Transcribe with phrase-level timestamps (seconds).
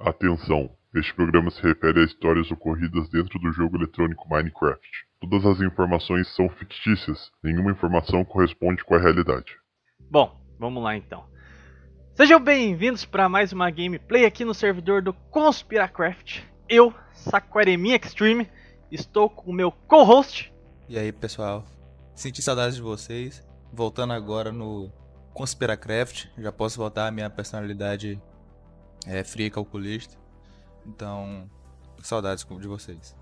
[0.00, 0.70] Atenção!
[0.92, 4.88] Este programa se refere a histórias ocorridas dentro do jogo eletrônico Minecraft.
[5.20, 9.56] Todas as informações são fictícias, nenhuma informação corresponde com a realidade.
[10.10, 11.24] Bom, vamos lá então.
[12.14, 16.42] Sejam bem-vindos para mais uma gameplay aqui no servidor do Conspiracraft.
[16.68, 18.50] Eu, Saquaremi Extreme,
[18.90, 20.52] estou com o meu co-host.
[20.88, 21.64] E aí, pessoal?
[22.16, 23.46] Senti saudades de vocês.
[23.72, 24.92] Voltando agora no
[25.32, 28.20] Conspiracraft, já posso voltar a minha personalidade
[29.06, 30.16] é, fria e calculista.
[30.86, 31.48] Então,
[32.02, 33.16] saudades de vocês.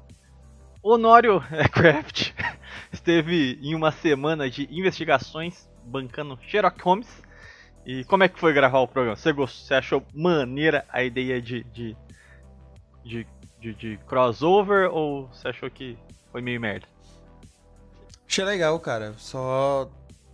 [0.82, 1.40] Honório
[1.72, 2.32] Craft
[2.92, 7.22] esteve em uma semana de investigações bancando Sherlock Holmes.
[7.86, 9.16] E como é que foi gravar o programa?
[9.16, 11.96] Você, gostou, você achou maneira a ideia de, de,
[13.04, 13.26] de,
[13.60, 15.98] de, de crossover ou você achou que
[16.30, 16.86] foi meio merda?
[18.28, 19.14] Achei legal, cara.
[19.18, 19.90] Só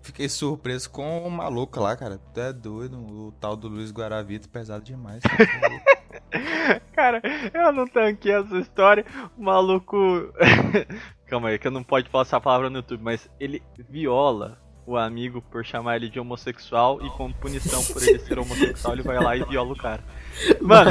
[0.08, 2.18] fiquei surpreso com o maluco lá, cara.
[2.32, 5.22] Tu é doido, o tal do Luiz Guaravito pesado demais.
[6.92, 7.20] cara,
[7.52, 9.04] eu não tanquei essa história.
[9.36, 9.96] O maluco.
[11.26, 14.96] Calma aí, que eu não pode falar essa palavra no YouTube, mas ele viola o
[14.96, 19.22] amigo por chamar ele de homossexual e como punição por ele ser homossexual, ele vai
[19.22, 20.02] lá e viola o cara.
[20.62, 20.90] Mano.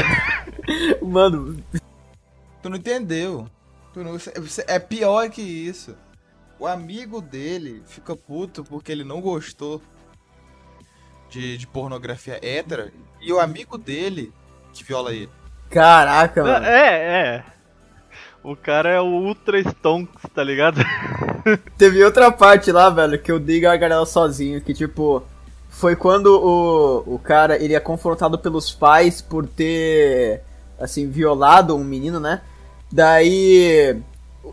[1.01, 1.63] Mano.
[2.61, 3.49] Tu não entendeu.
[3.93, 4.15] Tu não...
[4.67, 5.97] É pior que isso
[6.59, 9.81] o amigo dele fica puto porque ele não gostou
[11.29, 12.91] de, de pornografia hétera
[13.21, 14.33] e o amigo dele
[14.73, 15.29] que viola ele.
[15.69, 16.65] Caraca, mano.
[16.65, 17.43] É, é.
[18.43, 20.79] O cara é o Ultra Stonks, tá ligado?
[21.77, 25.23] Teve outra parte lá, velho, que eu dei gargarela sozinho, que tipo.
[25.69, 30.41] Foi quando o, o cara ele é confrontado pelos pais por ter,
[30.79, 32.41] assim, violado um menino, né?
[32.91, 34.01] Daí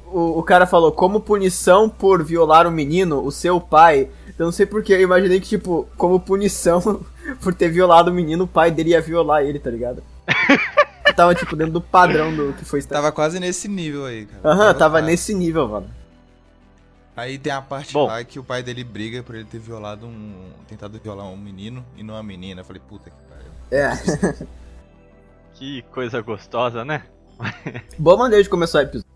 [0.07, 4.09] o, o cara falou, como punição por violar um menino, o seu pai.
[4.39, 7.05] Eu não sei porque, eu imaginei que, tipo, como punição
[7.41, 10.03] por ter violado o menino, o pai dele ia violar ele, tá ligado?
[11.15, 14.55] tava, tipo, dentro do padrão do que foi Tava quase nesse nível aí, cara.
[14.55, 15.91] Aham, uhum, tava nesse nível, mano.
[17.17, 18.07] Aí tem a parte Bom.
[18.07, 20.51] lá que o pai dele briga por ele ter violado um.
[20.67, 22.63] tentado violar um menino e não uma menina.
[22.63, 23.53] Eu falei, puta que pariu.
[23.71, 24.47] É.
[25.55, 27.05] que coisa gostosa, né?
[27.99, 29.14] Boa maneira de começar o episódio.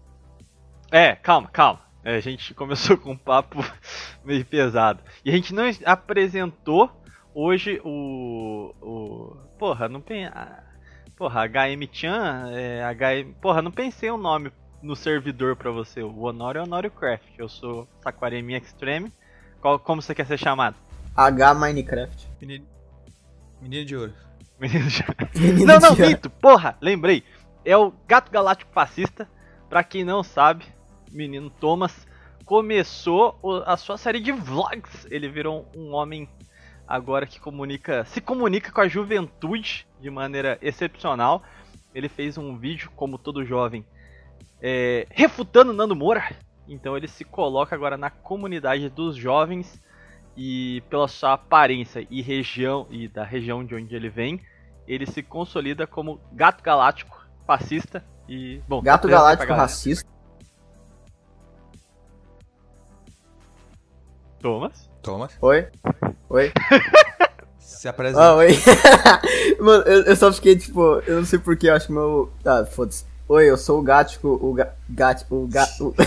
[0.91, 1.81] É, calma, calma.
[2.05, 3.65] É, a gente começou com um papo
[4.25, 5.01] meio pesado.
[5.25, 6.91] E a gente não apresentou
[7.35, 8.75] hoje o.
[8.81, 10.29] o porra, não tem.
[11.17, 12.51] Porra, HM-chan.
[12.53, 16.03] É, HM, porra, não pensei o um nome no servidor pra você.
[16.03, 17.27] O Honório é Honório Craft.
[17.37, 19.13] Eu sou Saquaremi Extreme.
[19.61, 20.77] Qual, como você quer ser chamado?
[21.17, 22.29] H Minecraft.
[22.41, 22.67] Menino,
[23.61, 24.15] menino de ouro.
[24.59, 25.67] Menino de ouro.
[25.67, 27.23] não, não, Mito, porra, lembrei.
[27.65, 29.29] É o Gato Galáctico Fascista.
[29.69, 30.65] Pra quem não sabe,
[31.11, 32.07] menino Thomas
[32.45, 35.07] começou a sua série de vlogs.
[35.11, 36.29] Ele virou um homem
[36.87, 41.43] agora que comunica, se comunica com a juventude de maneira excepcional.
[41.95, 43.85] Ele fez um vídeo, como todo jovem,
[44.63, 46.35] é, refutando Nando Moura.
[46.67, 49.81] Então ele se coloca agora na comunidade dos jovens
[50.37, 54.41] e pela sua aparência e região e da região de onde ele vem,
[54.87, 58.81] ele se consolida como gato galáctico, fascista e bom.
[58.81, 60.18] Gato galáctico racista.
[64.41, 64.89] Thomas?
[65.03, 65.33] Thomas?
[65.41, 65.67] Oi?
[66.29, 66.53] Oi?
[67.59, 68.23] Se apresenta.
[68.23, 68.49] Ah, oi.
[69.61, 72.33] Mano, eu, eu, só fiquei tipo, eu não sei porquê, eu acho que meu.
[72.45, 73.05] Ah, foda-se.
[73.29, 75.95] Oi, eu sou o Gático, o ga, Gático, o gato.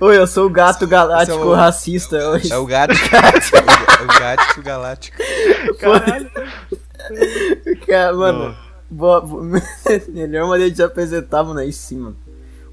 [0.00, 1.54] Oi, eu sou o gato galáctico o...
[1.54, 2.16] racista.
[2.16, 2.92] É o gato.
[2.92, 5.16] é o gático galáctico.
[5.78, 6.30] Caralho.
[7.86, 8.56] Cara, mano.
[8.90, 9.42] Boa, boa,
[10.08, 12.16] melhor maneira de se apresentar, mano, é aí sim, mano.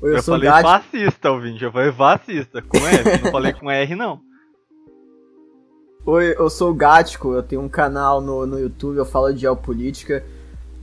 [0.06, 1.64] Eu, eu falei fascista, ouvinte.
[1.64, 4.22] Eu falei fascista, com F, não falei com R, não.
[6.06, 9.40] Oi, eu sou o Gático, eu tenho um canal no, no YouTube, eu falo de
[9.40, 10.24] geopolítica.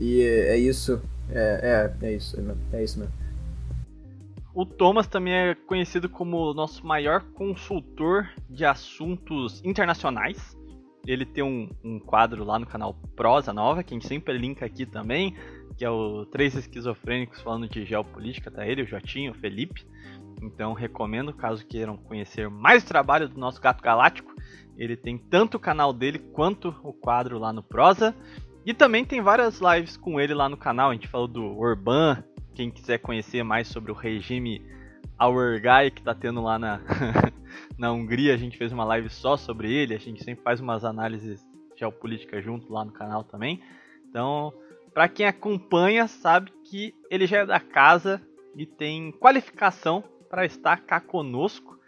[0.00, 1.00] E é, é isso.
[1.31, 3.15] É, é, é isso, é, é isso mesmo.
[4.53, 10.59] O Thomas também é conhecido como o nosso maior consultor de assuntos internacionais.
[11.06, 14.66] Ele tem um, um quadro lá no canal Prosa Nova, que a gente sempre linka
[14.66, 15.36] aqui também
[15.82, 19.84] que é o Três Esquizofrênicos falando de geopolítica, tá ele, o Jotinho, o Felipe.
[20.40, 24.32] Então recomendo, caso queiram conhecer mais trabalho do nosso Gato Galáctico.
[24.78, 28.14] Ele tem tanto o canal dele quanto o quadro lá no Prosa.
[28.64, 30.90] E também tem várias lives com ele lá no canal.
[30.90, 32.22] A gente falou do Urban.
[32.54, 34.64] Quem quiser conhecer mais sobre o regime
[35.18, 36.80] Guy que tá tendo lá na,
[37.76, 39.96] na Hungria, a gente fez uma live só sobre ele.
[39.96, 41.44] A gente sempre faz umas análises
[41.76, 43.60] geopolíticas junto lá no canal também.
[44.08, 44.52] Então,
[44.92, 48.21] para quem acompanha, sabe que ele já é da casa
[48.54, 51.78] e tem qualificação para estar cá conosco.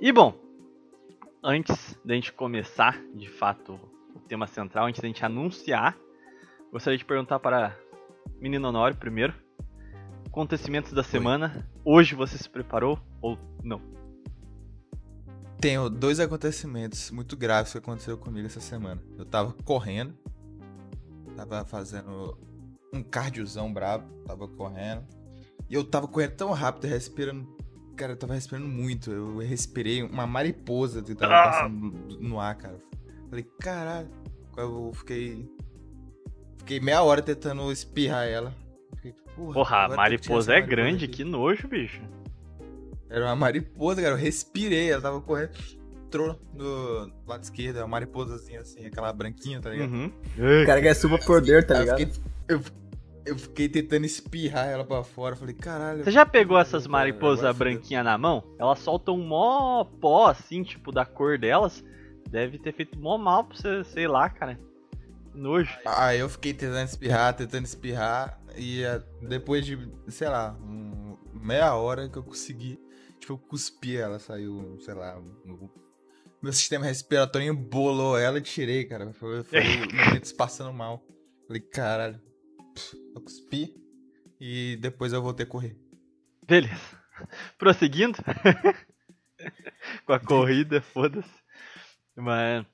[0.00, 0.34] E bom,
[1.42, 3.78] antes da gente começar de fato
[4.14, 5.96] o tema central, antes da gente anunciar,
[6.70, 7.76] gostaria de perguntar para
[8.40, 9.34] Menino Honório primeiro.
[10.26, 11.68] Acontecimentos da semana.
[11.84, 13.80] Hoje você se preparou ou não?
[15.60, 19.00] Tenho dois acontecimentos muito graves que aconteceram comigo essa semana.
[19.16, 20.14] Eu tava correndo,
[21.36, 22.38] tava fazendo
[22.92, 25.04] um cardiozão brabo, tava correndo.
[25.68, 27.46] E eu tava correndo tão rápido, respirando.
[27.96, 29.10] Cara, eu tava respirando muito.
[29.10, 31.44] Eu respirei uma mariposa que tava Ah!
[31.50, 32.78] passando no ar, cara.
[33.30, 34.08] Falei, caralho.
[34.56, 35.48] Eu fiquei.
[36.58, 38.54] Fiquei meia hora tentando espirrar ela.
[38.96, 41.14] Fiquei, porra, Porra, a mariposa é grande, aqui.
[41.16, 42.00] que nojo, bicho.
[43.08, 44.14] Era uma mariposa, cara.
[44.14, 45.50] Eu respirei, ela tava correndo.
[46.14, 49.90] Entrou no lado esquerdo, é uma mariposazinha assim, aquela branquinha, tá ligado?
[49.90, 50.12] Uhum.
[50.62, 52.12] O cara quer super poder, tá Aí eu ligado?
[52.14, 52.60] fiquei, eu,
[53.26, 55.34] eu fiquei tentando espirrar ela pra fora.
[55.34, 56.04] Falei, caralho.
[56.04, 58.44] Você já pegou essas mariposas branquinhas na mão?
[58.60, 61.82] Elas soltam um mó pó, assim, tipo, da cor delas.
[62.30, 64.56] Deve ter feito mó mal pra você, sei lá, cara.
[65.34, 65.76] Nojo.
[65.84, 68.40] Aí eu fiquei tentando espirrar, tentando espirrar.
[68.56, 69.76] E eh, depois de,
[70.06, 72.78] sei lá, um- meia hora que eu consegui.
[73.18, 75.18] Tipo, eu cuspi ela, saiu, sei lá.
[75.18, 75.68] um-
[76.44, 79.12] meu sistema respiratório embolou ela e tirei, cara.
[79.14, 79.60] Foi, foi
[79.92, 81.02] momentos passando mal.
[81.46, 82.20] Falei, caralho.
[83.14, 83.74] Eu cuspi.
[84.38, 85.74] E depois eu voltei a correr.
[86.46, 87.02] Beleza.
[87.56, 88.18] Prosseguindo.
[90.06, 91.30] Com a corrida, foda-se.
[92.14, 92.66] Mas.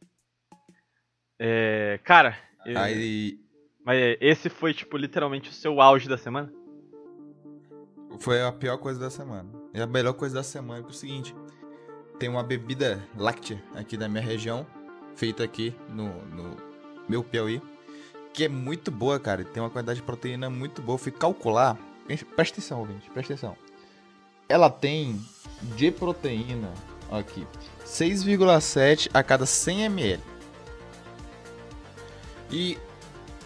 [1.38, 2.00] É.
[2.05, 2.37] Cara.
[2.66, 3.38] eu- Aí
[3.84, 6.52] Mas esse foi, tipo, literalmente o seu auge da semana?
[8.19, 9.49] Foi a pior coisa da semana.
[9.73, 11.34] E a melhor coisa da semana é, o seguinte:
[12.20, 14.67] tem uma bebida láctea aqui da minha região,
[15.17, 16.56] feita aqui no, no
[17.08, 17.62] meu Piauí,
[18.34, 19.43] que é muito boa, cara.
[19.43, 20.96] Tem uma quantidade de proteína muito boa.
[20.96, 21.78] Eu fui calcular.
[22.37, 23.56] Presta atenção, ouvinte, presta atenção.
[24.49, 25.19] Ela tem
[25.76, 26.70] de proteína
[27.11, 27.46] aqui
[27.87, 30.23] 6,7 a cada 100 ml.
[32.50, 32.76] E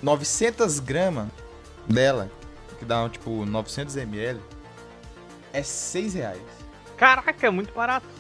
[0.03, 1.29] 900 gramas
[1.87, 2.29] dela,
[2.79, 4.41] que dá tipo 900 ml,
[5.53, 6.43] é 6 reais.
[6.97, 8.14] Caraca, é muito barato.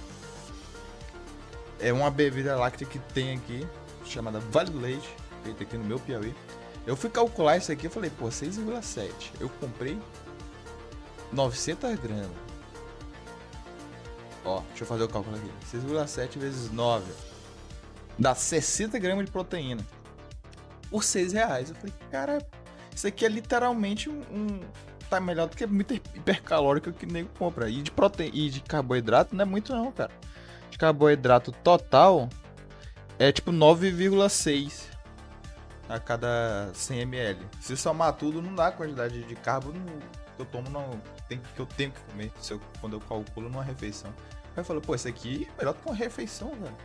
[1.81, 3.67] É uma bebida láctea que tem aqui,
[4.05, 5.09] chamada Vale do Leite,
[5.43, 6.35] feita aqui no meu Piauí.
[6.87, 9.11] Eu fui calcular isso aqui, eu falei, pô, 6,7.
[9.41, 9.99] Eu comprei
[11.33, 12.45] 900 gramas.
[14.45, 15.51] Ó, deixa eu fazer o cálculo aqui.
[15.77, 17.11] 6,7 vezes 9.
[18.19, 19.85] Dá 60 gramas de proteína.
[20.91, 21.71] Por 6 reais.
[21.71, 22.47] Eu falei, cara,
[22.95, 24.21] isso aqui é literalmente um.
[24.31, 24.61] um-
[25.11, 27.69] tá melhor do que muito hipercalórico que nego compra.
[27.69, 30.11] E de proteína e de carboidrato não é muito não, cara.
[30.75, 32.29] De carboidrato total
[33.17, 34.89] é tipo 9,6
[35.89, 37.47] a cada 100 ml.
[37.61, 41.61] Se somar tudo, não dá a quantidade de carbo que eu tomo, não, tem, que
[41.61, 44.13] eu tenho que comer eu- quando eu calculo numa refeição.
[44.47, 46.77] Aí eu falo, pô, isso aqui é melhor que uma refeição, velho.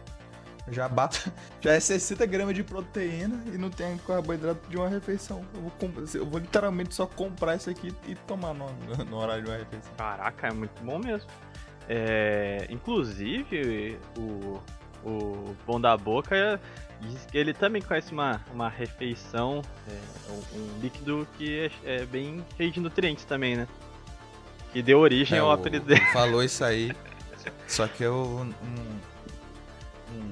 [0.67, 5.43] Já bato, já é 60 gramas de proteína e não tem carboidrato de uma refeição.
[5.55, 5.71] Eu vou,
[6.13, 8.67] eu vou literalmente só comprar isso aqui e tomar no,
[9.05, 9.91] no horário de uma refeição.
[9.97, 11.27] Caraca, é muito bom mesmo.
[11.91, 14.61] É, inclusive, o,
[15.03, 16.61] o Bom da Boca
[17.01, 22.05] diz que ele também conhece uma, uma refeição, é, um, um líquido que é, é
[22.05, 23.67] bem cheio de nutrientes também, né?
[24.71, 26.05] Que deu origem É, ao apelido dele.
[26.13, 26.95] Falou isso aí.
[27.67, 28.83] Só que eu não,
[30.13, 30.31] não,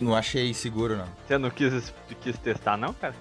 [0.00, 1.06] não achei seguro, não.
[1.24, 3.14] Você não quis, quis testar, não, cara?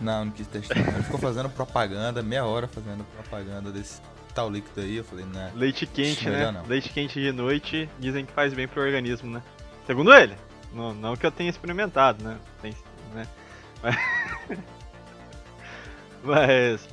[0.00, 0.76] Não, não quis testar.
[0.76, 4.00] Ele ficou fazendo propaganda, meia hora fazendo propaganda desse
[4.34, 4.96] tal líquido aí.
[4.96, 5.52] Eu falei, né?
[5.54, 6.50] Leite quente, né?
[6.50, 6.66] não.
[6.66, 9.42] Leite quente de noite dizem que faz bem pro organismo, né?
[9.86, 10.36] Segundo ele.
[10.72, 12.38] Não, não que eu tenha experimentado, né?
[12.60, 12.74] Tem,
[13.12, 13.26] né?
[13.82, 13.96] Mas...
[16.24, 16.88] Mas...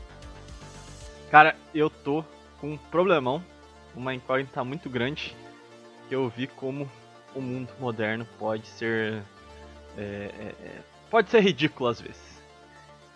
[1.32, 2.24] Cara, eu tô
[2.60, 3.44] com um problemão.
[3.96, 5.36] Uma incógnita muito grande.
[6.08, 6.90] Que eu vi como
[7.34, 9.24] o mundo moderno pode ser...
[9.98, 10.80] é, é, é,
[11.10, 12.42] pode ser ridículo às vezes.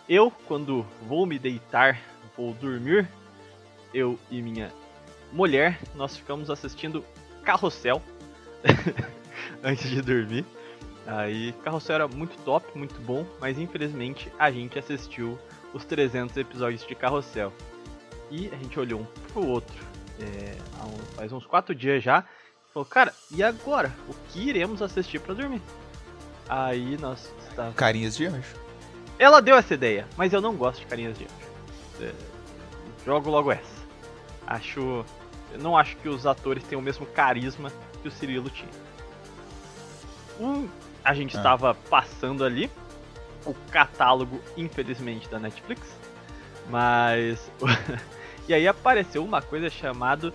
[0.08, 2.00] Eu, quando vou me deitar,
[2.36, 3.08] vou dormir,
[3.92, 4.72] eu e minha
[5.32, 7.04] mulher, nós ficamos assistindo
[7.42, 8.02] Carrossel
[9.62, 10.44] antes de dormir.
[11.06, 15.38] Aí, Carrossel era muito top, muito bom, mas infelizmente a gente assistiu
[15.72, 17.52] os 300 episódios de Carrossel.
[18.30, 19.76] E a gente olhou um pro outro,
[20.18, 20.56] é,
[21.14, 22.24] faz uns 4 dias já,
[22.68, 23.94] e falou, cara, e agora?
[24.08, 25.62] O que iremos assistir pra dormir?
[26.48, 28.56] Aí nós estávamos Carinhas de anjo.
[29.18, 32.04] ela deu essa ideia, mas eu não gosto de carinhas de anjo.
[32.04, 32.12] É,
[33.04, 33.75] jogo logo essa.
[34.46, 35.04] Acho.
[35.52, 37.72] Eu não acho que os atores tenham o mesmo carisma
[38.02, 38.70] que o Cirilo tinha.
[40.38, 40.68] Um,
[41.04, 41.40] a gente Ah.
[41.40, 42.70] estava passando ali
[43.44, 45.82] o catálogo, infelizmente, da Netflix.
[46.68, 47.50] Mas.
[48.48, 50.32] e aí apareceu uma coisa chamada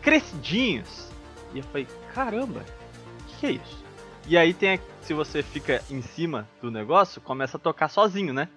[0.00, 1.08] Crescidinhos.
[1.52, 3.84] E eu falei, caramba, o que, que é isso?
[4.26, 8.48] E aí tem, se você fica em cima do negócio, começa a tocar sozinho, né?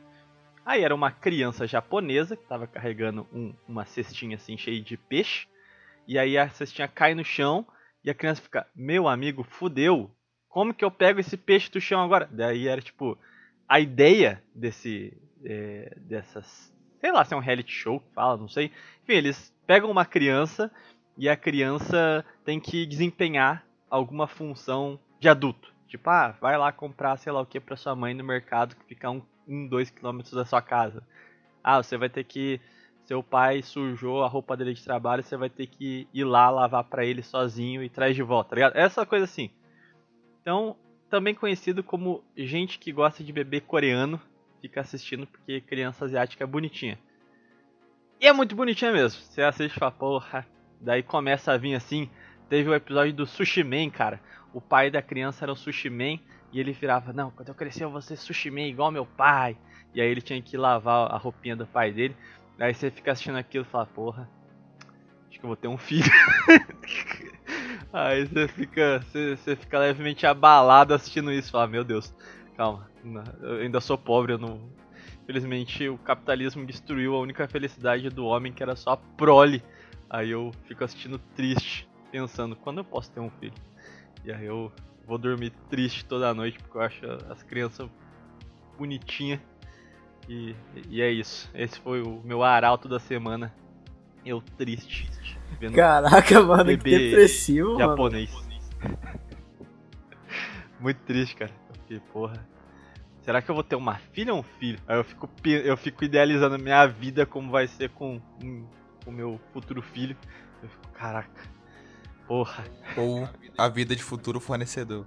[0.67, 5.47] Aí era uma criança japonesa que tava carregando um, uma cestinha assim cheia de peixe.
[6.05, 7.65] E aí a cestinha cai no chão
[8.03, 10.11] e a criança fica, meu amigo, fudeu.
[10.49, 12.27] Como que eu pego esse peixe do chão agora?
[12.29, 13.17] Daí era tipo,
[13.65, 18.49] a ideia desse, é, dessas, sei lá se é um reality show que fala, não
[18.49, 18.69] sei.
[19.03, 20.69] Enfim, eles pegam uma criança
[21.17, 25.73] e a criança tem que desempenhar alguma função de adulto.
[25.87, 28.83] Tipo, ah, vai lá comprar, sei lá o que, pra sua mãe no mercado que
[28.83, 31.03] fica um, um, dois quilômetros da sua casa.
[31.63, 32.59] Ah, você vai ter que.
[33.05, 36.83] Seu pai sujou a roupa dele de trabalho, você vai ter que ir lá lavar
[36.83, 38.75] para ele sozinho e traz de volta, tá ligado?
[38.75, 39.49] Essa coisa assim.
[40.41, 40.75] Então,
[41.09, 44.19] também conhecido como gente que gosta de bebê coreano,
[44.61, 46.99] fica assistindo porque criança asiática é bonitinha.
[48.19, 49.21] E é muito bonitinha mesmo.
[49.21, 50.45] Você assiste e fala, porra.
[50.81, 52.09] Daí começa a vir assim.
[52.49, 54.19] Teve o um episódio do Sushi Man, cara
[54.57, 56.17] o pai da criança era o Sushi Man,
[56.51, 59.57] e ele virava, não, quando eu crescer eu vou ser Sushi Man igual meu pai.
[59.93, 62.15] E aí ele tinha que lavar a roupinha do pai dele.
[62.59, 64.29] Aí você fica assistindo aquilo e fala, porra,
[65.29, 66.11] acho que eu vou ter um filho.
[67.91, 72.13] aí você fica, você, você, fica levemente abalado assistindo isso, fala, meu Deus,
[72.55, 72.89] calma,
[73.41, 74.69] eu ainda sou pobre, eu não.
[75.23, 79.61] Infelizmente o capitalismo destruiu a única felicidade do homem que era só a prole.
[80.09, 83.53] Aí eu fico assistindo triste, pensando, quando eu posso ter um filho?
[84.23, 84.71] E aí eu
[85.07, 87.89] vou dormir triste toda noite porque eu acho as crianças
[88.77, 89.39] bonitinhas.
[90.27, 90.53] E,
[90.89, 91.49] e é isso.
[91.55, 93.53] Esse foi o meu arauto da semana.
[94.25, 95.09] Eu triste.
[95.73, 98.33] Caraca, mano, que depressivo, japonês.
[98.33, 98.47] mano.
[100.79, 101.53] Muito triste, cara.
[101.69, 102.45] Porque, porra.
[103.21, 104.79] Será que eu vou ter uma filha ou um filho?
[104.87, 108.21] Aí eu fico, eu fico idealizando minha vida como vai ser com
[109.05, 110.15] o meu futuro filho.
[110.61, 111.56] Eu fico, caraca.
[112.27, 112.65] Porra.
[112.97, 115.05] Ou a vida de futuro fornecedor.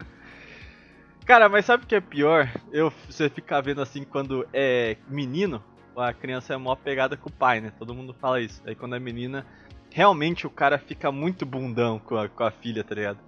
[1.27, 2.51] Cara, mas sabe o que é pior?
[2.73, 5.63] Eu, você ficar vendo assim quando é menino,
[5.97, 7.73] a criança é mó pegada com o pai, né?
[7.79, 8.63] Todo mundo fala isso.
[8.67, 9.47] Aí quando é menina,
[9.91, 13.19] realmente o cara fica muito bundão com a, com a filha, tá ligado?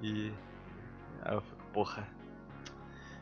[0.00, 0.30] E.
[1.22, 2.06] Aí eu fico, porra.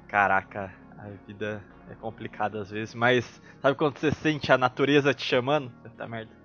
[0.09, 5.25] Caraca, a vida é complicada às vezes, mas sabe quando você sente a natureza te
[5.25, 5.71] chamando?
[5.97, 6.40] Tá merda.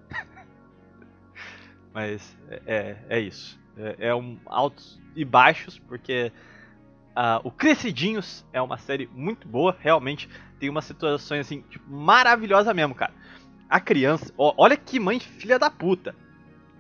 [1.96, 3.58] Mas é, é, é isso.
[3.78, 6.30] É, é, um altos e baixos, porque
[7.16, 12.74] uh, o Crescidinhos é uma série muito boa, realmente tem umas situações assim, tipo, maravilhosa
[12.74, 13.14] mesmo, cara.
[13.70, 16.14] A criança, ó, olha que mãe filha da puta.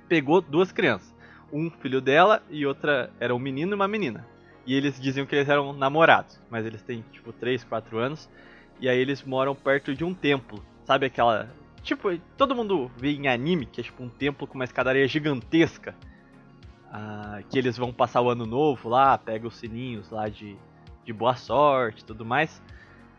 [0.09, 1.15] Pegou duas crianças.
[1.51, 4.27] Um filho dela e outra era um menino e uma menina.
[4.65, 8.29] E eles diziam que eles eram namorados, mas eles têm tipo 3, 4 anos.
[8.81, 10.61] E aí eles moram perto de um templo.
[10.83, 11.49] Sabe aquela
[11.85, 15.95] Tipo, todo mundo vê em anime que é tipo um templo com uma escadaria gigantesca.
[16.91, 20.57] Ah, que eles vão passar o ano novo lá, pega os sininhos lá de,
[21.03, 22.59] de boa sorte e tudo mais.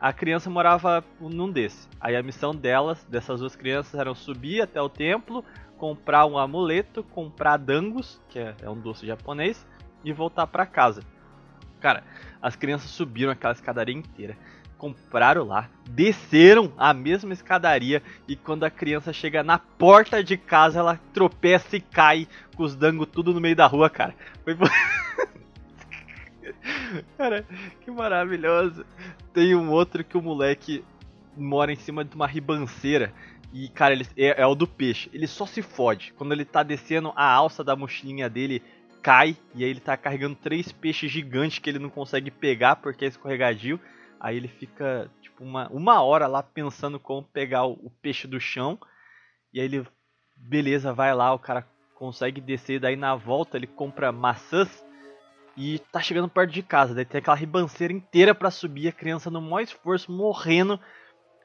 [0.00, 1.88] A criança morava num desse.
[2.00, 5.44] Aí a missão delas, dessas duas crianças, era subir até o templo,
[5.78, 9.64] comprar um amuleto, comprar dangos, que é, é um doce japonês,
[10.04, 11.02] e voltar para casa.
[11.78, 12.02] Cara,
[12.42, 14.36] as crianças subiram aquela escadaria inteira
[14.78, 20.80] compraram lá, desceram a mesma escadaria e quando a criança chega na porta de casa,
[20.80, 24.14] ela tropeça e cai com os dangos tudo no meio da rua, cara.
[24.44, 24.56] Foi
[27.16, 27.46] Cara,
[27.80, 28.84] que maravilhoso.
[29.32, 30.84] Tem um outro que o moleque
[31.36, 33.12] mora em cima de uma ribanceira.
[33.52, 35.08] E, cara, ele é, é o do peixe.
[35.12, 36.12] Ele só se fode.
[36.16, 38.62] Quando ele tá descendo, a alça da mochilinha dele
[39.02, 39.36] cai.
[39.54, 43.08] E aí ele tá carregando três peixes gigantes que ele não consegue pegar porque é
[43.08, 43.80] escorregadio.
[44.26, 48.40] Aí ele fica tipo uma, uma hora lá pensando como pegar o, o peixe do
[48.40, 48.76] chão.
[49.54, 49.86] E aí ele,
[50.36, 51.64] beleza, vai lá, o cara
[51.94, 52.80] consegue descer.
[52.80, 54.84] Daí na volta ele compra maçãs
[55.56, 56.92] e tá chegando perto de casa.
[56.92, 58.88] Daí tem aquela ribanceira inteira para subir.
[58.88, 60.80] A criança no maior esforço, morrendo.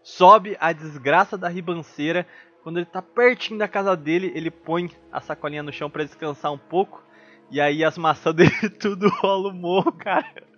[0.01, 2.25] Sobe a desgraça da ribanceira.
[2.63, 6.51] Quando ele tá pertinho da casa dele, ele põe a sacolinha no chão para descansar
[6.51, 7.03] um pouco.
[7.51, 10.49] E aí as maçãs dele tudo rola o morro, cara.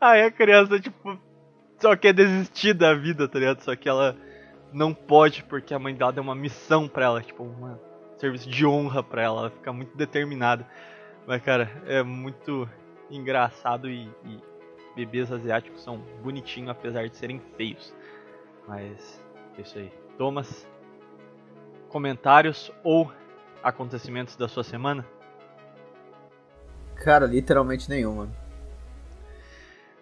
[0.00, 1.18] Aí a criança, tipo,
[1.78, 3.62] só quer desistir da vida, tá ligado?
[3.62, 4.16] Só que ela
[4.72, 7.76] não pode porque a mãe dela deu uma missão pra ela, tipo, um
[8.16, 9.40] serviço de honra pra ela.
[9.40, 10.66] Ela fica muito determinada.
[11.26, 12.68] Mas, cara, é muito
[13.10, 14.40] engraçado e, e
[14.94, 17.94] bebês asiáticos são bonitinhos apesar de serem feios.
[18.68, 19.22] Mas
[19.58, 19.92] é isso aí.
[20.18, 20.68] Thomas,
[21.88, 23.10] comentários ou
[23.62, 25.04] acontecimentos da sua semana?
[26.96, 28.49] Cara, literalmente nenhum, mano.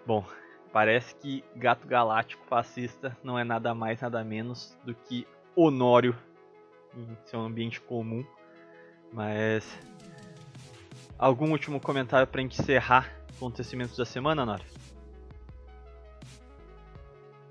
[0.08, 0.24] Bom,
[0.72, 6.16] parece que Gato Galáctico fascista não é nada mais, nada menos do que Honório
[6.96, 8.24] em seu ambiente comum.
[9.12, 9.78] Mas
[11.18, 14.64] algum último comentário para encerrar acontecimentos da semana, Nora?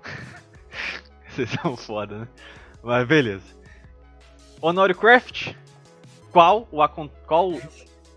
[1.30, 2.28] Vocês são foda, né?
[2.82, 3.56] Mas beleza.
[4.60, 5.54] Honório Craft,
[6.32, 7.08] qual o acon...
[7.24, 7.52] qual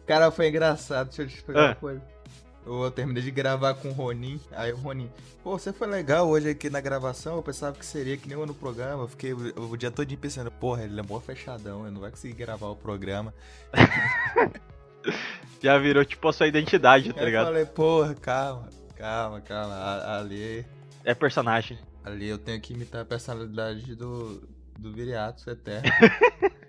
[0.07, 1.10] Cara, foi engraçado.
[1.10, 1.65] Deixa eu te explicar Ah.
[1.67, 2.20] uma coisa.
[2.65, 4.39] Eu terminei de gravar com o Ronin.
[4.51, 5.09] Aí o Ronin,
[5.43, 7.35] pô, você foi legal hoje aqui na gravação.
[7.37, 9.03] Eu pensava que seria que nem eu no programa.
[9.03, 12.33] Eu fiquei o, dia todo pensando, porra, ele é mó fechadão, ele não vai conseguir
[12.35, 13.33] gravar o programa.
[15.61, 17.45] já virou tipo a sua identidade, tá eu ligado?
[17.45, 19.75] falei, porra, calma, calma, calma.
[20.17, 20.65] Ali,
[21.03, 21.79] É personagem.
[22.03, 25.89] ali eu tenho que imitar a personalidade do, do Viriato Eterno.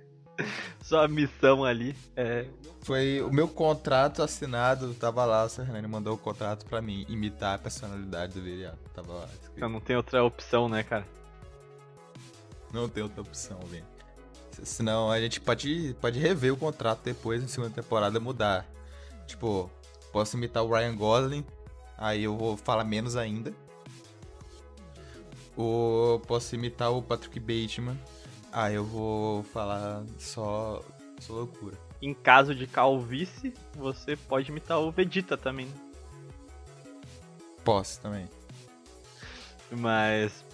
[0.83, 2.47] Sua missão ali é
[2.83, 5.63] Foi o meu contrato assinado, tava lá, o.
[5.63, 8.79] Hernani mandou o contrato pra mim, imitar a personalidade do Viriato.
[8.95, 9.25] Tava lá.
[9.27, 9.53] escrito.
[9.57, 11.07] então não tem outra opção, né, cara?
[12.73, 13.59] Não tem outra opção.
[14.51, 18.67] Se- Senão a gente pode, pode rever o contrato depois, na segunda temporada, mudar.
[19.27, 19.71] Tipo,
[20.13, 21.45] posso imitar o Ryan Gosling,
[21.97, 23.53] aí eu vou falar menos ainda.
[25.57, 27.99] Ou posso imitar o Patrick Bateman,
[28.53, 30.83] aí eu vou falar só,
[31.21, 31.77] só loucura.
[32.01, 35.67] Em caso de calvície, você pode imitar o Vegeta também.
[35.67, 35.75] né?
[37.65, 38.29] Posso também.
[39.71, 40.45] Mas.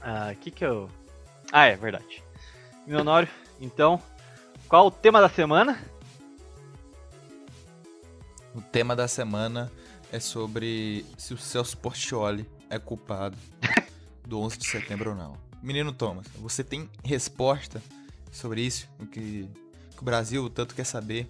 [0.00, 0.88] Ah, que que eu.
[1.50, 2.22] Ah, é verdade.
[2.86, 3.28] Meu Honório,
[3.60, 4.00] então,
[4.68, 5.82] qual o tema da semana?
[8.54, 9.72] O tema da semana
[10.12, 13.36] é sobre se o Celso Portioli é culpado
[14.26, 15.45] do 11 de setembro ou não.
[15.66, 17.82] Menino Thomas, você tem resposta
[18.30, 18.86] sobre isso?
[19.00, 19.48] O que,
[19.96, 21.26] que o Brasil tanto quer saber?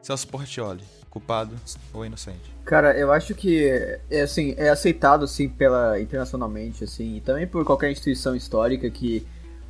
[0.00, 1.54] Celso Portioli, culpado
[1.92, 2.50] ou inocente?
[2.64, 3.68] Cara, eu acho que
[4.10, 9.26] é assim, é aceitado assim pela internacionalmente assim, e também por qualquer instituição histórica que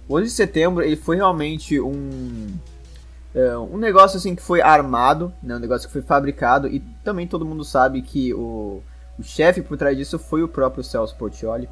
[0.09, 2.57] o 11 de setembro ele foi realmente um
[3.35, 7.27] é, um negócio assim que foi armado, né, um negócio que foi fabricado e também
[7.27, 8.81] todo mundo sabe que o,
[9.19, 11.69] o chefe por trás disso foi o próprio Celso Portioli.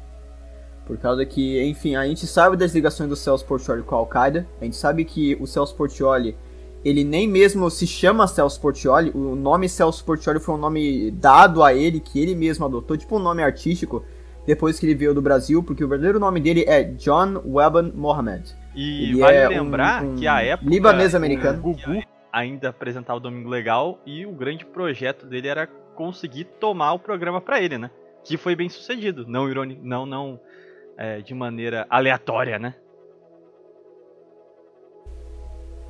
[0.85, 4.45] Por causa que, enfim, a gente sabe das ligações do Celso Portioli com a Al-Qaeda,
[4.59, 6.35] a gente sabe que o Celso Portioli
[6.83, 11.63] ele nem mesmo se chama Celso Portioli, o nome Celso Portioli foi um nome dado
[11.63, 14.03] a ele, que ele mesmo adotou, tipo um nome artístico,
[14.45, 18.53] depois que ele veio do Brasil, porque o verdadeiro nome dele é John Weban Mohammed.
[18.75, 21.59] E Ele vale é um- lembrar um que a época libanês americano.
[21.59, 25.65] o Gugu ainda apresentava o Domingo Legal e o grande projeto dele era
[25.95, 27.89] conseguir tomar o programa pra ele, né?
[28.25, 30.37] Que foi bem sucedido, não irônico, não não
[30.97, 32.75] é, de maneira aleatória, né?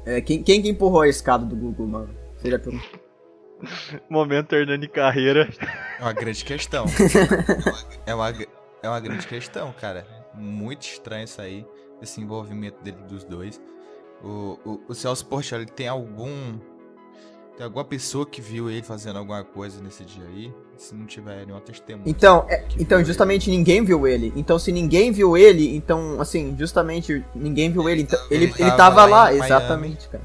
[0.06, 2.16] É, quem, quem que empurrou a escada do Google, mano?
[2.38, 3.00] Você já perguntou?
[4.10, 5.50] Momento Hernani Carreira.
[6.00, 6.86] É uma grande questão.
[8.06, 8.30] é, uma,
[8.82, 10.06] é uma grande questão, cara.
[10.34, 11.66] Muito estranho isso aí,
[12.02, 13.62] esse envolvimento dele dos dois.
[14.22, 16.60] O, o, o Celso Portioli tem algum.
[17.56, 20.52] Tem alguma pessoa que viu ele fazendo alguma coisa nesse dia aí?
[20.76, 22.04] Se não tiver nenhuma testemunha.
[22.10, 24.34] Então, é- então justamente ninguém viu ele.
[24.36, 28.02] Então, se ninguém viu ele, então, assim, justamente ninguém viu ele.
[28.02, 30.24] Então, ele, Ele ele tava tava lá lá, exatamente, cara.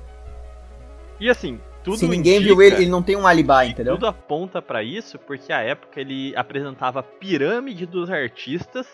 [1.21, 3.95] E assim, tudo se ninguém indica- viu ele, ele não tem um alibi, entendeu?
[3.97, 8.87] Tudo aponta pra isso, porque à época ele apresentava a pirâmide dos artistas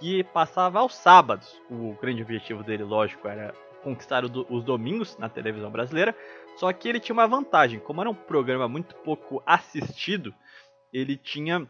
[0.00, 1.60] que passava aos sábados.
[1.70, 6.14] O grande objetivo dele, lógico, era conquistar os domingos na televisão brasileira.
[6.56, 10.34] Só que ele tinha uma vantagem, como era um programa muito pouco assistido,
[10.92, 11.68] ele tinha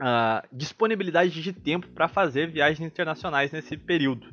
[0.00, 4.32] ah, disponibilidade de tempo para fazer viagens internacionais nesse período.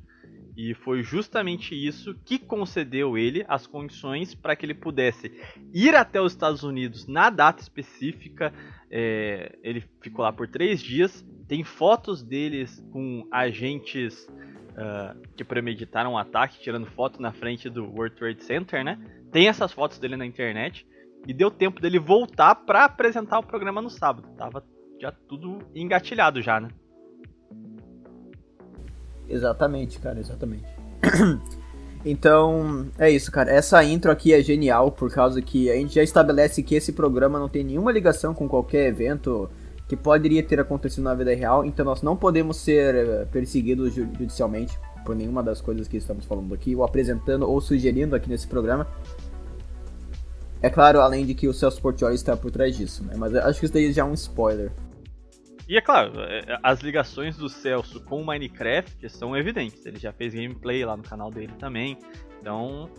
[0.56, 5.32] E foi justamente isso que concedeu ele as condições para que ele pudesse
[5.74, 8.54] ir até os Estados Unidos na data específica.
[8.92, 11.26] É, ele ficou lá por três dias.
[11.48, 14.28] Tem fotos deles com agentes
[14.80, 18.98] ah, que premeditaram o ataque, tirando foto na frente do World Trade Center, né?
[19.30, 20.88] Tem essas fotos dele na internet.
[21.28, 24.30] E deu tempo dele voltar para apresentar o programa no sábado.
[24.38, 24.64] Tava
[24.98, 26.70] já tudo engatilhado já, né?
[29.28, 30.66] Exatamente, cara, exatamente.
[32.06, 33.52] então, é isso, cara.
[33.52, 37.38] Essa intro aqui é genial por causa que a gente já estabelece que esse programa
[37.38, 39.50] não tem nenhuma ligação com qualquer evento
[39.90, 44.08] que poderia ter acontecido na vida real, então nós não podemos ser eh, perseguidos ju-
[44.18, 48.48] judicialmente por nenhuma das coisas que estamos falando aqui, ou apresentando ou sugerindo aqui nesse
[48.48, 48.88] programa.
[50.62, 53.16] É claro, além de que o Celso Portioli está por trás disso, né?
[53.18, 54.72] Mas eu acho que isso daí já é um spoiler.
[55.68, 59.86] E é claro, é, as ligações do Celso com o Minecraft são evidentes.
[59.86, 61.98] Ele já fez gameplay lá no canal dele também.
[62.42, 62.90] Então,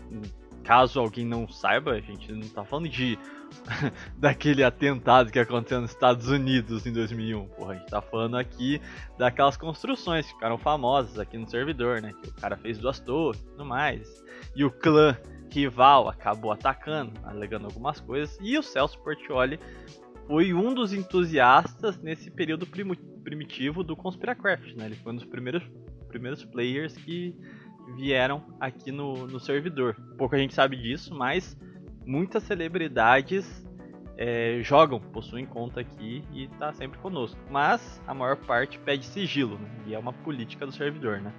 [0.62, 3.18] caso alguém não saiba, a gente não tá falando de
[4.16, 7.46] daquele atentado que aconteceu nos Estados Unidos em 2001.
[7.48, 8.80] Porra, a gente tá falando aqui
[9.18, 12.12] daquelas construções que ficaram famosas aqui no servidor, né?
[12.22, 14.22] Que o cara fez duas torres e tudo mais.
[14.54, 15.16] E o clã
[15.50, 18.38] rival acabou atacando, alegando algumas coisas.
[18.40, 19.58] E o Celso Portioli
[20.26, 22.94] foi um dos entusiastas nesse período prim
[23.24, 24.86] primitivo do Conspiracraft, né?
[24.86, 25.62] Ele foi um dos primeiros,
[26.08, 27.34] primeiros players que
[27.96, 29.96] vieram aqui no, no servidor.
[30.16, 31.56] Pouco a gente sabe disso, mas
[32.06, 33.46] muitas celebridades
[34.16, 37.38] é, jogam, possuem conta aqui e tá sempre conosco.
[37.50, 39.68] Mas a maior parte pede sigilo, né?
[39.86, 41.32] E é uma política do servidor, né?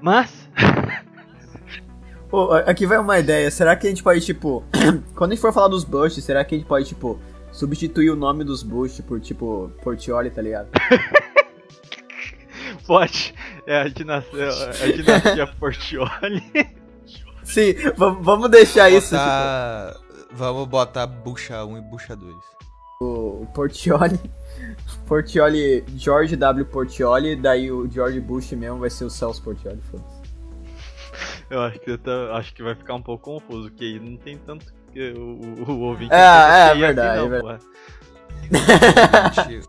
[0.00, 0.50] Mas.
[2.66, 3.50] Aqui vai uma ideia.
[3.50, 4.64] Será que a gente pode, tipo.
[5.14, 7.20] quando a gente for falar dos boosts, será que a gente pode, tipo,
[7.52, 10.68] substituir o nome dos boosts por, tipo, Portioli, tá ligado?
[12.86, 13.34] pode.
[13.66, 16.42] É a dinastia, a dinastia Portioli.
[17.44, 19.16] Sim, vamos deixar botar, isso.
[19.16, 20.34] Tipo...
[20.34, 22.34] Vamos botar bucha 1 e bucha 2.
[23.00, 24.18] O, Portioli.
[25.06, 26.64] Portioli, George W.
[26.66, 30.22] Portioli, daí o George Bush mesmo vai ser o Celso Portioli, foda-se.
[31.50, 34.38] Eu acho que, tá, acho que vai ficar um pouco confuso, porque aí não tem
[34.38, 36.12] tanto que o, o, o ouvinte.
[36.14, 37.64] É, é, verdade, aqui, não, é verdade.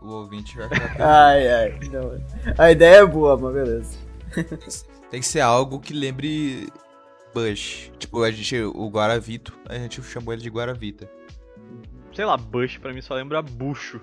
[0.02, 0.96] O ouvinte vai ficar.
[1.28, 1.78] Ai, ai.
[1.90, 2.20] Não.
[2.58, 3.98] A ideia é boa, mas beleza.
[5.10, 6.68] Tem que ser algo que lembre
[7.32, 7.92] Bush.
[7.98, 11.10] Tipo, a gente, o Guaravito, a gente chamou ele de Guaravita.
[12.14, 14.00] Sei lá, Bush pra mim só lembra bucho.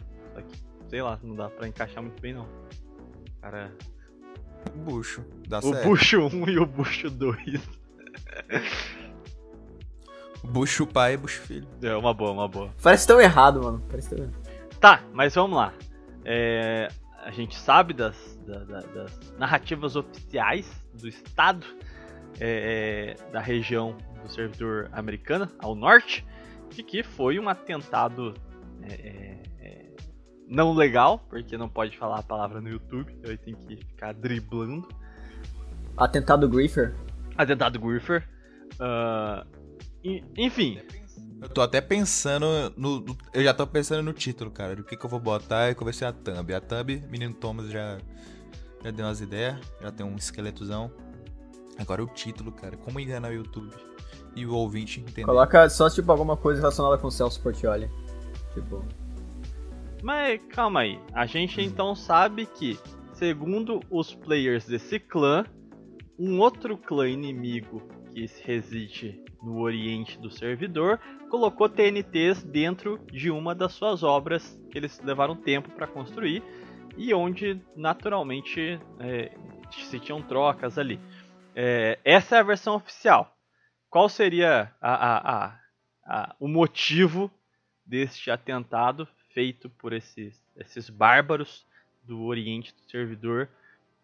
[0.89, 2.47] Sei lá, não dá pra encaixar muito bem não.
[3.41, 3.71] Cara.
[4.75, 5.85] Bucho, dá o certo.
[5.85, 7.37] O Bucho 1 e o Bucho 2.
[10.43, 11.67] Bucho pai e Bucho filho.
[11.81, 12.69] É, uma boa, uma boa.
[12.81, 13.81] Parece tão errado, mano.
[13.89, 14.40] Parece tão errado.
[14.81, 15.71] Tá, mas vamos lá.
[16.25, 16.87] É,
[17.19, 20.67] a gente sabe das, da, da, das narrativas oficiais
[20.99, 21.67] do Estado
[22.39, 26.25] é, é, da região do servidor americana, ao norte,
[26.71, 28.33] de que foi um atentado
[28.81, 29.85] é, é, é,
[30.47, 34.89] não legal, porque não pode falar a palavra no YouTube, eu tenho que ficar driblando.
[35.95, 36.95] Atentado Griefer?
[37.37, 38.27] Atentado Griefer.
[38.79, 39.45] Uh,
[40.35, 40.79] enfim.
[41.41, 42.45] Eu tô até pensando
[42.77, 44.75] no, Eu já tô pensando no título, cara.
[44.75, 46.53] Do que, que eu vou botar e ser a thumb.
[46.53, 47.97] A thumb, menino Thomas já,
[48.83, 50.91] já deu umas ideias, já tem um esqueletozão.
[51.79, 52.77] Agora o título, cara.
[52.77, 53.73] Como enganar o YouTube
[54.35, 55.23] e o ouvinte entender.
[55.23, 57.89] Coloca só, tipo, alguma coisa relacionada com o Celso Portioli.
[58.53, 58.85] Tipo.
[60.03, 60.99] Mas calma aí.
[61.11, 62.79] A gente então sabe que,
[63.13, 65.43] segundo os players desse clã,
[66.19, 67.81] um outro clã inimigo
[68.13, 70.99] que reside no oriente do servidor
[71.29, 76.43] colocou TNTs dentro de uma das suas obras que eles levaram tempo para construir
[76.97, 79.31] e onde naturalmente é,
[79.71, 80.99] se tinham trocas ali.
[81.55, 83.35] É, essa é a versão oficial.
[83.89, 85.59] Qual seria a, a,
[86.05, 87.31] a, o motivo
[87.85, 91.65] deste atentado feito por esses, esses bárbaros
[92.03, 93.49] do Oriente do servidor?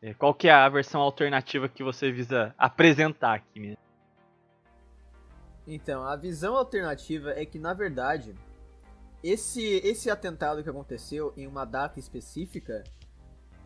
[0.02, 3.60] É, qual que é a versão alternativa que você visa apresentar aqui?
[3.60, 3.87] Mesmo?
[5.68, 8.34] Então, a visão alternativa é que, na verdade,
[9.22, 12.84] esse, esse atentado que aconteceu em uma data específica,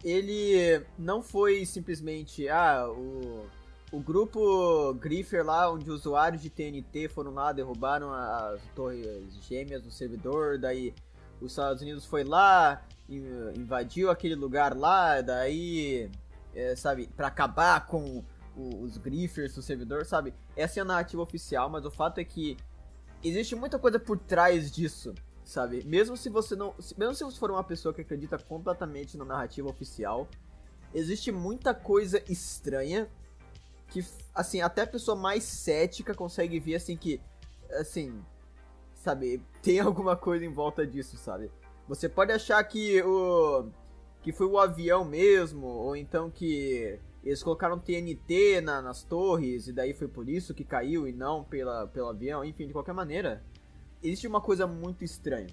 [0.03, 3.45] ele não foi simplesmente, ah, o
[3.91, 9.91] o grupo Griffer lá, onde usuários de TNT foram lá, derrubaram as torres gêmeas do
[9.91, 10.93] servidor, daí
[11.41, 16.09] os Estados Unidos foi lá, invadiu aquele lugar lá, daí,
[16.55, 18.23] é, sabe, para acabar com
[18.55, 20.33] os Griffers do servidor, sabe?
[20.55, 22.57] Essa é a narrativa oficial, mas o fato é que
[23.23, 25.83] existe muita coisa por trás disso, sabe?
[25.85, 29.69] Mesmo se você não, mesmo se você for uma pessoa que acredita completamente na narrativa
[29.69, 30.27] oficial,
[30.93, 33.09] existe muita coisa estranha
[33.87, 37.21] que, assim, até a pessoa mais cética consegue ver, assim, que,
[37.71, 38.23] assim,
[38.95, 41.51] sabe, tem alguma coisa em volta disso, sabe?
[41.87, 43.69] Você pode achar que o.
[44.21, 49.73] que foi o avião mesmo, ou então que eles colocaram TNT na, nas torres e
[49.73, 53.43] daí foi por isso que caiu e não pela, pelo avião, enfim, de qualquer maneira,
[54.01, 55.49] existe uma coisa muito estranha.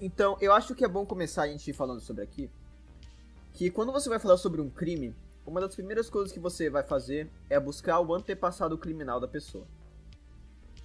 [0.00, 2.50] Então, eu acho que é bom começar a gente falando sobre aqui,
[3.52, 6.82] que quando você vai falar sobre um crime, uma das primeiras coisas que você vai
[6.82, 9.66] fazer é buscar o antepassado criminal da pessoa.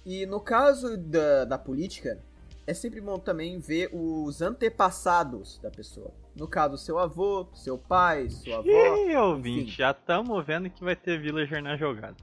[0.04, 2.20] E no caso da, da política,
[2.66, 6.12] é sempre bom também ver os antepassados da pessoa.
[6.36, 8.68] No caso, seu avô, seu pai, sua avó.
[8.68, 12.16] Ih, ouvinte, já estamos vendo que vai ter villager na jogada.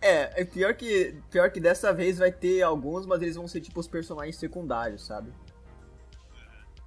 [0.00, 3.60] É, é pior que, pior que dessa vez vai ter alguns, mas eles vão ser
[3.60, 5.32] tipo os personagens secundários, sabe?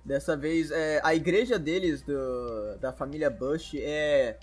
[0.06, 4.39] Dessa vez, é, a igreja deles, do, da família Bush, é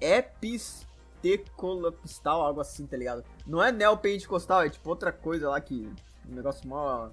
[0.00, 3.24] epistemolopistal, algo assim, tá ligado?
[3.46, 5.92] Não é neopentecostal, é tipo outra coisa lá que.
[6.28, 7.10] Um negócio mó.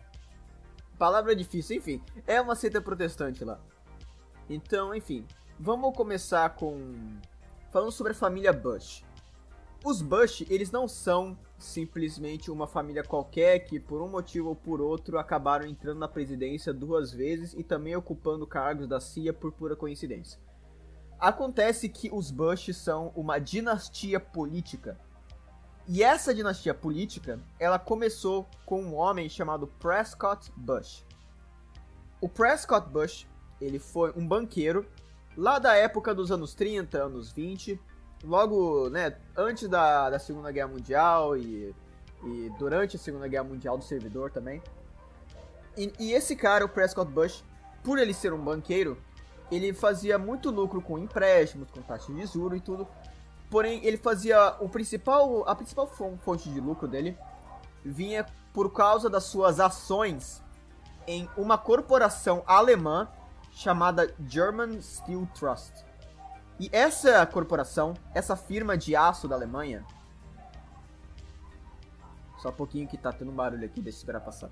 [0.97, 2.01] Palavra difícil, enfim.
[2.27, 3.59] É uma seita protestante lá.
[4.49, 5.25] Então, enfim.
[5.59, 7.19] Vamos começar com.
[7.71, 9.03] Falando sobre a família Bush.
[9.83, 14.81] Os Bush, eles não são simplesmente uma família qualquer que, por um motivo ou por
[14.81, 19.75] outro, acabaram entrando na presidência duas vezes e também ocupando cargos da CIA por pura
[19.75, 20.39] coincidência.
[21.19, 24.97] Acontece que os Bush são uma dinastia política.
[25.87, 31.05] E essa dinastia política, ela começou com um homem chamado Prescott Bush.
[32.21, 33.27] O Prescott Bush,
[33.61, 34.85] ele foi um banqueiro
[35.35, 37.79] lá da época dos anos 30, anos 20,
[38.23, 41.73] logo, né, antes da, da Segunda Guerra Mundial e,
[42.23, 44.61] e durante a Segunda Guerra Mundial do servidor também.
[45.77, 47.43] E, e esse cara, o Prescott Bush,
[47.83, 48.97] por ele ser um banqueiro,
[49.51, 52.87] ele fazia muito lucro com empréstimos, com taxas de juros e tudo.
[53.49, 57.17] Porém, ele fazia o principal, a principal fonte de lucro dele
[57.83, 60.43] vinha por causa das suas ações
[61.07, 63.07] em uma corporação alemã
[63.51, 65.73] chamada German Steel Trust.
[66.59, 69.85] E essa corporação, essa firma de aço da Alemanha.
[72.39, 74.49] Só um pouquinho que tá tendo um barulho aqui, deixa eu esperar passar.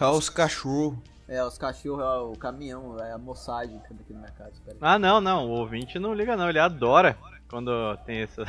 [0.00, 0.98] É os cachorros.
[1.26, 4.52] É, os cachorros, é o caminhão, é a moçagem que anda aqui na minha casa.
[4.80, 5.46] Ah, não, não.
[5.46, 6.48] O ouvinte não liga, não.
[6.48, 7.16] Ele adora
[7.48, 8.44] quando tem essa.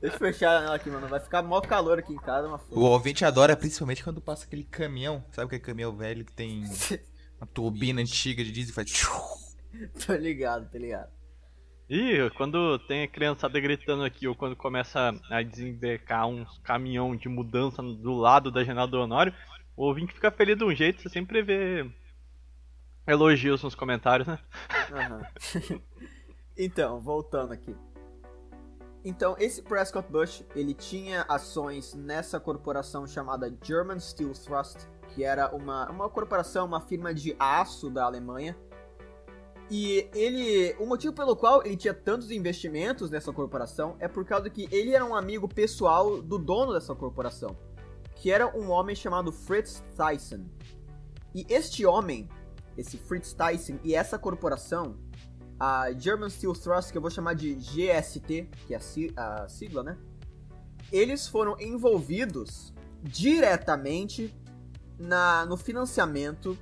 [0.00, 1.08] Deixa eu fechar a janela aqui, mano.
[1.08, 2.80] Vai ficar mó calor aqui em casa, uma O foda.
[2.80, 5.24] ouvinte adora, principalmente quando passa aquele caminhão.
[5.32, 6.64] Sabe aquele caminhão velho que tem
[7.40, 9.08] uma turbina antiga de diesel e faz.
[10.06, 11.10] tô ligado, tô ligado.
[11.88, 17.28] Ih, quando tem a criançada gritando aqui, ou quando começa a desembarcar uns caminhão de
[17.28, 19.34] mudança do lado da janela do Honório,
[19.76, 21.90] o ouvinte fica feliz de um jeito, você sempre vê
[23.08, 24.38] elogios nos comentários, né?
[24.92, 25.22] Aham.
[26.56, 27.74] então, voltando aqui.
[29.04, 34.86] Então, esse Prescott Bush, ele tinha ações nessa corporação chamada German Steel Trust,
[35.20, 38.56] que era uma, uma corporação, uma firma de aço da Alemanha.
[39.70, 44.48] E ele, o motivo pelo qual ele tinha tantos investimentos nessa corporação é por causa
[44.48, 47.54] que ele era um amigo pessoal do dono dessa corporação,
[48.16, 50.50] que era um homem chamado Fritz Thyssen.
[51.34, 52.26] E este homem,
[52.74, 54.96] esse Fritz Thyssen e essa corporação,
[55.58, 58.80] a German Steel Thrust, que eu vou chamar de GST, que é
[59.16, 59.98] a sigla, né?
[60.90, 64.34] Eles foram envolvidos diretamente
[65.00, 66.56] na, no financiamento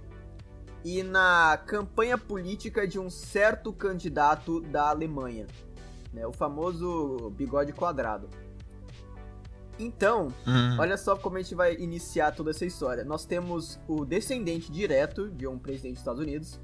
[0.84, 5.46] e na campanha política de um certo candidato da Alemanha,
[6.12, 6.24] né?
[6.26, 8.28] O famoso bigode quadrado.
[9.78, 10.76] Então, Hum.
[10.78, 13.04] Olha só como a gente vai iniciar toda essa história.
[13.04, 16.60] Nós temos o descendente direto de um presidente dos Estados Unidos,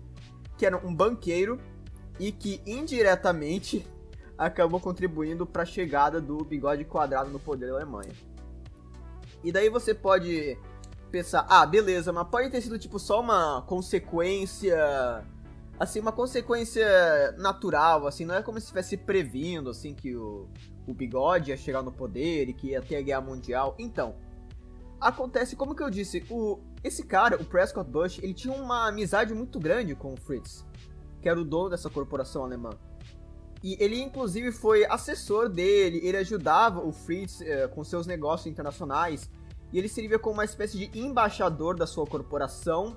[0.56, 1.60] que era um banqueiro
[2.18, 3.86] e que indiretamente
[4.38, 8.12] acabou contribuindo para a chegada do bigode quadrado no poder da Alemanha.
[9.44, 10.58] E daí você pode
[11.16, 14.76] pensar, ah, beleza, mas pode ter sido tipo só uma consequência
[15.78, 20.48] assim, uma consequência natural, assim, não é como se estivesse previndo assim que o
[20.86, 23.74] o bigode ia chegar no poder e que ia ter a guerra mundial.
[23.78, 24.14] Então,
[25.00, 29.34] acontece, como que eu disse, o, esse cara, o Prescott Bush, ele tinha uma amizade
[29.34, 30.64] muito grande com o Fritz,
[31.20, 32.70] que era o dono dessa corporação alemã.
[33.62, 39.30] E ele, inclusive, foi assessor dele, ele ajudava o Fritz eh, com seus negócios internacionais,
[39.74, 42.96] e ele servia como uma espécie de embaixador da sua corporação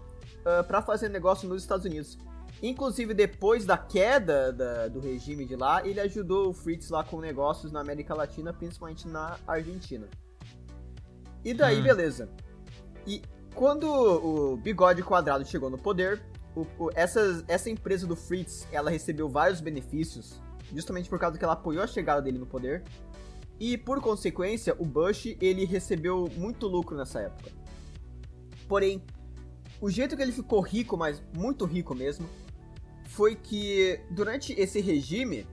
[0.67, 2.17] para fazer negócio nos Estados Unidos.
[2.61, 7.19] Inclusive, depois da queda da- do regime de lá, ele ajudou o Fritz lá com
[7.19, 10.07] negócios na América Latina, principalmente na Argentina.
[11.43, 11.83] E daí, Hum.
[11.83, 12.29] beleza.
[13.05, 13.21] E
[13.53, 16.21] quando o Bigode Quadrado chegou no poder,
[16.55, 20.39] o- o- essa, essa empresa do Fritz, ela recebeu vários benefícios,
[20.73, 22.83] justamente por causa que ela apoiou a chegada dele no poder.
[23.59, 27.51] E, por consequência, o Bush, ele recebeu muito lucro nessa época.
[28.67, 29.03] Porém,
[29.81, 32.27] o jeito que ele ficou rico, mas muito rico mesmo,
[33.05, 35.47] foi que durante esse regime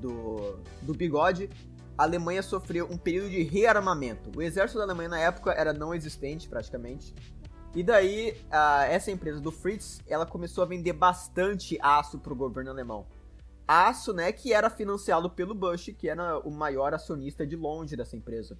[0.00, 1.50] do, do bigode,
[1.98, 4.30] a Alemanha sofreu um período de rearmamento.
[4.36, 7.14] O exército da Alemanha na época era não existente praticamente.
[7.74, 12.70] E daí, a- essa empresa do Fritz, ela começou a vender bastante aço pro governo
[12.70, 13.06] alemão.
[13.66, 18.16] Aço, né, que era financiado pelo Bush, que era o maior acionista de longe dessa
[18.16, 18.58] empresa.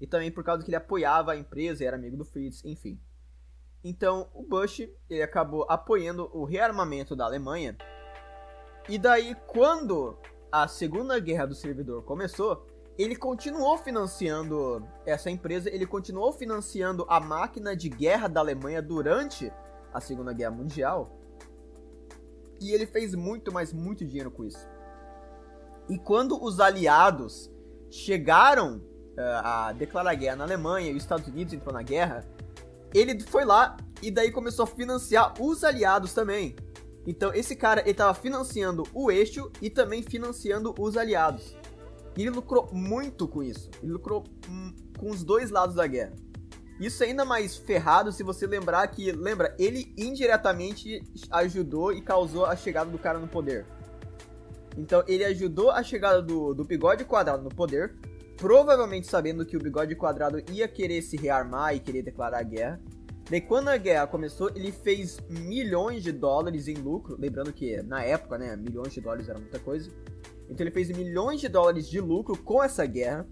[0.00, 2.98] E também por causa que ele apoiava a empresa e era amigo do Fritz, enfim.
[3.82, 7.76] Então, o Bush ele acabou apoiando o rearmamento da Alemanha.
[8.88, 10.18] E daí, quando
[10.50, 12.66] a Segunda Guerra do Servidor começou,
[12.98, 19.52] ele continuou financiando essa empresa, ele continuou financiando a máquina de guerra da Alemanha durante
[19.92, 21.16] a Segunda Guerra Mundial.
[22.60, 24.66] E ele fez muito, mas muito dinheiro com isso.
[25.88, 27.50] E quando os aliados
[27.90, 28.82] chegaram
[29.16, 32.24] eh, a declarar guerra na Alemanha e os Estados Unidos entrou na guerra,
[32.92, 36.54] ele foi lá e daí começou a financiar os aliados também.
[37.06, 41.56] Então esse cara ele financiando o eixo e também financiando os aliados.
[42.16, 43.70] E ele lucrou muito com isso.
[43.82, 46.14] Ele lucrou hum, com os dois lados da guerra.
[46.80, 52.46] Isso é ainda mais ferrado se você lembrar que, lembra, ele indiretamente ajudou e causou
[52.46, 53.66] a chegada do cara no poder.
[54.76, 57.96] Então ele ajudou a chegada do, do bigode quadrado no poder,
[58.36, 62.80] provavelmente sabendo que o bigode quadrado ia querer se rearmar e querer declarar guerra.
[63.28, 68.02] Daí quando a guerra começou, ele fez milhões de dólares em lucro, lembrando que na
[68.04, 69.90] época, né, milhões de dólares era muita coisa.
[70.48, 73.26] Então ele fez milhões de dólares de lucro com essa guerra.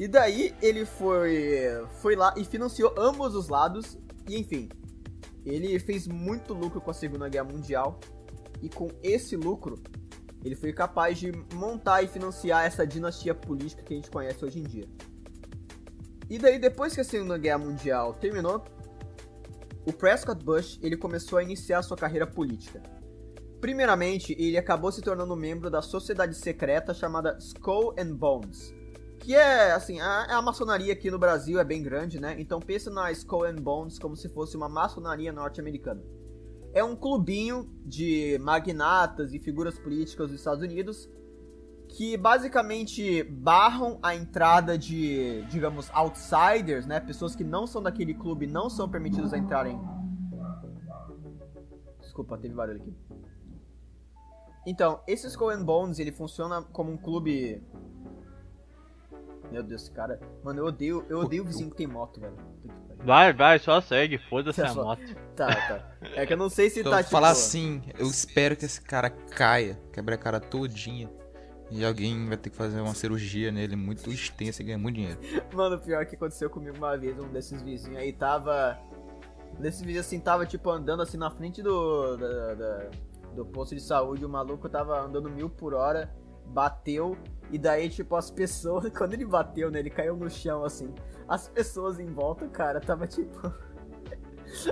[0.00, 3.98] E daí ele foi, foi lá e financiou ambos os lados.
[4.26, 4.66] E enfim,
[5.44, 8.00] ele fez muito lucro com a Segunda Guerra Mundial.
[8.62, 9.78] E com esse lucro,
[10.42, 14.60] ele foi capaz de montar e financiar essa dinastia política que a gente conhece hoje
[14.60, 14.88] em dia.
[16.30, 18.64] E daí, depois que a Segunda Guerra Mundial terminou,
[19.84, 22.82] o Prescott Bush ele começou a iniciar sua carreira política.
[23.60, 28.79] Primeiramente, ele acabou se tornando membro da sociedade secreta chamada Skull and Bones,
[29.20, 32.36] que é, assim, a, a, maçonaria aqui no Brasil é bem grande, né?
[32.38, 36.02] Então pensa na Skull and Bones como se fosse uma maçonaria norte-americana.
[36.72, 41.08] É um clubinho de magnatas e figuras políticas dos Estados Unidos
[41.88, 47.00] que basicamente barram a entrada de, digamos, outsiders, né?
[47.00, 49.78] Pessoas que não são daquele clube não são permitidos a entrarem.
[52.00, 52.94] Desculpa, teve barulho aqui.
[54.66, 57.62] Então, esse Skull and Bones, ele funciona como um clube
[59.50, 60.20] meu Deus, cara.
[60.44, 62.36] Mano, eu odeio, eu odeio o vizinho que tem moto, velho.
[63.02, 65.02] Vai, vai, só segue, foda-se a moto.
[65.34, 65.84] Tá, tá.
[66.14, 67.10] É que eu não sei se então, tá tipo...
[67.10, 71.10] falar assim, eu espero que esse cara caia, quebre a cara todinha.
[71.70, 75.20] E alguém vai ter que fazer uma cirurgia nele muito extensa e ganhar muito dinheiro.
[75.54, 78.76] Mano, o pior que aconteceu comigo uma vez, um desses vizinhos aí tava.
[79.58, 82.16] Nesse vídeo assim, tava tipo andando assim na frente do.
[82.16, 82.90] Da, da,
[83.36, 86.12] do posto de saúde, o maluco tava andando mil por hora
[86.50, 87.16] bateu
[87.50, 90.94] e daí, tipo, as pessoas, quando ele bateu, né, ele caiu no chão, assim.
[91.28, 93.52] As pessoas em volta, cara, tava tipo.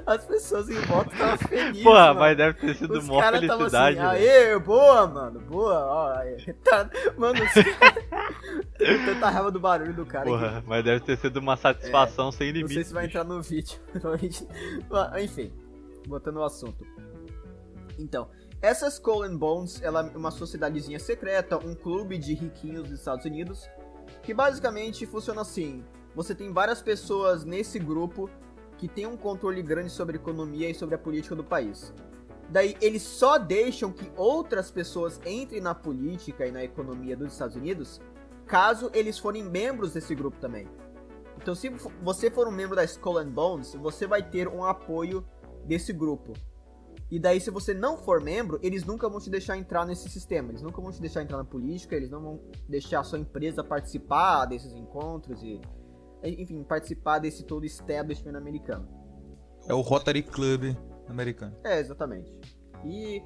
[0.04, 1.84] As pessoas em volta estavam felizes.
[1.84, 2.18] Porra, mano.
[2.18, 3.96] mas deve ter sido mó assim, felicidade.
[3.96, 5.86] Assim, Aê, boa, mano, boa.
[5.86, 6.14] Ó,
[6.64, 7.38] tá, mano,
[8.76, 10.24] tem tanta raiva do barulho do cara.
[10.24, 12.70] Porra, mas deve ter sido uma satisfação é, sem limite.
[12.70, 13.78] Não sei se vai entrar no vídeo.
[15.22, 15.52] Enfim,
[16.08, 16.84] botando o assunto.
[17.96, 18.28] Então,
[18.60, 23.24] essa Skull and Bones ela é uma sociedadezinha secreta, um clube de riquinhos dos Estados
[23.24, 23.68] Unidos,
[24.22, 28.28] que basicamente funciona assim: você tem várias pessoas nesse grupo
[28.76, 31.92] que tem um controle grande sobre a economia e sobre a política do país.
[32.48, 37.56] Daí eles só deixam que outras pessoas entrem na política e na economia dos Estados
[37.56, 38.00] Unidos
[38.46, 40.66] caso eles forem membros desse grupo também.
[41.36, 41.68] Então, se
[42.02, 45.24] você for um membro da Skull and Bones, você vai ter um apoio
[45.64, 46.32] desse grupo.
[47.10, 50.50] E daí, se você não for membro, eles nunca vão te deixar entrar nesse sistema.
[50.50, 53.64] Eles nunca vão te deixar entrar na política, eles não vão deixar a sua empresa
[53.64, 55.60] participar desses encontros e.
[56.22, 58.88] Enfim, participar desse todo establishment americano.
[59.68, 60.76] É o Rotary Club
[61.08, 61.56] americano.
[61.64, 62.34] É, exatamente.
[62.84, 63.22] E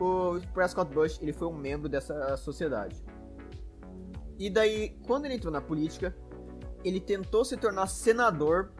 [0.00, 3.04] o Prescott Bush, ele foi um membro dessa sociedade.
[4.38, 6.16] E daí, quando ele entrou na política,
[6.82, 8.72] ele tentou se tornar senador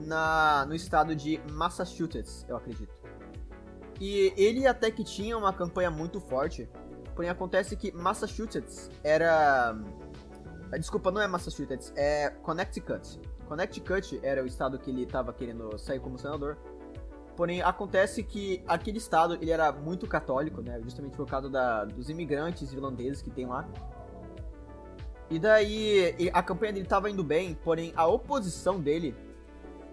[0.00, 2.95] na, no estado de Massachusetts, eu acredito.
[4.00, 6.68] E ele até que tinha uma campanha muito forte.
[7.14, 9.76] Porém, acontece que Massachusetts era.
[10.70, 13.20] Ah, desculpa, não é Massachusetts, é Connecticut.
[13.46, 16.58] Connecticut era o estado que ele estava querendo sair como senador.
[17.36, 20.80] Porém, acontece que aquele estado ele era muito católico, né?
[20.82, 23.68] Justamente por causa da, dos imigrantes irlandeses que tem lá.
[25.30, 29.14] E daí a campanha dele estava indo bem, porém a oposição dele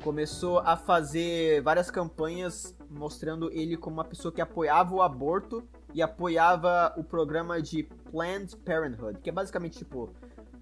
[0.04, 6.01] começou a fazer várias campanhas mostrando ele como uma pessoa que apoiava o aborto e
[6.01, 10.10] apoiava o programa de Planned Parenthood, que é basicamente tipo.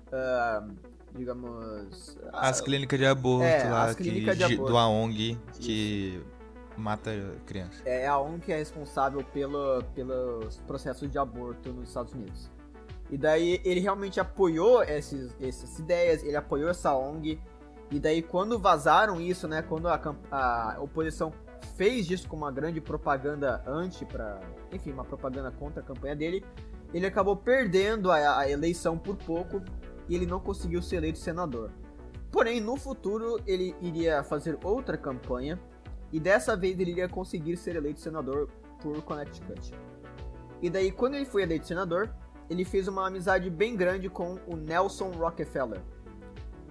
[0.08, 0.74] Uh,
[1.16, 2.18] digamos.
[2.34, 4.72] As uh, clínicas de aborto é, lá que, de aborto.
[4.72, 6.22] do AONG que
[6.78, 7.12] mata
[7.46, 7.82] crianças.
[7.86, 12.50] É a ONG que é responsável pelo, pelos processos de aborto nos Estados Unidos.
[13.10, 17.40] E daí ele realmente apoiou esses, essas ideias, ele apoiou essa ONG.
[17.92, 20.00] E daí quando vazaram isso, né, quando a,
[20.32, 21.34] a oposição
[21.82, 24.40] fez disso com uma grande propaganda anti para,
[24.72, 26.46] enfim, uma propaganda contra a campanha dele,
[26.94, 29.64] ele acabou perdendo a, a, eleição por pouco
[30.08, 31.72] e ele não conseguiu ser eleito senador.
[32.32, 35.60] Porém, no futuro ele iria fazer outra campanha
[36.14, 38.48] e dessa vez ele iria conseguir ser eleito senador
[38.80, 39.74] por Connecticut.
[40.62, 42.14] E daí, quando ele foi eleito senador,
[42.48, 45.82] ele fez uma amizade bem grande com o Nelson Rockefeller.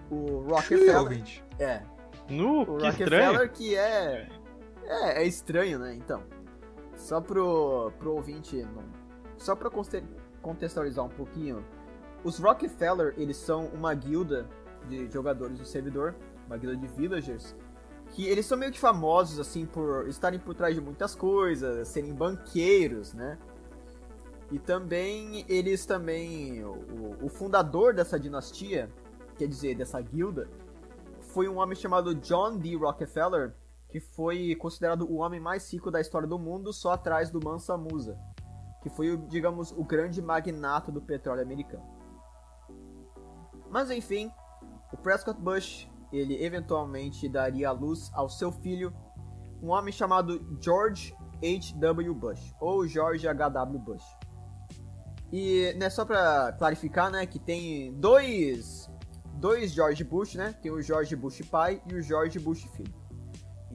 [0.09, 1.43] O Rockefeller.
[1.59, 1.83] É.
[2.29, 3.51] No, o que Rockefeller estranho.
[3.51, 4.40] que é
[4.91, 5.95] é, é estranho, né?
[5.95, 6.23] Então,
[6.97, 8.67] só pro, pro ouvinte,
[9.39, 9.71] só pra
[10.43, 11.65] contextualizar um pouquinho,
[12.23, 14.47] os Rockefeller, eles são uma guilda
[14.89, 16.15] de jogadores do servidor,
[16.47, 17.57] uma guilda de villagers,
[18.09, 22.13] que eles são meio que famosos, assim, por estarem por trás de muitas coisas, serem
[22.13, 23.39] banqueiros, né?
[24.51, 28.91] E também, eles também, o, o fundador dessa dinastia,
[29.39, 30.49] quer dizer, dessa guilda,
[31.21, 32.75] foi um homem chamado John D.
[32.77, 33.55] Rockefeller,
[33.91, 37.77] que foi considerado o homem mais rico da história do mundo, só atrás do Mansa
[37.77, 38.17] Musa,
[38.83, 41.85] que foi, digamos, o grande magnato do petróleo americano.
[43.69, 44.31] Mas enfim,
[44.93, 48.93] o Prescott Bush, ele eventualmente daria a luz ao seu filho,
[49.63, 52.15] um homem chamado George H.W.
[52.15, 53.79] Bush, ou George H.W.
[53.79, 54.05] Bush.
[55.33, 58.91] E, né, só pra clarificar, né, que tem dois,
[59.35, 63.00] dois George Bush, né, tem o George Bush pai e o George Bush filho.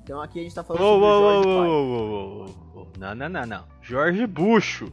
[0.06, 1.68] Então aqui a gente tá falando oh, sobre oh, o George oh, pai.
[1.68, 3.66] oh, oh, Não, não, não, não.
[3.82, 4.84] Jorge Bush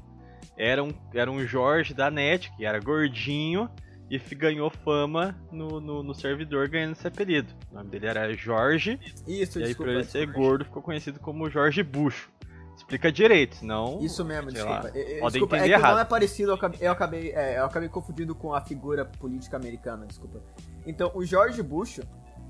[0.56, 3.68] era um, era um Jorge da NET, que era gordinho
[4.10, 7.52] e ganhou fama no, no, no servidor ganhando esse apelido.
[7.70, 9.90] O nome dele era Jorge, Isso, e aí desculpa.
[9.92, 12.30] por ele ser gordo ficou conhecido como Jorge Bush.
[12.74, 14.00] Explica direito, senão.
[14.00, 14.84] Isso mesmo, desculpa.
[14.84, 15.98] lá, É, é, podem desculpa, é entender nome errado.
[16.00, 20.06] é parecido, eu acabei, eu acabei, é, eu acabei confundindo com a figura política americana,
[20.06, 20.40] desculpa.
[20.86, 22.00] Então, o George Bush,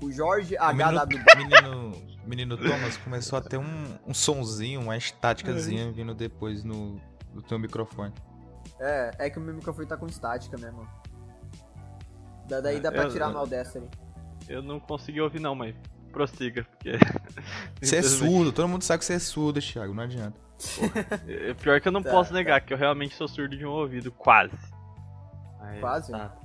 [0.03, 1.23] o George O menino, H.W.
[1.37, 6.99] menino, menino Thomas começou a ter um, um sonzinho, uma estáticazinha vindo depois no,
[7.33, 8.13] do teu microfone.
[8.79, 10.87] É, é que o meu microfone tá com estática mesmo.
[12.47, 13.87] Da, daí dá pra Eu- tirar eu- no Audacity.
[14.49, 15.73] Eu não consegui ouvir, não, mas
[16.11, 16.91] prossiga, porque.
[17.81, 20.37] Você é surdo, todo mundo sabe que você é surdo, Thiago, não adianta.
[21.27, 22.35] é- Pior que eu não Tá, posso tá.
[22.35, 24.53] negar, que eu realmente sou surdo de um ouvido, quase.
[25.59, 26.11] Mas Quase?
[26.11, 26.35] tá.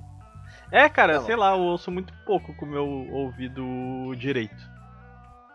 [0.71, 3.63] É, cara, Tá sei lá, eu ouço muito pouco com o meu ouvido
[4.17, 4.69] direito.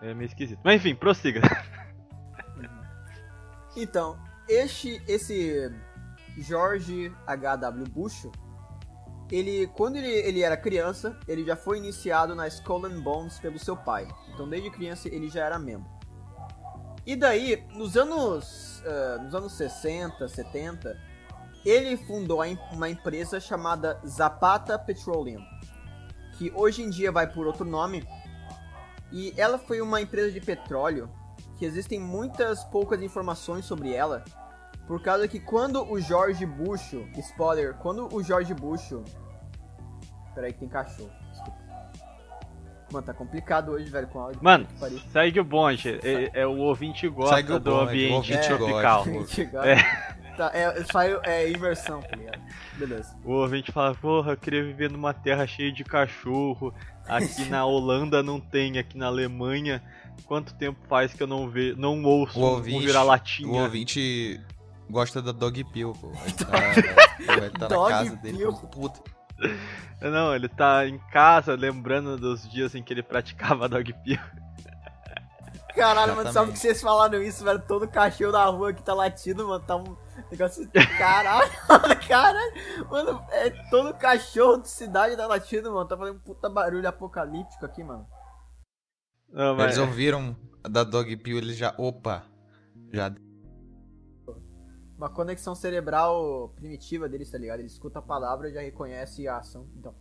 [0.03, 0.61] É meio esquisito.
[0.65, 1.41] Mas enfim, prossiga.
[3.77, 4.17] Então,
[4.49, 5.69] este, esse
[6.39, 7.85] George H.W.
[7.91, 8.29] Bush,
[9.31, 13.59] ele, quando ele, ele era criança, ele já foi iniciado na Skull and Bones pelo
[13.59, 14.07] seu pai.
[14.33, 15.91] Então, desde criança, ele já era membro.
[17.07, 20.97] E daí, nos anos, ah, nos anos 60, 70,
[21.65, 22.43] ele fundou
[22.73, 25.43] uma empresa chamada Zapata Petroleum,
[26.37, 28.07] que hoje em dia vai por outro nome.
[29.11, 31.09] E ela foi uma empresa de petróleo
[31.59, 34.25] que existem muitas poucas informações sobre ela,
[34.87, 38.95] por causa que quando o George Bush, spoiler, quando o George Bush,
[40.35, 41.65] peraí que tem cachorro, desculpa.
[42.93, 44.41] Mano, tá complicado hoje, velho, com áudio.
[44.43, 45.01] Mano, pariu.
[45.11, 45.99] segue o bonde.
[46.03, 49.05] É, é o ouvinte gosta o do ambiente ouvinte tropical.
[49.65, 50.24] É.
[50.37, 52.41] Tá, é, saiu, é inversão, tá ligado?
[52.75, 53.17] Beleza.
[53.25, 56.75] O ouvinte fala, porra, eu queria viver numa terra cheia de cachorro.
[57.07, 59.83] Aqui na Holanda não tem, aqui na Alemanha.
[60.27, 63.49] Quanto tempo faz que eu não ve, não ouço O um ouvinte, vira-latinha?
[63.49, 64.41] o ouvinte
[64.91, 66.09] gosta da Dog Pill, pô.
[66.11, 66.47] Vai tá,
[67.39, 68.53] vai tá na Dog casa dele, Pill.
[68.53, 69.01] puta.
[70.01, 74.19] Não, ele tá em casa lembrando dos dias em que ele praticava dog pill.
[75.75, 76.53] Caralho, mano, sabe Exatamente.
[76.53, 77.61] que vocês falaram isso, velho?
[77.67, 79.97] Todo cachorro na rua que tá latindo, mano, tá um
[80.31, 80.69] negócio.
[80.99, 81.51] Caralho,
[82.07, 82.53] caralho.
[82.91, 85.89] Mano, é todo cachorro de cidade tá latindo, mano.
[85.89, 88.07] Tá fazendo um puta barulho apocalíptico aqui, mano.
[89.29, 90.37] Não, mas Eles ouviram
[90.69, 91.75] da Dog Pill, eles já.
[91.77, 92.25] Opa!
[92.93, 93.13] Já.
[94.97, 97.59] Uma conexão cerebral primitiva deles, tá ligado?
[97.59, 99.69] Ele escuta a palavra e já reconhece a ação.
[99.77, 99.95] Então,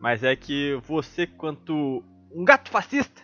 [0.00, 2.02] Mas é que você, quanto
[2.32, 3.22] um gato fascista,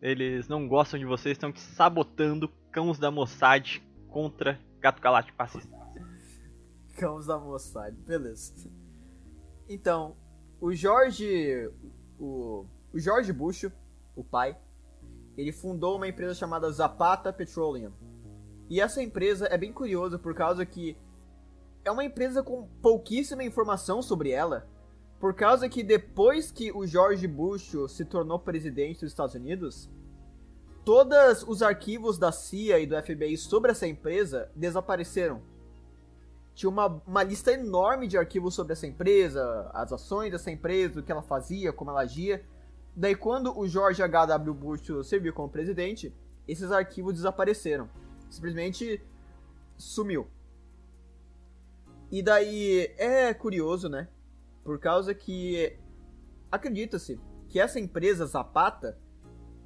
[0.00, 5.81] eles não gostam de vocês, estão te sabotando cãos da Mossad contra gato galáctico fascista.
[7.02, 7.36] Cãos da
[8.06, 8.54] beleza.
[9.68, 10.16] Então,
[10.60, 11.68] o Jorge.
[12.16, 13.64] O, o Jorge Bush,
[14.14, 14.56] o pai,
[15.36, 17.90] ele fundou uma empresa chamada Zapata Petroleum.
[18.70, 20.96] E essa empresa é bem curiosa por causa que
[21.84, 24.68] é uma empresa com pouquíssima informação sobre ela.
[25.18, 29.90] Por causa que depois que o George Bush se tornou presidente dos Estados Unidos,
[30.84, 35.51] todos os arquivos da CIA e do FBI sobre essa empresa desapareceram.
[36.54, 41.02] Tinha uma, uma lista enorme de arquivos sobre essa empresa, as ações dessa empresa, o
[41.02, 42.44] que ela fazia, como ela agia.
[42.94, 44.54] Daí, quando o George H.W.
[44.54, 46.14] Bush serviu como presidente,
[46.46, 47.88] esses arquivos desapareceram.
[48.28, 49.02] Simplesmente
[49.78, 50.26] sumiu.
[52.10, 54.08] E daí é curioso, né?
[54.62, 55.78] Por causa que
[56.50, 58.98] acredita-se que essa empresa Zapata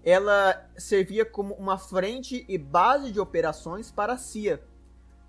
[0.05, 4.63] ela servia como uma frente e base de operações para a CIA.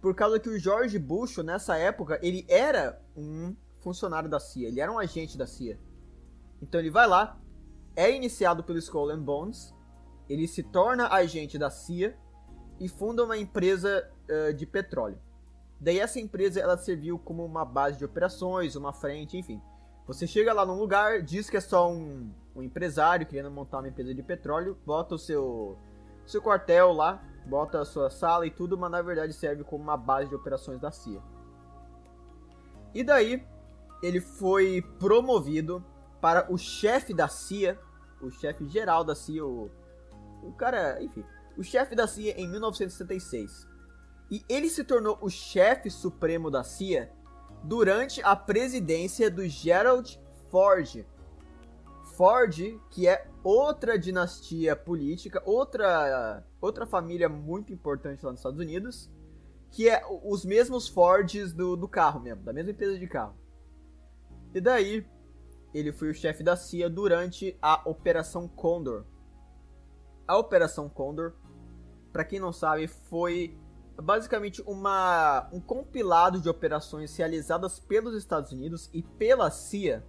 [0.02, 4.80] Por causa que o George Bush, nessa época, ele era um funcionário da CIA, ele
[4.80, 5.80] era um agente da CIA.
[6.62, 7.40] Então ele vai lá,
[7.96, 9.74] é iniciado pelo Skull and Bones,
[10.30, 12.18] ele se torna agente da CIA
[12.80, 15.20] e funda uma empresa eh, de petróleo.
[15.80, 19.62] Daí essa empresa ela serviu como uma base de operações, uma frente, enfim.
[20.08, 23.88] Você chega lá num lugar, diz que é só um, um empresário querendo montar uma
[23.88, 25.78] empresa de petróleo, bota o seu,
[26.26, 29.98] seu quartel lá, bota a sua sala e tudo, mas na verdade serve como uma
[29.98, 31.22] base de operações da CIA.
[32.94, 33.46] E daí,
[34.04, 35.84] ele foi promovido
[36.22, 37.80] para o chefe da CIA,
[38.22, 39.72] o chefe geral da CIA, o,
[40.44, 41.24] o cara, enfim,
[41.58, 43.68] o chefe da CIA em 1976.
[44.30, 47.12] E ele se tornou o chefe supremo da CIA
[47.64, 50.20] durante a presidência do Gerald
[50.50, 51.06] Ford.
[52.16, 52.58] Ford,
[52.90, 59.10] que é outra dinastia política, outra, outra família muito importante lá nos Estados Unidos,
[59.72, 63.38] que é os mesmos Fords do, do carro mesmo, da mesma empresa de carro.
[64.54, 65.08] E daí,
[65.74, 69.06] ele foi o chefe da CIA durante a Operação Condor.
[70.28, 71.32] A Operação Condor,
[72.12, 73.58] para quem não sabe, foi
[73.96, 80.06] basicamente uma, um compilado de operações realizadas pelos Estados Unidos e pela CIA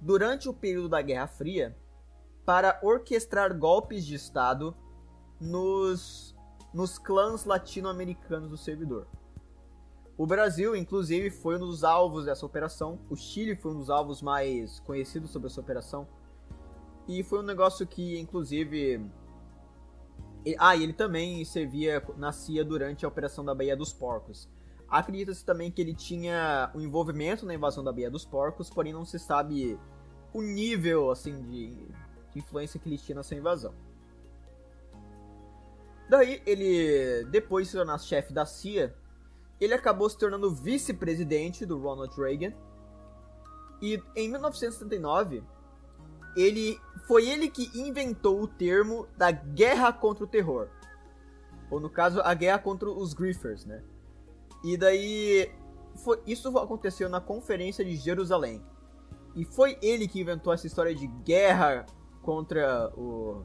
[0.00, 1.76] durante o período da Guerra Fria
[2.44, 4.76] para orquestrar golpes de Estado
[5.40, 6.34] nos,
[6.72, 9.06] nos clãs latino-americanos do servidor.
[10.16, 13.00] O Brasil, inclusive, foi um dos alvos dessa operação.
[13.10, 16.06] O Chile foi um dos alvos mais conhecidos sobre essa operação.
[17.08, 19.04] E foi um negócio que, inclusive,
[20.58, 24.48] ah, e ele também servia na CIA durante a Operação da Baía dos Porcos.
[24.88, 29.04] Acredita-se também que ele tinha um envolvimento na invasão da Baía dos Porcos, porém não
[29.04, 29.78] se sabe
[30.32, 31.88] o nível assim de
[32.38, 33.74] influência que ele tinha nessa invasão.
[36.08, 38.94] Daí ele, depois de se tornar chefe da CIA,
[39.60, 42.52] ele acabou se tornando vice-presidente do Ronald Reagan.
[43.80, 45.42] E em 1979,
[46.36, 50.68] ele foi ele que inventou o termo da guerra contra o terror.
[51.70, 53.82] Ou no caso, a guerra contra os griffers, né?
[54.62, 55.50] E daí
[55.96, 58.62] foi, isso aconteceu na conferência de Jerusalém.
[59.34, 61.86] E foi ele que inventou essa história de guerra
[62.24, 63.44] contra o,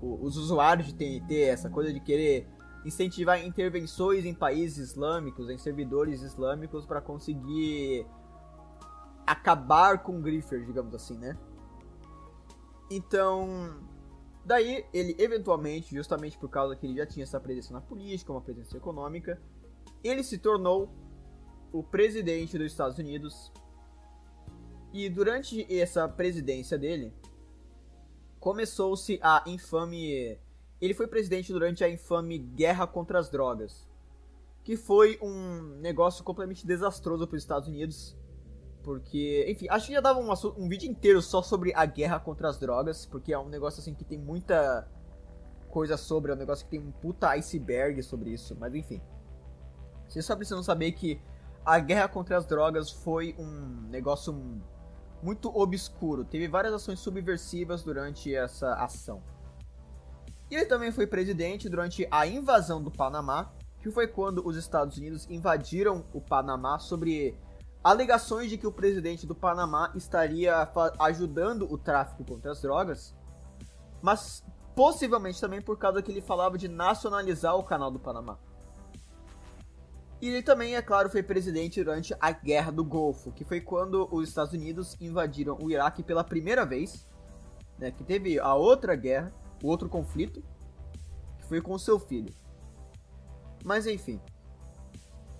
[0.00, 2.46] o, os usuários de TNT, essa coisa de querer
[2.84, 8.06] incentivar intervenções em países islâmicos, em servidores islâmicos para conseguir
[9.26, 11.38] acabar com griffers, digamos assim, né?
[12.90, 13.80] Então,
[14.44, 18.40] daí ele eventualmente, justamente por causa que ele já tinha essa presença na política, uma
[18.40, 19.40] presença econômica,
[20.02, 20.92] ele se tornou
[21.72, 23.52] o presidente dos Estados Unidos.
[24.92, 27.14] E durante essa presidência dele,
[28.42, 30.36] começou-se a infame.
[30.80, 33.88] Ele foi presidente durante a infame Guerra contra as Drogas,
[34.64, 38.18] que foi um negócio completamente desastroso para os Estados Unidos,
[38.82, 42.48] porque, enfim, acho que já dava um, um vídeo inteiro só sobre a guerra contra
[42.48, 44.88] as drogas, porque é um negócio assim que tem muita
[45.68, 49.00] coisa sobre, é um negócio que tem um puta iceberg sobre isso, mas enfim.
[50.08, 51.20] Vocês só precisam saber que
[51.64, 54.60] a guerra contra as drogas foi um negócio
[55.22, 56.24] muito obscuro.
[56.24, 59.22] Teve várias ações subversivas durante essa ação.
[60.50, 64.98] E ele também foi presidente durante a invasão do Panamá, que foi quando os Estados
[64.98, 67.34] Unidos invadiram o Panamá sobre
[67.82, 70.68] alegações de que o presidente do Panamá estaria
[71.00, 73.14] ajudando o tráfico contra as drogas,
[74.00, 74.44] mas
[74.74, 78.38] possivelmente também por causa que ele falava de nacionalizar o canal do Panamá.
[80.22, 84.08] E ele também, é claro, foi presidente durante a Guerra do Golfo, que foi quando
[84.12, 87.08] os Estados Unidos invadiram o Iraque pela primeira vez,
[87.76, 90.40] né, que teve a outra guerra, o outro conflito,
[91.38, 92.32] que foi com seu filho.
[93.64, 94.20] Mas enfim.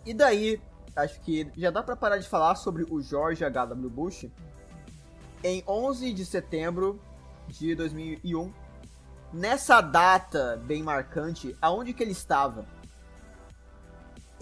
[0.04, 0.60] E daí,
[0.96, 3.88] acho que já dá para parar de falar sobre o George H.W.
[3.88, 4.26] Bush.
[5.44, 7.00] Em 11 de setembro
[7.46, 8.52] de 2001,
[9.32, 12.66] nessa data bem marcante, aonde que ele estava?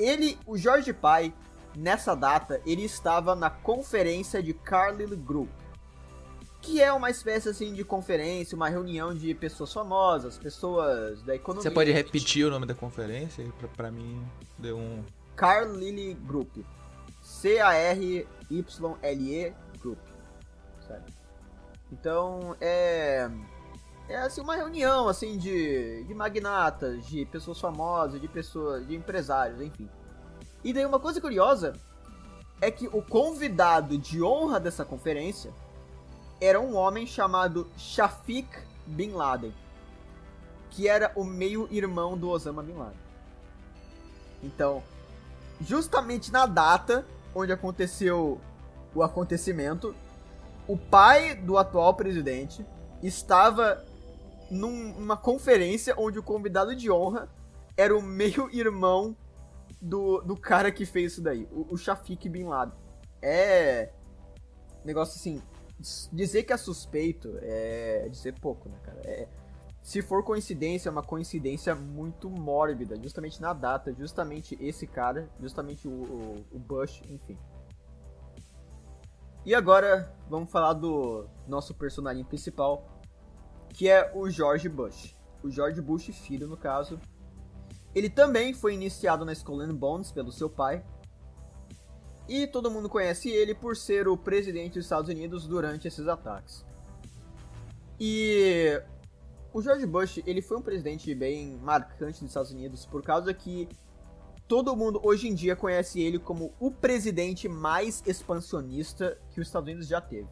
[0.01, 1.33] Ele, o George Pai,
[1.77, 5.51] nessa data, ele estava na conferência de Carlyle Group,
[6.61, 11.63] que é uma espécie assim de conferência, uma reunião de pessoas famosas, pessoas da economia.
[11.63, 13.45] Você pode repetir o nome da conferência?
[13.77, 14.23] Para mim
[14.59, 15.05] deu um
[15.37, 16.59] Carlyle Group.
[17.23, 18.27] C-A-R-Y-L-E
[19.81, 19.99] Group.
[20.87, 21.13] Certo?
[21.93, 23.31] Então, é.
[24.11, 29.61] É assim uma reunião assim de, de magnatas, de pessoas famosas, de pessoas, de empresários,
[29.61, 29.89] enfim.
[30.65, 31.75] E daí uma coisa curiosa
[32.61, 35.53] é que o convidado de honra dessa conferência
[36.41, 38.49] era um homem chamado Shafiq
[38.85, 39.55] Bin Laden,
[40.71, 42.99] que era o meio-irmão do Osama Bin Laden.
[44.43, 44.83] Então,
[45.61, 48.41] justamente na data onde aconteceu
[48.93, 49.95] o acontecimento,
[50.67, 52.67] o pai do atual presidente
[53.01, 53.89] estava
[54.51, 57.29] numa conferência onde o convidado de honra
[57.77, 59.17] era o meio-irmão
[59.81, 62.75] do, do cara que fez isso daí, o, o Shafiq Bin Laden.
[63.23, 63.91] É.
[64.85, 65.43] negócio assim,
[66.13, 69.01] dizer que é suspeito é dizer pouco, né, cara?
[69.05, 69.29] É,
[69.83, 75.89] se for coincidência, é uma coincidência muito mórbida, justamente na data, justamente esse cara, justamente
[75.89, 77.39] o, o, o Bush, enfim.
[79.45, 82.85] E agora vamos falar do nosso personagem principal,
[83.73, 85.17] que é o George Bush.
[85.43, 87.01] O George Bush filho, no caso.
[87.95, 90.85] Ele também foi iniciado na Skull and Bones pelo seu pai.
[92.29, 96.65] E todo mundo conhece ele por ser o presidente dos Estados Unidos durante esses ataques.
[97.99, 98.81] E
[99.53, 103.69] o George Bush, ele foi um presidente bem marcante dos Estados Unidos por causa que
[104.47, 109.69] todo mundo hoje em dia conhece ele como o presidente mais expansionista que os Estados
[109.69, 110.29] Unidos já teve.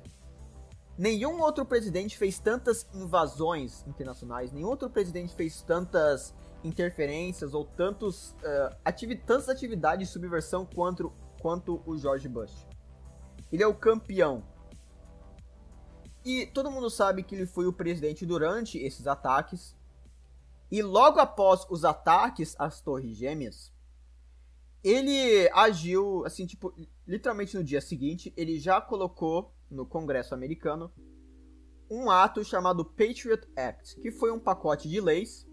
[0.98, 6.34] Nenhum outro presidente fez tantas invasões internacionais, nenhum outro presidente fez tantas
[6.64, 12.66] interferências ou tantos, uh, ativi tantas atividades de subversão quanto, quanto o George Bush.
[13.52, 14.42] Ele é o campeão
[16.24, 19.76] e todo mundo sabe que ele foi o presidente durante esses ataques.
[20.70, 23.72] E logo após os ataques às Torres Gêmeas,
[24.82, 26.74] ele agiu, assim, tipo,
[27.06, 30.92] literalmente no dia seguinte, ele já colocou no Congresso americano
[31.90, 35.46] um ato chamado Patriot Act, que foi um pacote de leis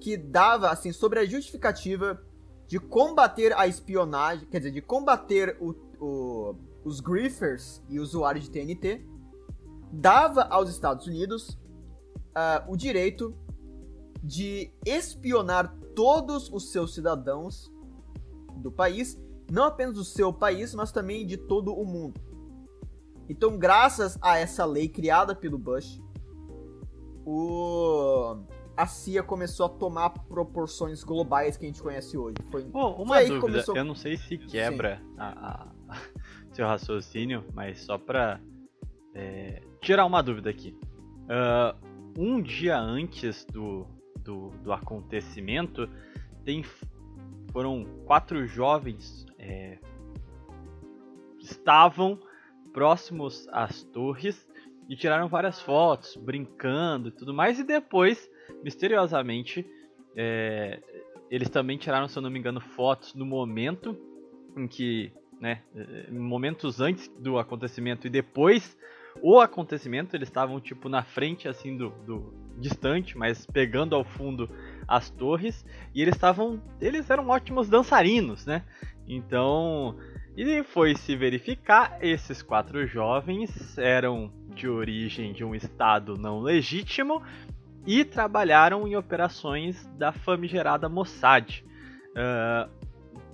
[0.00, 2.22] que dava, assim, sobre a justificativa
[2.66, 6.54] de combater a espionagem, quer dizer, de combater o, o,
[6.84, 9.06] os griffers e usuários de TNT
[9.92, 11.58] dava aos Estados Unidos
[12.30, 13.34] uh, o direito
[14.22, 17.72] de espionar todos os seus cidadãos
[18.56, 22.20] do país, não apenas do seu país, mas também de todo o mundo.
[23.30, 26.02] Então, graças a essa lei criada pelo Bush,
[27.24, 28.42] o...
[28.76, 32.34] a CIA começou a tomar proporções globais que a gente conhece hoje.
[32.50, 33.76] Foi, Bom, uma foi dúvida, começou...
[33.76, 35.96] eu não sei se quebra a, a,
[36.52, 38.40] seu raciocínio, mas só para
[39.14, 40.76] é, tirar uma dúvida aqui.
[41.26, 43.86] Uh, um dia antes do,
[44.24, 45.88] do, do acontecimento,
[46.44, 46.64] tem,
[47.52, 49.78] foram quatro jovens é,
[51.38, 52.18] estavam
[52.72, 54.48] próximos às torres
[54.88, 58.28] e tiraram várias fotos, brincando e tudo mais, e depois,
[58.62, 59.64] misteriosamente,
[60.16, 60.80] é,
[61.30, 63.96] eles também tiraram, se eu não me engano, fotos no momento
[64.56, 68.76] em que, né, é, momentos antes do acontecimento e depois
[69.22, 74.48] o acontecimento, eles estavam tipo na frente assim do, do distante, mas pegando ao fundo
[74.86, 75.64] as torres,
[75.94, 78.64] e eles estavam, eles eram ótimos dançarinos, né?
[79.06, 79.96] Então,
[80.36, 87.22] e foi se verificar, esses quatro jovens eram de origem de um estado não legítimo
[87.86, 91.64] e trabalharam em operações da famigerada Mossad.
[92.10, 92.70] Uh,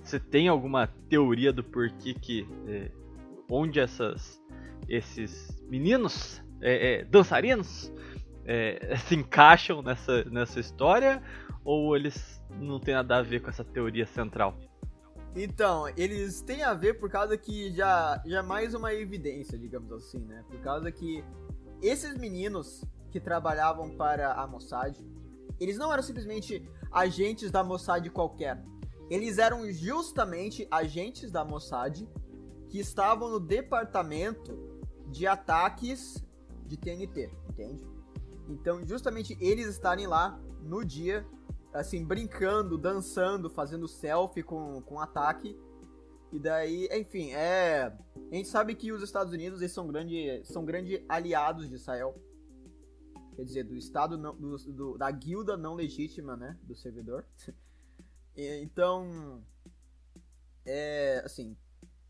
[0.01, 2.89] você tem alguma teoria do porquê que eh,
[3.49, 4.41] onde essas
[4.87, 7.91] esses meninos é, é, dançarinos
[9.05, 11.21] se encaixam nessa, nessa história
[11.65, 14.57] ou eles não tem nada a ver com essa teoria central?
[15.39, 19.91] Então, eles têm a ver por causa que já, já é mais uma evidência, digamos
[19.91, 20.43] assim, né?
[20.49, 21.23] Por causa que
[21.79, 24.97] esses meninos que trabalhavam para a Mossad,
[25.59, 28.65] eles não eram simplesmente agentes da Mossad qualquer.
[29.11, 32.01] Eles eram justamente agentes da Mossad
[32.67, 34.57] que estavam no departamento
[35.05, 36.15] de ataques
[36.65, 37.79] de TNT, entende?
[38.49, 41.23] Então, justamente eles estarem lá no dia,
[41.77, 45.57] assim, brincando, dançando, fazendo selfie com, com ataque.
[46.31, 47.95] E daí, enfim, é.
[48.31, 52.21] A gente sabe que os Estados Unidos eles são grandes são grande aliados de Israel.
[53.35, 56.57] Quer dizer, do Estado não, do, do, da guilda não legítima, né?
[56.63, 57.25] Do servidor.
[58.35, 59.43] então.
[60.65, 61.21] É.
[61.23, 61.55] Assim,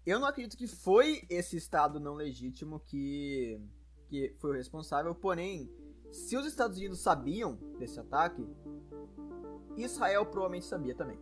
[0.05, 3.61] eu não acredito que foi esse Estado não legítimo que,
[4.07, 5.69] que foi o responsável, porém,
[6.13, 8.47] se os Estados Unidos sabiam desse ataque,
[9.77, 11.19] Israel provavelmente sabia também.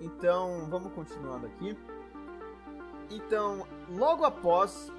[0.00, 1.76] Então, vamos continuando aqui.
[3.10, 4.90] Então, logo após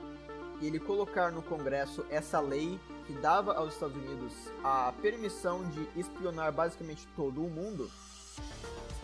[0.62, 4.34] ele colocar no Congresso essa lei que dava aos Estados Unidos
[4.64, 7.90] a permissão de espionar basicamente todo o mundo,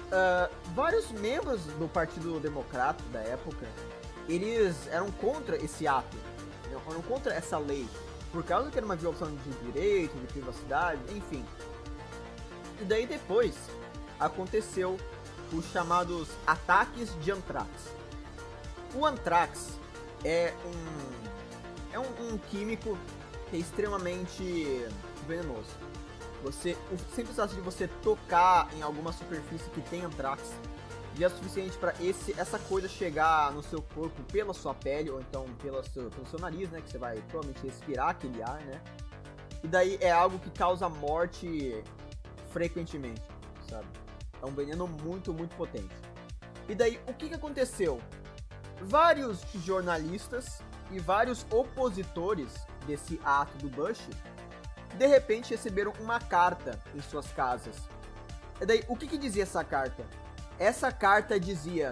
[0.05, 3.67] Uh, vários membros do Partido Democrata da época,
[4.29, 6.15] eles eram contra esse ato,
[6.69, 7.87] eram contra essa lei,
[8.31, 11.43] por causa que era uma violação de direito, de privacidade, enfim.
[12.79, 13.55] E daí depois
[14.19, 14.97] aconteceu
[15.53, 17.69] os chamados ataques de antrax.
[18.93, 19.77] O antrax
[20.23, 21.25] é um
[21.93, 22.97] é um, um químico
[23.49, 24.85] que é extremamente
[25.27, 25.69] venenoso
[26.45, 30.53] você, o simples fato de você tocar em alguma superfície que tem antrax,
[31.17, 35.19] já é suficiente para esse essa coisa chegar no seu corpo pela sua pele ou
[35.19, 38.81] então pela seu, pelo seu nariz, né, que você vai provavelmente respirar aquele ar, né?
[39.63, 41.83] E daí é algo que causa morte
[42.55, 43.21] frequentemente,
[43.69, 43.85] sabe?
[44.41, 45.93] É um veneno muito, muito potente.
[46.69, 48.01] E daí, o que, que aconteceu?
[48.81, 54.07] Vários jornalistas e vários opositores desse ato do Bush
[54.97, 57.75] de repente receberam uma carta em suas casas.
[58.61, 60.05] E daí, o que, que dizia essa carta?
[60.57, 61.91] Essa carta dizia: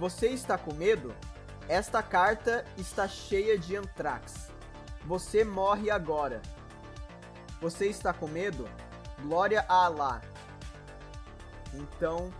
[0.00, 1.14] Você está com medo?
[1.68, 4.50] Esta carta está cheia de antrax.
[5.06, 6.42] Você morre agora.
[7.60, 8.68] Você está com medo?
[9.22, 10.20] Glória a Allah.
[11.74, 12.32] Então,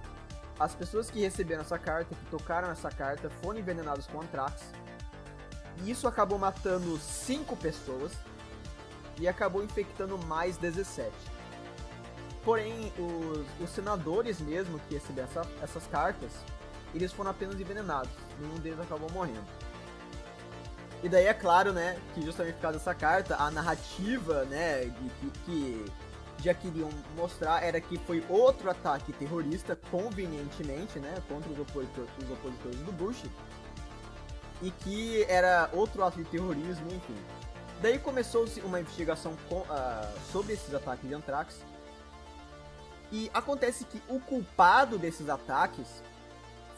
[0.58, 4.62] as pessoas que receberam essa carta, que tocaram essa carta, foram envenenadas com antrax.
[5.78, 8.12] E isso acabou matando 5 pessoas
[9.18, 11.10] e acabou infectando mais 17.
[12.44, 16.32] Porém, os, os senadores mesmo que receberam essa, essas cartas,
[16.94, 18.12] eles foram apenas envenenados.
[18.38, 19.46] Nenhum deles acabou morrendo.
[21.02, 24.84] E daí é claro, né, que justamente por causa dessa carta, a narrativa, né,
[25.20, 25.92] que, que
[26.38, 32.30] já queriam mostrar era que foi outro ataque terrorista, convenientemente, né, contra os, opositor, os
[32.30, 33.24] opositores do Bush,
[34.60, 37.16] e que era outro ato de terrorismo, enfim.
[37.80, 39.66] Daí começou-se uma investigação com, uh,
[40.32, 41.58] sobre esses ataques de Anthrax,
[43.10, 46.02] e acontece que o culpado desses ataques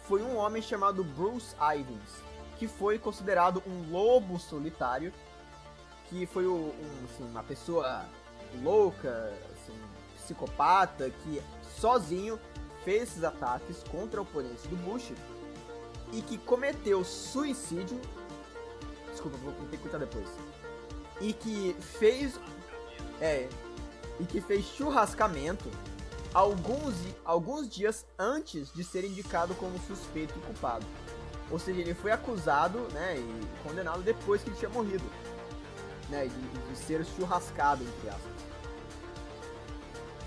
[0.03, 2.23] foi um homem chamado Bruce Ivins,
[2.59, 5.13] que foi considerado um lobo solitário,
[6.09, 6.73] que foi um,
[7.05, 8.05] assim, uma pessoa
[8.63, 9.79] louca, assim,
[10.17, 11.43] psicopata, que
[11.81, 12.39] sozinho
[12.85, 15.13] fez esses ataques contra oponentes do Bush
[16.13, 18.01] e que cometeu suicídio.
[19.11, 20.29] Desculpa, vou ter que cortar depois.
[21.21, 22.39] E que fez.
[23.21, 23.49] É.
[24.21, 25.69] E que fez churrascamento
[26.35, 26.95] alguns,
[27.25, 30.85] alguns dias antes de ser indicado como suspeito e culpado.
[31.51, 35.05] Ou seja, ele foi acusado né, e condenado depois que ele tinha morrido.
[36.09, 38.34] Né, de, de ser churrascado, entre aspas.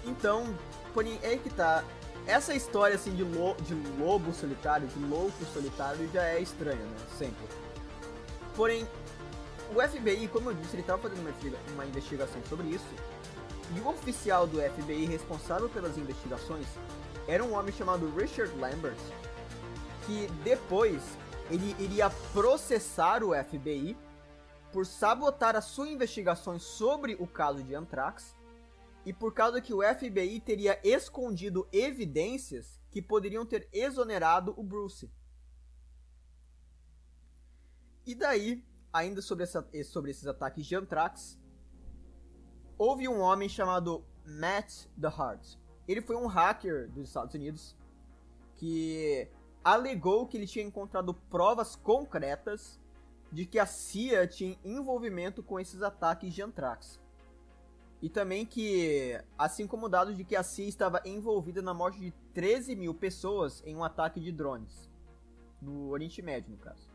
[0.08, 0.56] Então,
[0.94, 1.84] porém, é que tá.
[2.26, 6.98] Essa história assim de, lo, de lobo solitário, de louco solitário, já é estranha, né?
[7.18, 7.46] Sempre.
[8.56, 8.88] Porém,
[9.74, 11.34] o FBI, como eu disse, ele estava fazendo uma,
[11.74, 12.86] uma investigação sobre isso.
[13.76, 16.66] E o oficial do FBI responsável pelas investigações
[17.28, 18.98] era um homem chamado Richard Lambert,
[20.06, 21.02] que depois
[21.52, 23.98] ele iria processar o FBI
[24.72, 28.37] por sabotar as suas investigações sobre o caso de Anthrax
[29.08, 35.10] e por causa que o FBI teria escondido evidências que poderiam ter exonerado o Bruce.
[38.06, 41.40] E daí, ainda sobre, essa, sobre esses ataques de Anthrax,
[42.78, 45.56] houve um homem chamado Matt the Heart.
[45.88, 47.78] Ele foi um hacker dos Estados Unidos
[48.58, 49.32] que
[49.64, 52.78] alegou que ele tinha encontrado provas concretas
[53.32, 57.07] de que a CIA tinha envolvimento com esses ataques de Anthrax.
[58.02, 62.12] E também que, assim como dados de que a CIA estava envolvida na morte de
[62.34, 64.90] 13 mil pessoas em um ataque de drones.
[65.60, 66.92] No Oriente Médio, no caso.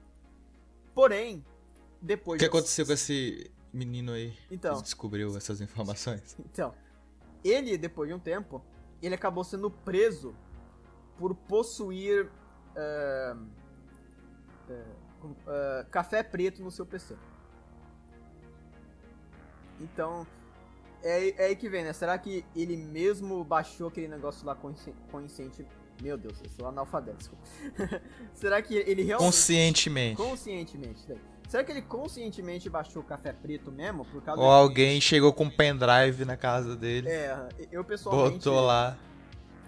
[0.94, 1.44] Porém,
[2.00, 2.38] depois.
[2.38, 4.36] O que aconteceu com esse menino aí?
[4.50, 4.76] Então.
[4.76, 6.36] Que descobriu essas informações?
[6.52, 6.74] Então.
[7.44, 8.62] Ele, depois de um tempo,
[9.02, 10.32] ele acabou sendo preso
[11.18, 12.30] por possuir.
[12.76, 13.36] Uh,
[14.70, 17.16] uh, uh, café preto no seu PC.
[19.80, 20.24] Então,
[21.02, 21.92] é, é aí que vem, né?
[21.92, 24.56] Será que ele mesmo baixou aquele negócio lá
[25.10, 25.66] consciente?
[26.00, 27.30] Meu Deus, eu sou analfabeto.
[28.34, 29.26] Será que ele realmente.
[29.26, 30.16] Conscientemente.
[30.16, 31.20] Conscientemente, daí.
[31.48, 34.04] Será que ele conscientemente baixou o café preto mesmo?
[34.06, 37.08] Por causa Ou alguém chegou com um pendrive na casa dele.
[37.08, 38.38] É, eu pessoalmente.
[38.38, 38.96] Botou lá.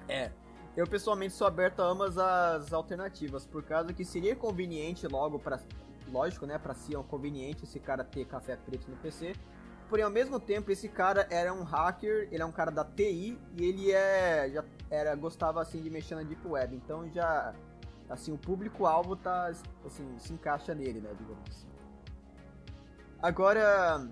[0.08, 0.30] É.
[0.76, 5.60] Eu pessoalmente sou aberto a ambas as alternativas, por causa que seria conveniente logo para
[6.10, 9.34] lógico, né, para si é um conveniente esse cara ter café preto no PC,
[9.88, 13.38] Porém, ao mesmo tempo, esse cara era um hacker, ele é um cara da TI
[13.56, 16.74] e ele é já era gostava assim de mexer na deep web.
[16.76, 17.54] Então já
[18.08, 19.52] assim, o público alvo tá
[19.84, 21.68] assim, se encaixa nele, né, digamos assim.
[23.20, 24.06] Agora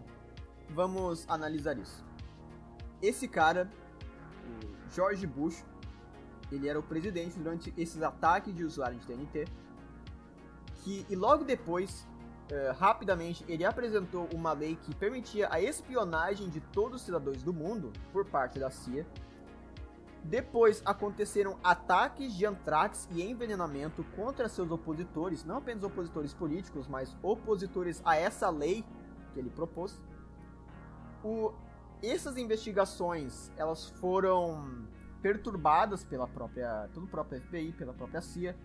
[0.71, 2.05] vamos analisar isso.
[3.01, 3.71] Esse cara,
[4.47, 5.65] o George Bush,
[6.51, 9.45] ele era o presidente durante esses ataques de usuários de TNT.
[10.77, 12.07] Que, e logo depois
[12.53, 17.53] uh, rapidamente, ele apresentou uma lei que permitia a espionagem de todos os cidadãos do
[17.53, 19.07] mundo por parte da CIA.
[20.25, 27.17] Depois aconteceram ataques de antrax e envenenamento contra seus opositores, não apenas opositores políticos, mas
[27.23, 28.85] opositores a essa lei
[29.33, 30.01] que ele propôs.
[31.25, 31.53] O,
[32.03, 34.87] essas investigações elas foram
[35.21, 38.57] perturbadas pela própria, pelo próprio FBI, pela própria CIA.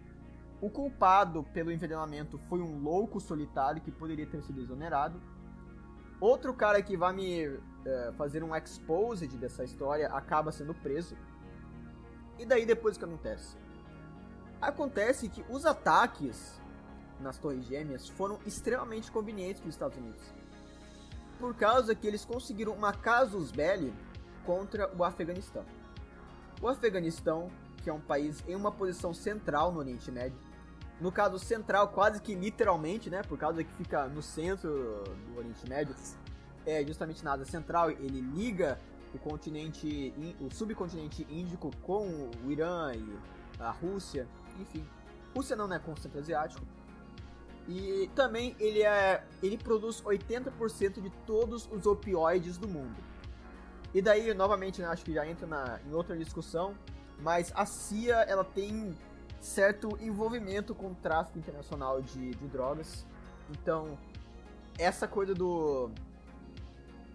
[0.59, 5.21] O culpado pelo envenenamento foi um louco solitário que poderia ter sido exonerado.
[6.19, 7.61] Outro cara que vai me uh,
[8.17, 11.15] fazer um exposed dessa história acaba sendo preso.
[12.39, 13.55] E daí depois o que acontece?
[14.59, 16.59] Acontece que os ataques
[17.19, 20.33] nas Torres Gêmeas foram extremamente convenientes para os Estados Unidos.
[21.39, 23.93] Por causa que eles conseguiram uma casus belli
[24.43, 25.63] contra o Afeganistão.
[26.59, 27.51] O Afeganistão,
[27.83, 30.46] que é um país em uma posição central no Oriente Médio,
[30.99, 35.67] no caso central quase que literalmente, né, por causa que fica no centro do Oriente
[35.69, 35.95] Médio,
[36.65, 38.79] é justamente na Ásia Central, ele liga
[39.13, 43.17] o continente, o subcontinente índico com o Irã e
[43.59, 44.27] a Rússia,
[44.59, 44.85] enfim.
[45.35, 46.65] Rússia não, né, com o Centro Asiático.
[47.67, 52.95] E também ele é, ele produz 80% de todos os opioides do mundo.
[53.93, 56.75] E daí, novamente, né, acho que já entra na, em outra discussão,
[57.19, 58.95] mas a CIA ela tem
[59.39, 63.05] certo envolvimento com o tráfico internacional de, de drogas.
[63.49, 63.97] Então,
[64.77, 65.89] essa coisa do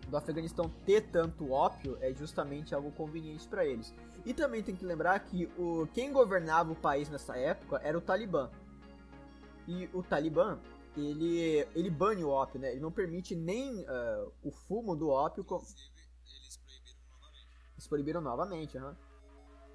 [0.08, 3.94] do Afeganistão ter tanto ópio é justamente algo conveniente para eles.
[4.26, 8.00] E também tem que lembrar que o quem governava o país nessa época era o
[8.00, 8.50] Talibã.
[9.66, 10.58] E o Talibã,
[10.94, 12.72] ele ele bane o ópio, né?
[12.72, 15.42] Ele não permite nem uh, o fumo do ópio.
[15.44, 15.56] Com...
[15.56, 17.56] Eles proibiram novamente.
[17.72, 19.11] Eles proibiram novamente, uhum.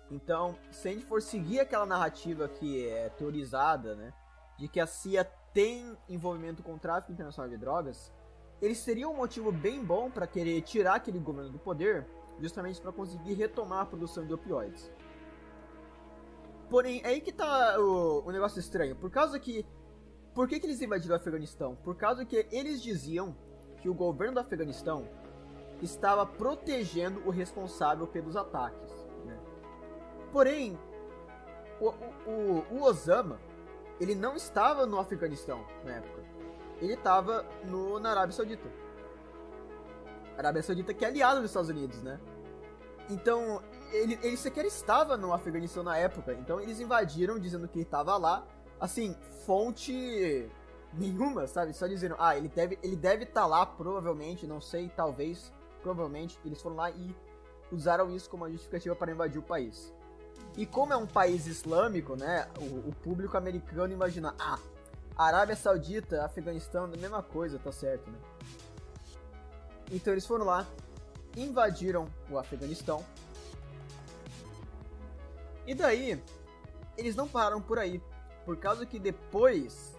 [0.09, 4.13] Então, se a gente for seguir aquela narrativa que é teorizada, né,
[4.57, 8.11] de que a CIA tem envolvimento com o tráfico internacional de drogas,
[8.61, 12.07] eles teriam um motivo bem bom para querer tirar aquele governo do poder,
[12.39, 14.91] justamente para conseguir retomar a produção de opioides.
[16.69, 18.95] Porém, é aí que tá o, o negócio estranho.
[18.95, 19.65] Por causa que.
[20.33, 21.75] Por que, que eles invadiram o Afeganistão?
[21.75, 23.35] Por causa que eles diziam
[23.81, 25.07] que o governo do Afeganistão
[25.81, 28.91] estava protegendo o responsável pelos ataques.
[30.31, 30.77] Porém,
[31.79, 31.89] o,
[32.29, 33.39] o, o Osama
[33.99, 36.27] ele não estava no Afeganistão na época
[36.81, 38.69] ele estava no, na Arábia Saudita.
[40.35, 42.19] A Arábia Saudita que é aliado dos Estados Unidos, né?
[43.09, 43.61] Então,
[43.91, 46.33] ele, ele sequer estava no Afeganistão na época.
[46.33, 48.45] Então, eles invadiram dizendo que ele estava lá.
[48.79, 49.15] Assim,
[49.45, 50.47] fonte
[50.93, 51.73] nenhuma, sabe?
[51.73, 55.51] Só dizendo, ah, ele deve ele deve estar tá lá, provavelmente, não sei, talvez,
[55.81, 56.39] provavelmente.
[56.45, 57.15] Eles foram lá e
[57.71, 59.93] usaram isso como uma justificativa para invadir o país.
[60.57, 62.47] E como é um país islâmico, né?
[62.59, 64.57] O, o público americano imagina, ah,
[65.15, 68.17] Arábia Saudita, Afeganistão, a mesma coisa, tá certo, né?
[69.91, 70.65] Então eles foram lá,
[71.35, 73.03] invadiram o Afeganistão.
[75.65, 76.21] E daí,
[76.97, 78.01] eles não pararam por aí,
[78.45, 79.95] por causa que depois,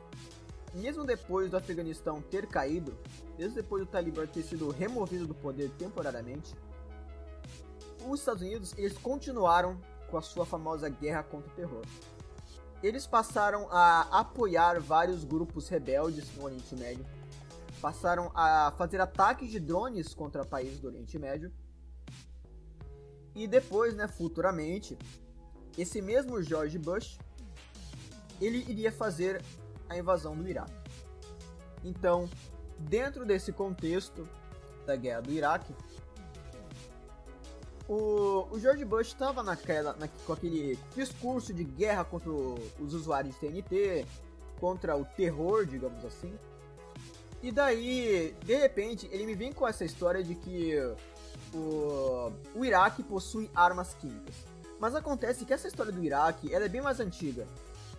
[0.75, 2.97] mesmo depois do Afeganistão ter caído,
[3.39, 6.55] mesmo depois do Talibã ter sido removido do poder temporariamente,
[8.07, 9.79] os Estados Unidos eles continuaram
[10.11, 11.83] com a sua famosa guerra contra o terror
[12.83, 17.05] eles passaram a apoiar vários grupos rebeldes no Oriente Médio,
[17.81, 21.53] passaram a fazer ataques de drones contra países do Oriente Médio.
[23.35, 24.99] E depois, né, futuramente,
[25.77, 27.19] esse mesmo George Bush,
[28.41, 29.43] ele iria fazer
[29.89, 30.73] a invasão do Iraque.
[31.85, 32.29] Então,
[32.79, 34.29] dentro desse contexto
[34.87, 35.75] da guerra do Iraque,
[37.89, 43.35] o, o George Bush estava naquela, na, com aquele discurso de guerra contra os usuários
[43.35, 44.07] de TNT,
[44.61, 46.33] contra o terror, digamos assim.
[47.43, 50.77] E daí, de repente, ele me vem com essa história de que
[51.55, 54.35] o, o Iraque possui armas químicas.
[54.79, 57.47] Mas acontece que essa história do Iraque ela é bem mais antiga.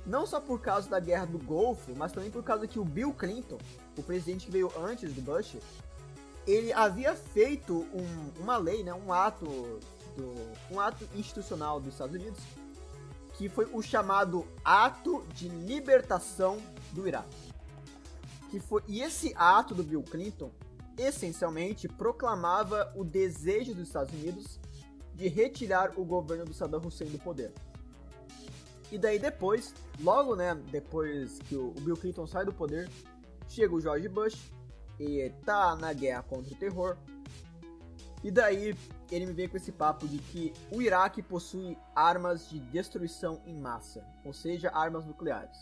[0.05, 3.13] Não só por causa da guerra do Golfo, mas também por causa que o Bill
[3.13, 3.57] Clinton,
[3.97, 5.57] o presidente que veio antes do Bush,
[6.49, 9.45] ele havia feito um, uma lei, né, um ato
[10.15, 12.39] do, um ato institucional dos Estados Unidos
[13.39, 16.57] que foi o chamado Ato de Libertação
[16.91, 17.53] do Iraque.
[18.51, 20.51] Que foi, e esse ato do Bill Clinton
[20.97, 24.59] essencialmente proclamava o desejo dos Estados Unidos
[25.15, 27.53] de retirar o governo do Saddam Hussein do poder.
[28.91, 32.89] E daí depois, logo né, depois que o Bill Clinton sai do poder,
[33.47, 34.51] chega o George Bush
[34.99, 36.97] e tá na guerra contra o terror.
[38.23, 38.75] E daí
[39.09, 43.57] ele me veio com esse papo de que o Iraque possui armas de destruição em
[43.57, 45.57] massa, ou seja, armas nucleares.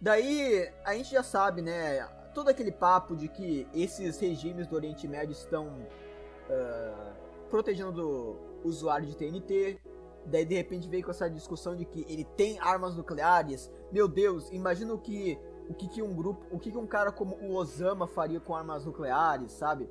[0.00, 2.04] Daí a gente já sabe, né?
[2.34, 7.12] Todo aquele papo de que esses regimes do Oriente Médio estão uh,
[7.48, 9.80] protegendo o usuário de TNT.
[10.26, 13.70] Daí de repente veio com essa discussão de que ele tem armas nucleares.
[13.90, 17.10] Meu Deus, imagina o que o que, que um grupo, o que, que um cara
[17.10, 19.88] como o Osama faria com armas nucleares, sabe?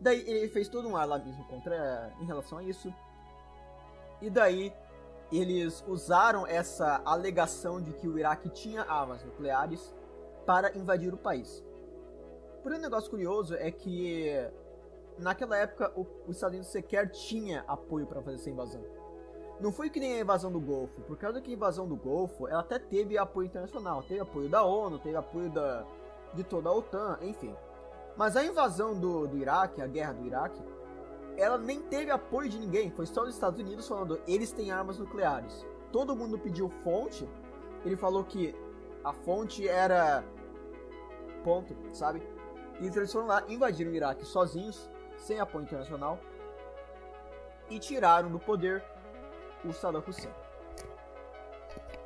[0.00, 2.92] Daí ele fez todo um alarmismo contra em relação a isso.
[4.20, 4.72] E daí
[5.30, 9.94] eles usaram essa alegação de que o Iraque tinha armas nucleares
[10.46, 11.62] para invadir o país.
[12.62, 14.32] Porém, um negócio curioso é que
[15.18, 18.97] naquela época os Estados Unidos sequer tinha apoio para fazer essa invasão.
[19.60, 22.46] Não foi que nem a invasão do Golfo, por causa que a invasão do Golfo,
[22.46, 25.84] ela até teve apoio internacional, teve apoio da ONU, teve apoio da,
[26.32, 27.54] de toda a OTAN, enfim.
[28.16, 30.62] Mas a invasão do, do Iraque, a guerra do Iraque,
[31.36, 34.98] ela nem teve apoio de ninguém, foi só os Estados Unidos falando, eles têm armas
[34.98, 35.66] nucleares.
[35.90, 37.28] Todo mundo pediu fonte,
[37.84, 38.54] ele falou que
[39.02, 40.24] a fonte era
[41.42, 42.22] ponto, sabe?
[42.80, 46.18] E eles foram lá, invadiram o Iraque sozinhos, sem apoio internacional,
[47.68, 48.84] e tiraram do poder
[49.64, 50.32] o Saddam Hussein.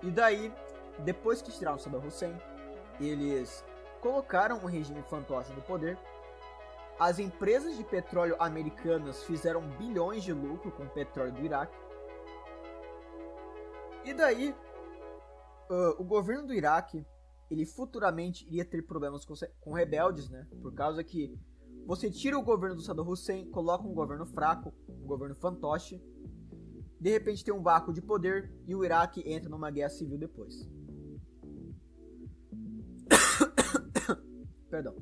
[0.03, 0.53] E daí,
[1.01, 2.37] depois que tiraram o Saddam Hussein,
[3.01, 3.65] eles
[4.01, 5.99] colocaram o regime fantoche no poder.
[6.99, 11.77] As empresas de petróleo americanas fizeram bilhões de lucro com o petróleo do Iraque.
[14.05, 14.55] E daí,
[15.71, 17.07] uh, o governo do Iraque,
[17.51, 20.47] ele futuramente iria ter problemas com, com rebeldes, né?
[20.61, 21.39] Por causa que
[21.87, 26.01] você tira o governo do Saddam Hussein, coloca um governo fraco, um governo fantoche,
[27.03, 30.55] de repente tem um vácuo de poder e o Iraque entra numa guerra civil depois.
[34.71, 34.95] Perdão.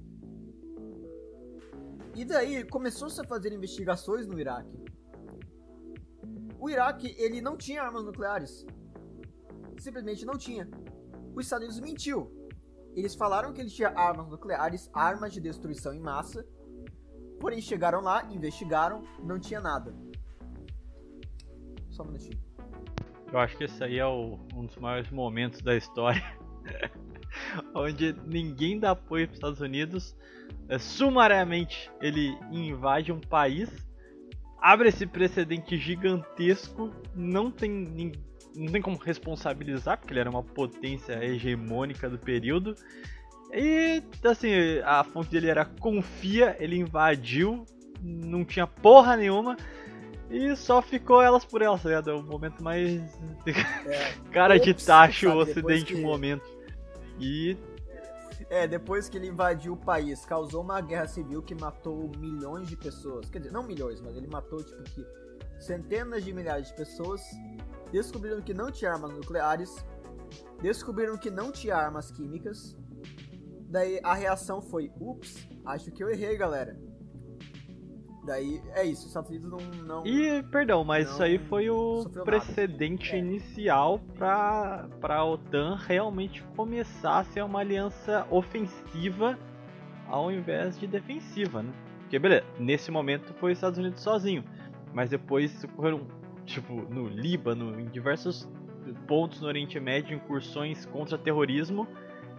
[2.17, 4.83] E daí começou-se a fazer investigações no Iraque.
[6.59, 8.65] O Iraque, ele não tinha armas nucleares.
[9.79, 10.67] Simplesmente não tinha.
[11.35, 12.33] Os Estados Unidos mentiu.
[12.97, 16.49] Eles falaram que ele tinha armas nucleares, armas de destruição em massa.
[17.39, 19.95] Porém, chegaram lá, investigaram, não tinha nada.
[22.01, 22.39] Só um minutinho.
[23.31, 26.23] Eu acho que esse aí é o, um dos maiores momentos da história.
[27.75, 30.17] onde ninguém dá apoio para os Estados Unidos.
[30.69, 33.69] É, sumariamente ele invade um país,
[34.61, 38.13] abre esse precedente gigantesco, não tem,
[38.57, 42.75] não tem como responsabilizar, porque ele era uma potência hegemônica do período.
[43.53, 44.53] E assim,
[44.85, 47.65] a fonte dele era confia, ele invadiu,
[48.01, 49.57] não tinha porra nenhuma.
[50.31, 52.11] E só ficou elas por elas, tá ligado?
[52.11, 53.03] É o momento mais.
[53.45, 54.13] É.
[54.31, 56.01] Cara de tacho o ocidente que...
[56.01, 56.49] momento.
[57.19, 57.59] E.
[58.49, 62.77] É, depois que ele invadiu o país, causou uma guerra civil que matou milhões de
[62.77, 63.29] pessoas.
[63.29, 65.05] Quer dizer, não milhões, mas ele matou, tipo, que
[65.59, 67.21] centenas de milhares de pessoas.
[67.91, 69.85] Descobriram que não tinha armas nucleares.
[70.63, 72.77] Descobriram que não tinha armas químicas.
[73.69, 76.90] Daí a reação foi: ups, acho que eu errei, galera
[78.25, 79.85] Daí é isso, os Estados Unidos não.
[79.85, 83.19] não e, perdão, mas isso aí foi o precedente é.
[83.19, 89.39] inicial para a OTAN realmente começar a ser uma aliança ofensiva
[90.07, 91.73] ao invés de defensiva, né?
[92.01, 94.45] Porque, beleza, nesse momento foi os Estados Unidos sozinho,
[94.93, 96.07] mas depois ocorreram,
[96.45, 98.49] tipo, no Líbano, em diversos
[99.07, 101.87] pontos no Oriente Médio, incursões contra terrorismo,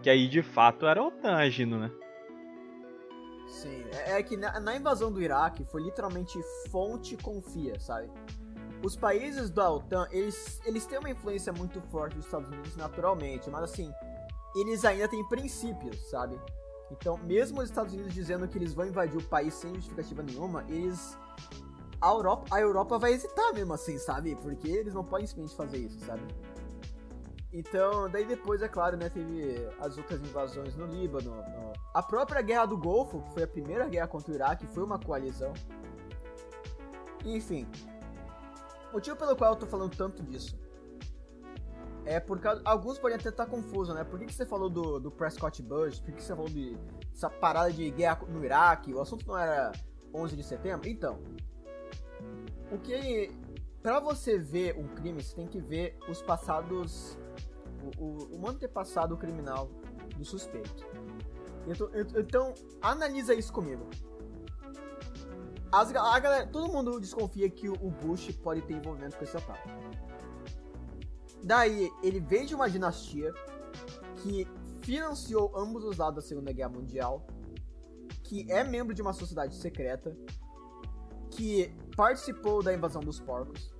[0.03, 1.89] que aí de fato era a OTAN agindo, né?
[3.51, 8.09] Sim, é, é que na, na, invasão do Iraque foi literalmente fonte confia, sabe?
[8.83, 13.49] Os países da OTAN, eles, eles têm uma influência muito forte dos Estados Unidos naturalmente,
[13.49, 13.93] mas assim,
[14.55, 16.39] eles ainda têm princípios, sabe?
[16.91, 20.65] Então, mesmo os Estados Unidos dizendo que eles vão invadir o país sem justificativa nenhuma,
[20.67, 21.17] eles.
[22.01, 24.35] A Europa, a Europa vai hesitar mesmo assim, sabe?
[24.35, 26.23] Porque eles não podem simplesmente fazer isso, sabe?
[27.53, 31.31] Então, daí depois, é claro, né, teve as outras invasões no Líbano.
[31.93, 34.99] A própria Guerra do Golfo, que foi a primeira guerra contra o Iraque, foi uma
[34.99, 35.53] coalizão.
[37.26, 37.67] Enfim,
[38.89, 40.59] o motivo pelo qual eu tô falando tanto disso
[42.05, 44.03] é porque alguns podem até estar confusos, né?
[44.03, 45.99] Por que, que você falou do, do Prescott Bush?
[45.99, 46.76] Por que, que você falou de
[47.13, 48.93] essa parada de guerra no Iraque?
[48.93, 49.72] O assunto não era
[50.13, 50.89] 11 de setembro?
[50.89, 51.19] Então,
[52.72, 53.32] o que
[53.82, 57.17] para você ver um crime, você tem que ver os passados
[57.97, 59.69] o, o, o antepassado criminal
[60.17, 60.86] do suspeito.
[61.68, 63.88] Então, então analisa isso comigo.
[65.72, 69.70] As, a galera, todo mundo desconfia que o Bush pode ter envolvimento com esse ataque.
[71.43, 73.34] Daí, ele vem de uma dinastia
[74.18, 74.47] que
[74.82, 77.26] financiou ambos os lados da Segunda Guerra Mundial,
[78.24, 80.16] que é membro de uma sociedade secreta,
[81.30, 83.74] que participou da invasão dos porcos,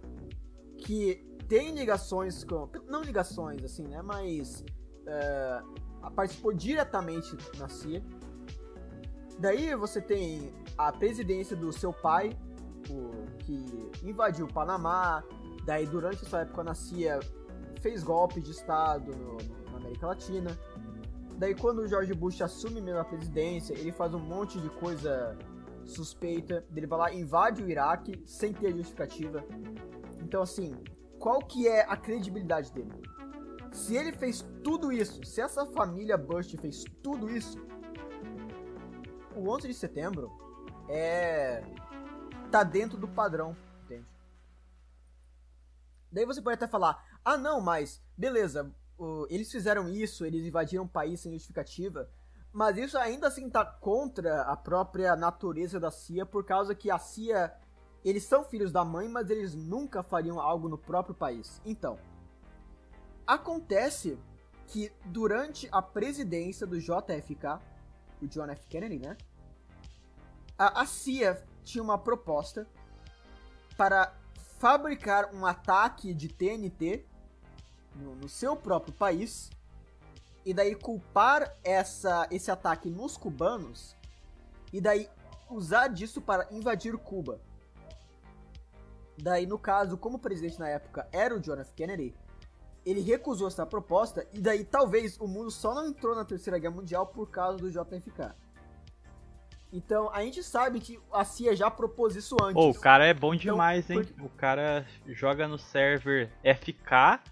[0.78, 2.70] que tem ligações com.
[2.88, 4.02] Não ligações, assim, né?
[4.02, 4.64] Mas.
[5.02, 8.02] Uh, participou diretamente na CIA.
[9.38, 12.38] Daí você tem a presidência do seu pai,
[12.90, 15.24] o, que invadiu o Panamá.
[15.66, 17.20] Daí, durante sua época na CIA,
[17.82, 20.58] fez golpe de Estado no, no, na América Latina.
[21.38, 25.38] Daí, quando o George Bush assume mesmo a presidência, ele faz um monte de coisa
[25.86, 26.64] suspeita.
[26.76, 29.44] Ele vai lá, invade o Iraque sem ter justificativa
[30.20, 30.76] Então, assim,
[31.20, 32.92] qual que é a credibilidade dele?
[33.72, 37.58] Se ele fez tudo isso, se essa família Bush fez tudo isso,
[39.36, 40.30] o 11 de setembro
[40.90, 41.64] é
[42.52, 44.06] tá dentro do padrão, entende?
[46.12, 48.76] Daí você pode até falar: "Ah, não, mas beleza,
[49.30, 52.10] eles fizeram isso, eles invadiram o país sem justificativa,
[52.52, 57.00] mas isso ainda assim tá contra a própria natureza da CIA, por causa que a
[57.00, 57.56] CIA,
[58.04, 61.62] eles são filhos da mãe, mas eles nunca fariam algo no próprio país.
[61.64, 61.98] Então,
[63.34, 64.20] acontece
[64.68, 67.60] que durante a presidência do JFK,
[68.22, 68.68] o John F.
[68.68, 69.18] Kennedy, né?
[70.58, 72.68] A, a CIA tinha uma proposta
[73.78, 74.14] para
[74.60, 77.06] fabricar um ataque de TNT
[77.96, 79.50] no, no seu próprio país
[80.46, 83.96] e daí culpar essa, esse ataque nos cubanos
[84.74, 85.10] e daí
[85.50, 87.40] usar disso para invadir Cuba.
[89.18, 91.74] Daí, no caso, como o presidente na época era o John F.
[91.74, 92.16] Kennedy,
[92.86, 96.76] ele recusou essa proposta e daí talvez o mundo só não entrou na Terceira Guerra
[96.76, 98.34] Mundial por causa do JFK.
[99.74, 102.62] Então, a gente sabe que a CIA já propôs isso antes.
[102.62, 104.04] Oh, o cara é bom então, demais, hein?
[104.04, 104.22] Porque...
[104.22, 107.24] O cara joga no server FK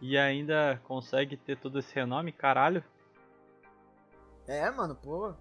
[0.00, 2.84] e ainda consegue ter todo esse renome, caralho.
[4.46, 5.32] É, mano, pô.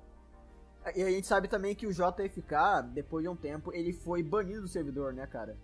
[0.96, 4.62] E a gente sabe também que o JFK, depois de um tempo, ele foi banido
[4.62, 5.58] do servidor, né, cara?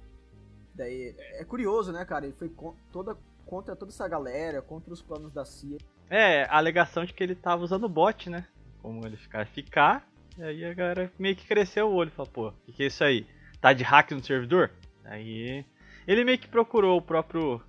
[0.76, 2.26] Daí é curioso, né, cara?
[2.26, 2.54] Ele foi
[2.92, 5.78] toda, contra toda essa galera, contra os planos da CIA.
[6.10, 8.48] É, a alegação de que ele tava usando bot, né?
[8.82, 10.08] Como ele ficar ficar.
[10.38, 12.88] E aí a galera meio que cresceu o olho, falou, pô, o que, que é
[12.88, 13.28] isso aí?
[13.62, 14.72] Tá de hack no servidor?
[15.04, 15.66] Aí
[16.08, 17.62] ele meio que procurou o próprio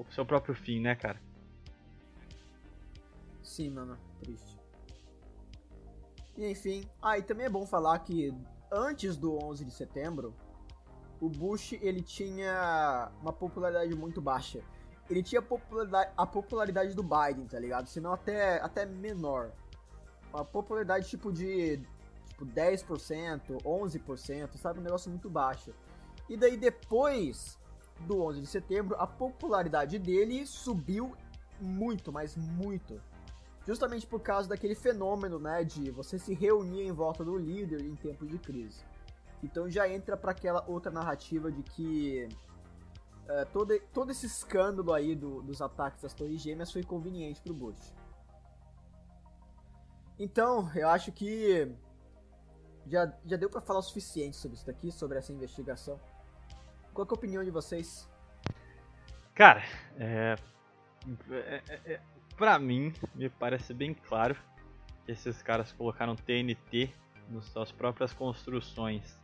[0.00, 1.20] o seu próprio fim, né, cara?
[3.42, 4.58] Sim, mano, triste.
[6.36, 8.34] E enfim, ah, e também é bom falar que
[8.72, 10.34] antes do 11 de setembro,
[11.20, 14.62] o Bush ele tinha uma popularidade muito baixa.
[15.10, 17.88] Ele tinha a popularidade, a popularidade do Biden, tá ligado?
[17.88, 19.50] Senão até, até menor.
[20.32, 21.80] Uma popularidade tipo de
[22.28, 24.78] tipo 10%, 11%, sabe?
[24.78, 25.74] Um negócio muito baixo.
[26.28, 27.58] E daí depois
[28.06, 31.14] do 11 de setembro, a popularidade dele subiu
[31.60, 33.00] muito, mas muito.
[33.66, 37.94] Justamente por causa daquele fenômeno, né, de você se reunir em volta do líder em
[37.96, 38.82] tempos de crise.
[39.42, 42.28] Então já entra para aquela outra narrativa de que
[43.30, 47.52] uh, todo, todo esse escândalo aí do, dos ataques às Torres Gêmeas foi conveniente para
[47.52, 47.94] o Bush.
[50.18, 51.72] Então, eu acho que
[52.86, 55.98] já, já deu para falar o suficiente sobre isso daqui, sobre essa investigação.
[56.92, 58.08] Qual é a opinião de vocês?
[59.34, 59.62] Cara,
[59.96, 60.36] é,
[61.30, 62.00] é, é, é,
[62.36, 64.36] pra mim, me parece bem claro
[65.06, 66.92] que esses caras colocaram TNT
[67.30, 69.18] nas suas próprias construções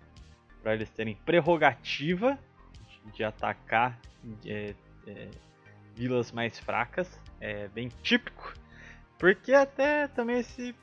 [0.62, 2.38] para eles terem prerrogativa
[3.12, 3.98] de, atacar
[4.44, 4.74] é,
[5.07, 5.30] é,
[5.94, 7.20] vilas mais fracas.
[7.40, 8.54] É bem típico,
[9.18, 10.74] porque até também esse.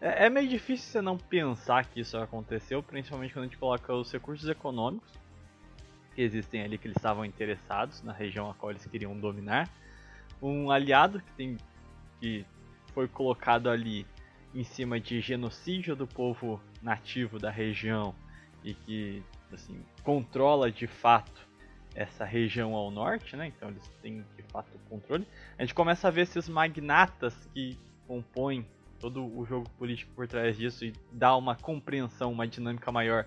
[0.00, 3.94] É, é, meio difícil você não pensar que isso aconteceu, principalmente quando a gente coloca
[3.94, 5.10] os recursos econômicos
[6.14, 9.68] que existem ali que eles estavam interessados na região a qual eles queriam dominar.
[10.40, 11.56] Um aliado que tem
[12.20, 12.44] que
[12.92, 14.06] foi colocado ali
[14.54, 18.14] em cima de genocídio do povo nativo da região
[18.62, 19.22] e que
[19.54, 21.44] assim controla de fato
[21.94, 23.46] essa região ao norte, né?
[23.46, 25.26] Então eles têm de fato o controle.
[25.56, 28.66] A gente começa a ver esses magnatas que compõem
[28.98, 33.26] todo o jogo político por trás disso e dá uma compreensão, uma dinâmica maior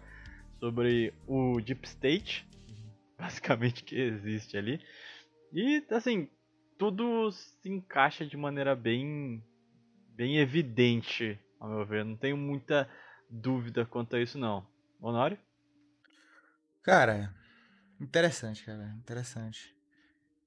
[0.60, 2.48] sobre o Deep State,
[3.18, 4.82] basicamente que existe ali.
[5.54, 6.28] E assim,
[6.78, 9.42] tudo se encaixa de maneira bem
[10.16, 12.04] bem evidente, ao meu ver.
[12.04, 12.90] Não tenho muita
[13.30, 14.66] dúvida quanto a isso não.
[15.00, 15.38] Honório?
[16.88, 17.36] Cara,
[18.00, 19.76] interessante, cara, interessante.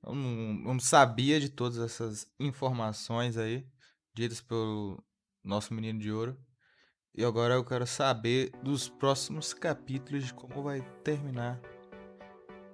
[0.02, 3.66] Eu não, eu não sabia de todas essas informações aí,
[4.14, 5.04] ditas pelo
[5.44, 6.34] nosso menino de ouro.
[7.14, 11.60] E agora eu quero saber dos próximos capítulos de como vai terminar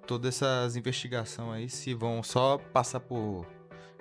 [0.06, 3.44] todas essas investigações aí, se vão só passar por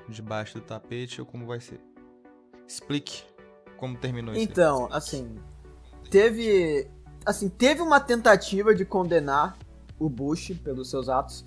[0.08, 1.82] debaixo do tapete ou como vai ser.
[2.68, 3.24] Explique
[3.78, 4.44] como terminou isso.
[4.44, 5.40] Então, assim,
[6.12, 6.88] teve
[7.26, 9.58] assim, teve uma tentativa de condenar
[9.98, 11.46] o Bush pelos seus atos.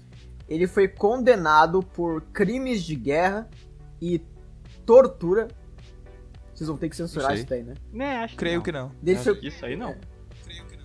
[0.49, 3.49] Ele foi condenado por crimes de guerra
[4.01, 4.23] e
[4.87, 5.49] tortura
[6.59, 7.75] vocês vão ter que censurar isso, daí, né?
[7.93, 8.89] Né, acho Creio que não.
[8.89, 9.35] Que não.
[9.43, 9.95] Isso aí não.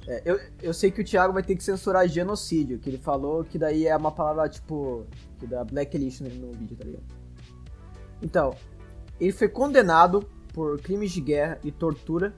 [0.07, 3.43] É, eu, eu sei que o Thiago vai ter que censurar genocídio, que ele falou
[3.43, 5.07] que daí é uma palavra, tipo,
[5.39, 7.03] que dá blacklist no, no vídeo, tá ligado?
[8.21, 8.55] Então,
[9.19, 12.35] ele foi condenado por crimes de guerra e tortura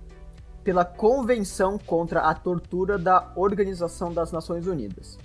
[0.66, 5.18] pela Convenção contra a Tortura da Organização das Nações Unidas.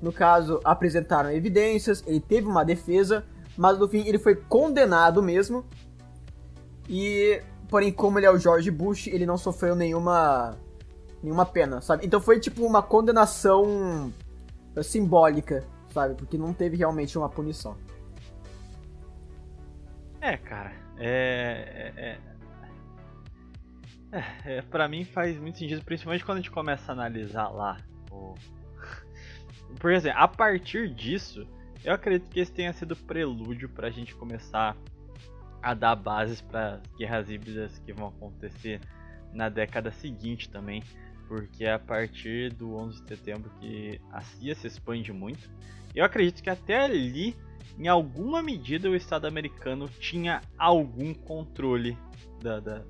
[0.00, 3.24] no caso, apresentaram evidências, ele teve uma defesa,
[3.56, 5.64] mas no fim ele foi condenado mesmo.
[6.88, 10.56] E, porém, como ele é o George Bush, ele não sofreu nenhuma
[11.20, 12.06] nenhuma pena, sabe?
[12.06, 14.12] Então foi tipo uma condenação
[14.84, 16.14] simbólica, sabe?
[16.14, 17.76] Porque não teve realmente uma punição.
[20.20, 22.18] É, cara, é, é, é,
[24.44, 27.76] é para mim faz muito sentido, principalmente quando a gente começa a analisar lá
[28.10, 28.34] o...
[29.78, 31.46] Por exemplo, a partir disso,
[31.84, 34.76] eu acredito que esse tenha sido prelúdio para a gente começar
[35.62, 38.80] a dar bases para guerras híbridas que vão acontecer
[39.32, 40.82] na década seguinte também,
[41.26, 45.50] porque é a partir do 11 de setembro que a CIA se expande muito.
[45.94, 47.36] Eu acredito que até ali,
[47.78, 51.98] em alguma medida, o Estado americano tinha algum controle
[52.42, 52.84] da, da,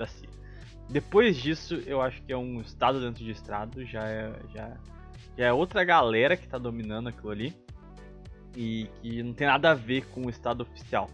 [0.00, 0.28] da CIA.
[0.88, 4.76] Depois disso, eu acho que é um Estado dentro de Estado, já é, já,
[5.38, 7.54] já é outra galera que está dominando aquilo ali
[8.56, 11.08] e que não tem nada a ver com o Estado oficial.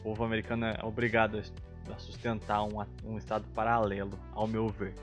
[0.00, 1.40] O povo americano é obrigado
[1.90, 4.94] a sustentar um, um Estado paralelo, ao meu ver.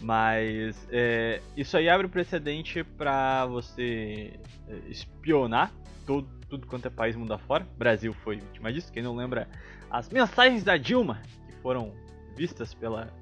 [0.00, 4.32] Mas é, isso aí abre o precedente para você
[4.66, 5.70] é, espionar
[6.04, 7.64] todo, tudo quanto é país mundo afora.
[7.78, 8.92] Brasil foi vítima disso.
[8.92, 9.48] Quem não lembra
[9.88, 11.92] as mensagens da Dilma que foram
[12.36, 13.12] vistas pela,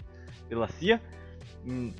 [0.48, 1.00] pela CIA.
[1.66, 1.92] Hum,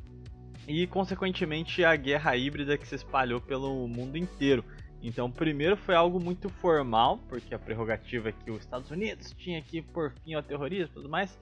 [0.67, 4.65] e consequentemente a guerra híbrida que se espalhou pelo mundo inteiro.
[5.03, 9.63] Então, primeiro foi algo muito formal, porque a prerrogativa é que os Estados Unidos tinha
[9.63, 11.39] que por fim ao terrorismo e tudo mais,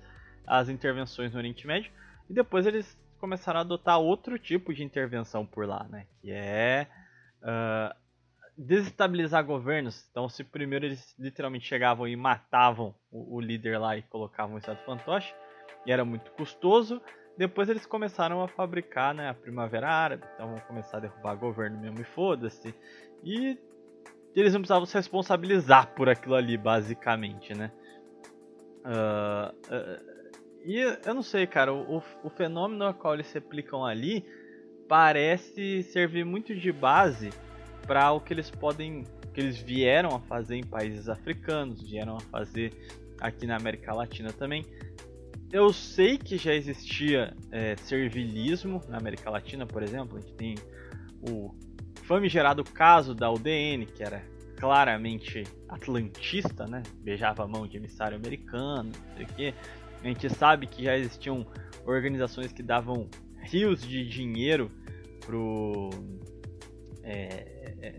[0.47, 1.91] as intervenções no Oriente Médio,
[2.31, 6.07] e depois eles começaram a adotar outro tipo de intervenção por lá, né?
[6.21, 6.87] Que é
[7.43, 7.95] uh,
[8.57, 10.07] desestabilizar governos.
[10.11, 14.59] Então, se primeiro eles literalmente chegavam e matavam o, o líder lá e colocavam o
[14.59, 15.35] estado fantoche,
[15.89, 17.01] e era muito custoso,
[17.35, 21.81] depois eles começaram a fabricar né, a Primavera Árabe, então vão começar a derrubar governo
[21.81, 22.75] mesmo e foda-se.
[23.25, 23.59] E
[24.37, 27.73] eles não precisavam se responsabilizar por aquilo ali, basicamente, né?
[28.85, 30.19] Uh, uh,
[30.63, 34.27] e eu não sei, cara, o, o fenômeno ao qual eles se aplicam ali
[34.87, 37.31] parece servir muito de base
[37.87, 42.21] para o que eles podem, que eles vieram a fazer em países africanos, vieram a
[42.21, 42.75] fazer
[43.19, 44.67] aqui na América Latina também.
[45.51, 50.55] Eu sei que já existia é, servilismo na América Latina, por exemplo, a gente tem
[51.27, 51.55] o
[52.03, 54.23] famigerado caso da UDN, que era
[54.59, 56.83] claramente atlantista, né?
[57.03, 59.55] Beijava a mão de emissário americano, não sei o quê.
[60.03, 61.47] A gente sabe que já existiam
[61.87, 63.09] organizações que davam
[63.41, 64.71] rios de dinheiro
[65.25, 65.91] pro
[67.03, 67.99] é, é,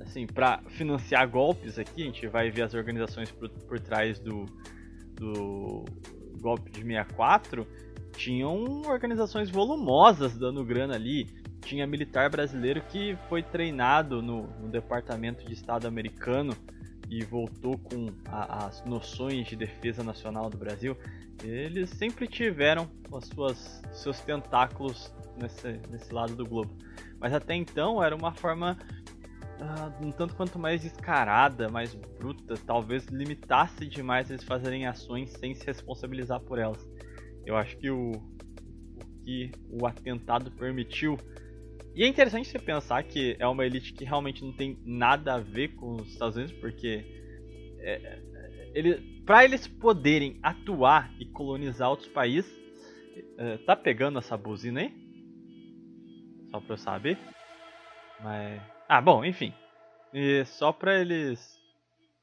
[0.00, 2.02] assim para financiar golpes aqui.
[2.02, 4.44] A gente vai ver as organizações por, por trás do,
[5.14, 5.84] do
[6.44, 7.66] golpe de 64
[8.16, 11.26] tinham organizações volumosas dando grana ali.
[11.62, 16.54] Tinha militar brasileiro que foi treinado no, no Departamento de Estado americano
[17.08, 20.96] e voltou com a, as noções de defesa nacional do Brasil,
[21.42, 26.76] eles sempre tiveram as suas, seus tentáculos nesse, nesse lado do globo.
[27.18, 28.78] Mas até então era uma forma
[29.60, 35.54] uh, um tanto quanto mais descarada, mais bruta, talvez limitasse demais eles fazerem ações sem
[35.54, 36.86] se responsabilizar por elas.
[37.46, 41.18] Eu acho que o, o que o atentado permitiu
[41.94, 45.38] e é interessante você pensar que é uma elite que realmente não tem nada a
[45.38, 47.04] ver com os Estados Unidos, porque
[47.78, 48.20] é,
[48.74, 52.52] ele, para eles poderem atuar e colonizar outros países,
[53.38, 54.92] é, tá pegando essa buzina aí?
[56.50, 57.16] Só pra eu saber.
[58.20, 58.73] Mas.
[58.94, 59.52] Ah, bom, enfim.
[60.12, 61.60] E só pra eles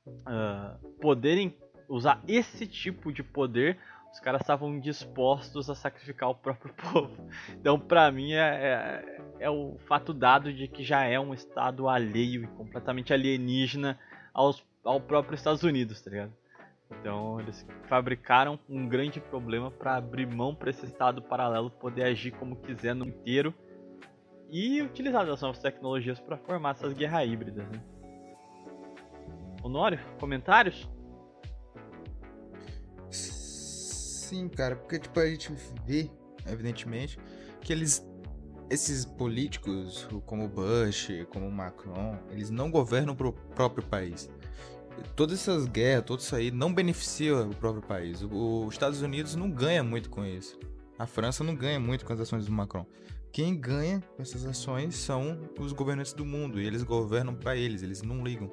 [0.07, 1.53] uh, poderem
[1.89, 3.77] usar esse tipo de poder
[4.10, 7.27] os caras estavam dispostos a sacrificar o próprio povo.
[7.49, 11.89] Então, pra mim, é, é, é, o fato dado de que já é um estado
[11.89, 13.99] alheio e completamente alienígena
[14.34, 16.34] aos, ao próprio Estados Unidos, tá ligado?
[16.89, 22.31] Então, eles fabricaram um grande problema para abrir mão para esse estado paralelo poder agir
[22.31, 23.53] como quiser no inteiro
[24.52, 27.68] e utilizar as novas tecnologias para formar essas guerras híbridas.
[27.69, 27.82] Né?
[29.64, 30.90] Honório, comentários?
[34.32, 35.52] sim, cara, porque tipo, a gente
[35.86, 36.10] vê,
[36.48, 37.19] evidentemente,
[37.60, 38.07] que eles.
[38.69, 44.30] Esses políticos, como Bush, como Macron, eles não governam o próprio país.
[45.14, 48.22] Todas essas guerras, tudo isso aí não beneficia o próprio país.
[48.22, 50.57] Os Estados Unidos não ganha muito com isso.
[50.98, 52.86] A França não ganha muito com as ações do Macron.
[53.32, 57.82] Quem ganha com essas ações são os governantes do mundo e eles governam para eles,
[57.82, 58.52] eles não ligam.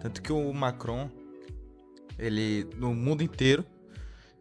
[0.00, 1.10] Tanto que o Macron,
[2.18, 3.64] ele no mundo inteiro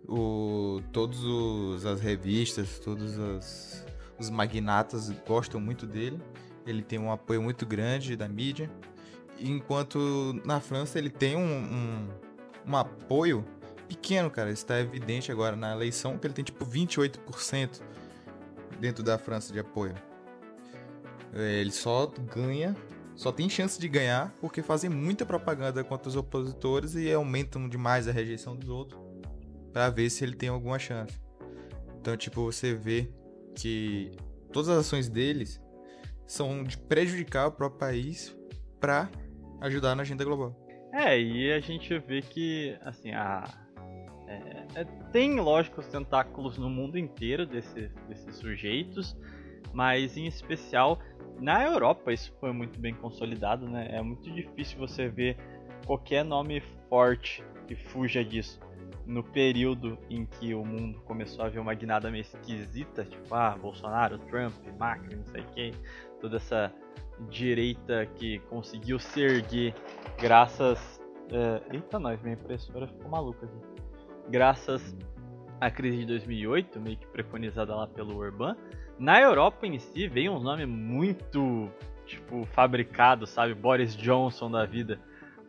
[0.07, 3.85] o, todos os, as revistas, todos os,
[4.19, 6.19] os magnatas gostam muito dele.
[6.65, 8.69] ele tem um apoio muito grande da mídia,
[9.39, 12.07] enquanto na França ele tem um, um,
[12.67, 13.45] um apoio
[13.87, 14.51] pequeno, cara.
[14.51, 17.81] Isso tá evidente agora na eleição, que ele tem tipo 28%
[18.79, 19.95] dentro da França de apoio.
[21.33, 22.75] É, ele só ganha,
[23.15, 28.07] só tem chance de ganhar porque fazem muita propaganda contra os opositores e aumentam demais
[28.07, 29.01] a rejeição dos outros
[29.73, 31.19] para ver se ele tem alguma chance.
[31.99, 33.09] Então, tipo, você vê
[33.55, 34.11] que
[34.51, 35.61] todas as ações deles
[36.25, 38.35] são de prejudicar o próprio país
[38.79, 39.09] para
[39.61, 40.55] ajudar na agenda global.
[40.93, 43.43] É, e a gente vê que, assim, a,
[44.27, 49.15] é, é, tem, lógico, os tentáculos no mundo inteiro desse, desses sujeitos,
[49.73, 50.99] mas em especial
[51.39, 53.87] na Europa isso foi muito bem consolidado, né?
[53.91, 55.37] É muito difícil você ver
[55.85, 58.59] qualquer nome forte que fuja disso.
[59.05, 63.57] No período em que o mundo começou a ver uma guinada meio esquisita, tipo, ah,
[63.57, 65.71] Bolsonaro, Trump, Macri, não sei quem,
[66.19, 66.73] toda essa
[67.29, 69.73] direita que conseguiu se erguer
[70.19, 71.01] graças.
[71.31, 71.75] É...
[71.75, 73.76] Eita, nós, minha impressora ficou maluca aqui
[74.29, 74.95] graças
[75.59, 78.55] à crise de 2008, meio que preconizada lá pelo Urban.
[78.99, 81.69] Na Europa em si veio um nome muito,
[82.05, 83.53] tipo, fabricado, sabe?
[83.53, 84.99] Boris Johnson da vida.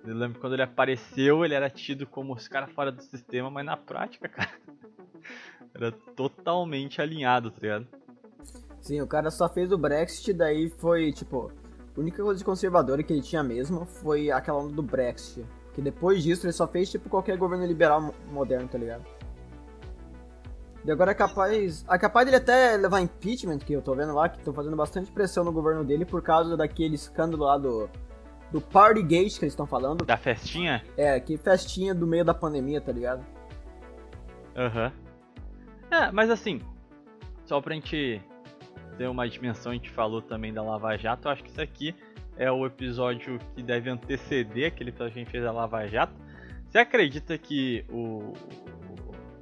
[0.05, 3.65] Eu lembro quando ele apareceu, ele era tido como os caras fora do sistema, mas
[3.65, 4.51] na prática, cara,
[5.75, 7.87] era totalmente alinhado, tá ligado?
[8.81, 11.53] Sim, o cara só fez o Brexit, daí foi, tipo,
[11.97, 15.45] a única coisa de conservadora que ele tinha mesmo foi aquela onda do Brexit.
[15.79, 19.05] Que depois disso ele só fez tipo qualquer governo liberal moderno, tá ligado?
[20.85, 21.87] E agora é capaz.
[21.89, 25.09] É capaz dele até levar impeachment, que eu tô vendo lá, que estão fazendo bastante
[25.13, 27.89] pressão no governo dele por causa daquele escândalo lá do.
[28.51, 30.05] Do Partygate que eles estão falando.
[30.05, 30.83] Da festinha?
[30.97, 33.25] É, que festinha do meio da pandemia, tá ligado?
[34.57, 34.87] Aham.
[34.87, 35.97] Uhum.
[35.97, 36.61] É, mas assim,
[37.47, 38.21] só pra gente
[38.97, 41.95] ter uma dimensão, a gente falou também da Lava Jato, eu acho que isso aqui
[42.39, 46.15] é o episódio que deve anteceder aquele que a gente fez a Lava Jato.
[46.69, 48.33] Você acredita que o,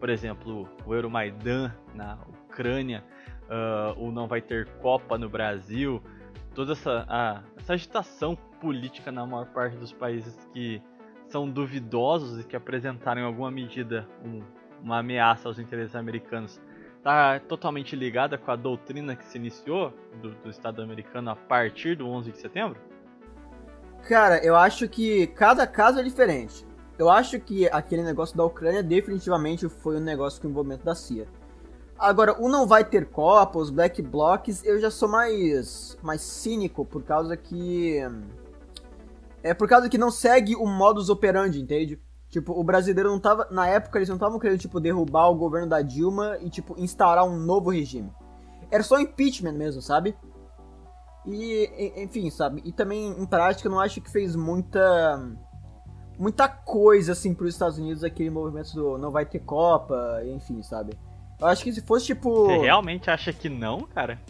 [0.00, 3.04] por exemplo, o Euromaidan na Ucrânia,
[3.44, 6.02] uh, o não vai ter Copa no Brasil,
[6.54, 10.80] toda essa, a, essa agitação política na maior parte dos países que
[11.28, 14.40] são duvidosos e que apresentaram em alguma medida um,
[14.82, 16.60] uma ameaça aos interesses americanos
[17.06, 21.96] está totalmente ligada com a doutrina que se iniciou do, do, Estado americano a partir
[21.96, 22.80] do 11 de setembro?
[24.08, 26.66] Cara, eu acho que cada caso é diferente.
[26.98, 31.28] Eu acho que aquele negócio da Ucrânia definitivamente foi um negócio com envolvimento da CIA.
[31.96, 36.84] Agora, o não vai ter Copa, os Black Blocs, eu já sou mais mais cínico
[36.84, 38.00] por causa que
[39.42, 42.00] é por causa que não segue o modus operandi, entende?
[42.36, 43.48] Tipo, o brasileiro não tava.
[43.50, 47.24] Na época, eles não estavam querendo, tipo, derrubar o governo da Dilma e, tipo, instaurar
[47.24, 48.12] um novo regime.
[48.70, 50.14] Era só impeachment mesmo, sabe?
[51.24, 52.60] E, enfim, sabe?
[52.62, 55.18] E também, em prática, eu não acho que fez muita.
[56.18, 60.92] Muita coisa, assim, pros Estados Unidos, aquele movimento do não vai ter Copa, enfim, sabe?
[61.40, 62.48] Eu acho que se fosse, tipo.
[62.48, 64.20] Você realmente acha que não, cara?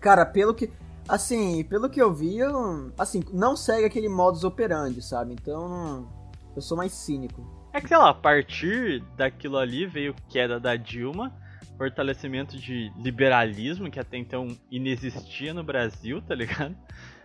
[0.00, 0.72] Cara, pelo que.
[1.08, 5.34] Assim, pelo que eu vi, eu, assim, não segue aquele modus operandi, sabe?
[5.34, 6.20] Então.
[6.54, 7.46] Eu sou mais cínico.
[7.72, 11.34] É que, sei lá, a partir daquilo ali veio queda da Dilma,
[11.78, 16.76] fortalecimento de liberalismo, que até então inexistia no Brasil, tá ligado?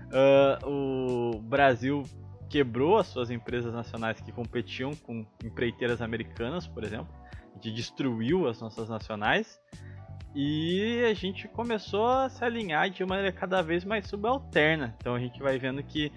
[0.07, 2.03] Uh, o Brasil
[2.49, 7.13] quebrou as suas empresas nacionais que competiam com empreiteiras americanas, por exemplo.
[7.51, 9.59] A gente destruiu as nossas nacionais.
[10.35, 14.95] E a gente começou a se alinhar de maneira cada vez mais subalterna.
[14.99, 16.11] Então a gente vai vendo que,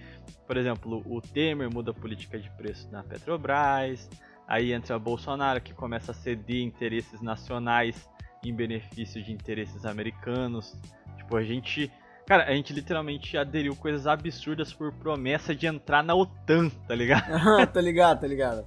[0.46, 4.10] por exemplo, o Temer muda a política de preço na Petrobras,
[4.46, 8.08] aí entra o Bolsonaro que começa a ceder interesses nacionais
[8.44, 10.76] em benefício de interesses americanos.
[11.16, 11.90] Tipo, a gente.
[12.26, 17.26] Cara, a gente literalmente aderiu coisas absurdas por promessa de entrar na OTAN, tá ligado?
[17.72, 18.66] tá ligado, tá ligado.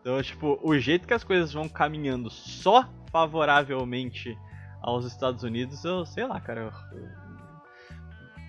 [0.00, 4.36] Então, tipo, o jeito que as coisas vão caminhando só favoravelmente
[4.82, 6.62] aos Estados Unidos, eu sei lá, cara.
[6.62, 6.72] Eu,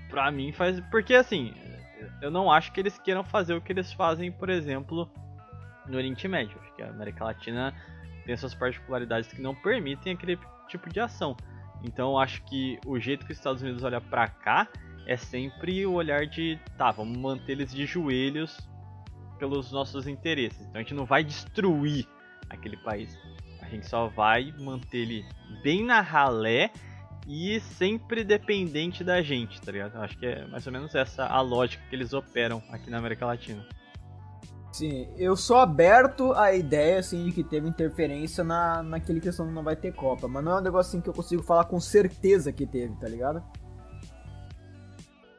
[0.09, 0.79] pra mim faz.
[0.89, 1.53] Porque assim,
[2.19, 5.07] eu não acho que eles queiram fazer o que eles fazem, por exemplo,
[5.85, 6.59] no Oriente Médio.
[6.59, 7.75] Acho que a América Latina
[8.25, 11.37] tem suas particularidades que não permitem aquele tipo de ação.
[11.83, 14.67] Então eu acho que o jeito que os Estados Unidos olha para cá
[15.05, 18.67] é sempre o olhar de, tá, vamos manter eles de joelhos
[19.37, 20.59] pelos nossos interesses.
[20.61, 22.07] Então a gente não vai destruir
[22.49, 23.15] aquele país.
[23.65, 25.25] A gente só vai manter ele
[25.63, 26.71] bem na ralé
[27.27, 29.95] e sempre dependente da gente, tá ligado?
[29.95, 32.99] Eu acho que é mais ou menos essa a lógica que eles operam aqui na
[32.99, 33.65] América Latina.
[34.71, 39.53] Sim, eu sou aberto à ideia, assim, de que teve interferência na, naquele questão que
[39.53, 41.79] não vai ter Copa, mas não é um negócio assim que eu consigo falar com
[41.79, 43.41] certeza que teve, tá ligado?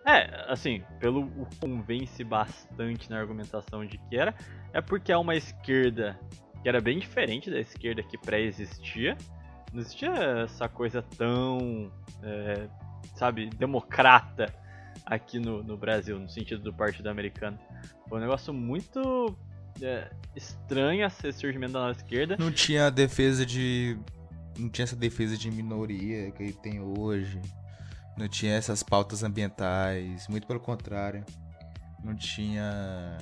[0.06, 4.34] É, assim, pelo o convence bastante na argumentação de que era,
[4.72, 6.18] é porque é uma esquerda
[6.66, 9.16] que era bem diferente da esquerda que pré-existia.
[9.72, 10.10] Não existia
[10.42, 11.92] essa coisa tão,
[12.24, 12.66] é,
[13.14, 14.52] sabe, democrata
[15.04, 17.56] aqui no, no Brasil, no sentido do Partido Americano.
[18.08, 19.38] Foi um negócio muito
[19.80, 22.36] é, estranho esse surgimento da nova esquerda.
[22.36, 23.96] Não tinha defesa de.
[24.58, 27.40] Não tinha essa defesa de minoria que tem hoje.
[28.18, 30.26] Não tinha essas pautas ambientais.
[30.26, 31.24] Muito pelo contrário.
[32.02, 33.18] Não tinha.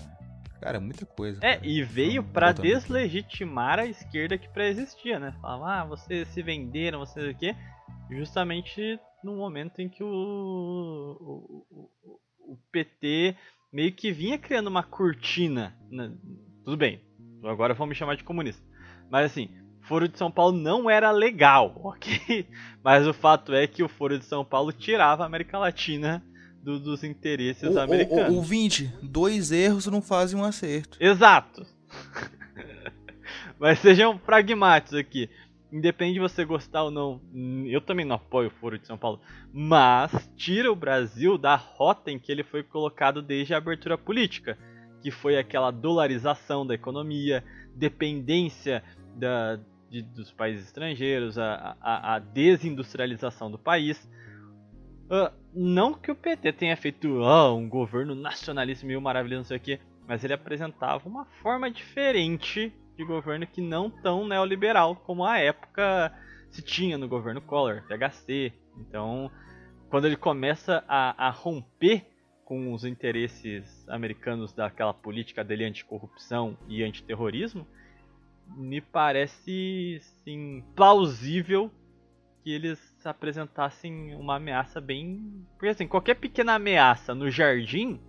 [0.65, 1.39] Cara, muita coisa.
[1.45, 1.67] É, cara.
[1.67, 5.35] e veio para deslegitimar a esquerda que pré-existia, né?
[5.39, 7.55] Falava, ah, vocês se venderam, vocês o quê?
[8.11, 13.37] Justamente no momento em que o, o, o, o PT
[13.71, 15.77] meio que vinha criando uma cortina.
[15.91, 16.11] Né?
[16.65, 16.99] Tudo bem,
[17.45, 18.63] agora vão me chamar de comunista.
[19.11, 19.51] Mas assim,
[19.83, 22.49] Foro de São Paulo não era legal, ok?
[22.83, 26.25] Mas o fato é que o Foro de São Paulo tirava a América Latina
[26.65, 28.35] do, dos interesses o, americanos.
[28.35, 30.97] O, o, o 20, dois erros não fazem um acerto.
[30.99, 31.67] Exato.
[33.59, 35.29] Mas sejam pragmáticos aqui
[35.75, 37.21] independe de você gostar ou não,
[37.67, 39.21] eu também não apoio o Foro de São Paulo,
[39.53, 44.57] mas tira o Brasil da rota em que ele foi colocado desde a abertura política,
[45.03, 47.43] que foi aquela dolarização da economia,
[47.75, 48.85] dependência
[49.17, 49.59] da,
[49.91, 54.09] de, dos países estrangeiros, a, a, a desindustrialização do país.
[55.05, 59.57] Uh, não que o PT tenha feito uh, um governo nacionalista meio maravilhoso, não sei
[59.57, 65.25] o quê, mas ele apresentava uma forma diferente de governo que não tão neoliberal como
[65.25, 66.13] a época
[66.51, 68.53] se tinha no governo Collor, THC.
[68.79, 69.31] Então,
[69.91, 72.07] quando ele começa a, a romper
[72.45, 77.67] com os interesses americanos daquela política dele anticorrupção e antiterrorismo,
[78.57, 81.71] me parece sim plausível
[82.43, 85.47] que eles apresentassem uma ameaça bem.
[85.55, 88.01] Porque assim, qualquer pequena ameaça no jardim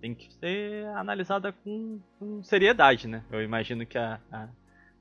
[0.00, 3.22] tem que ser analisada com, com seriedade, né?
[3.30, 4.48] Eu imagino que a, a,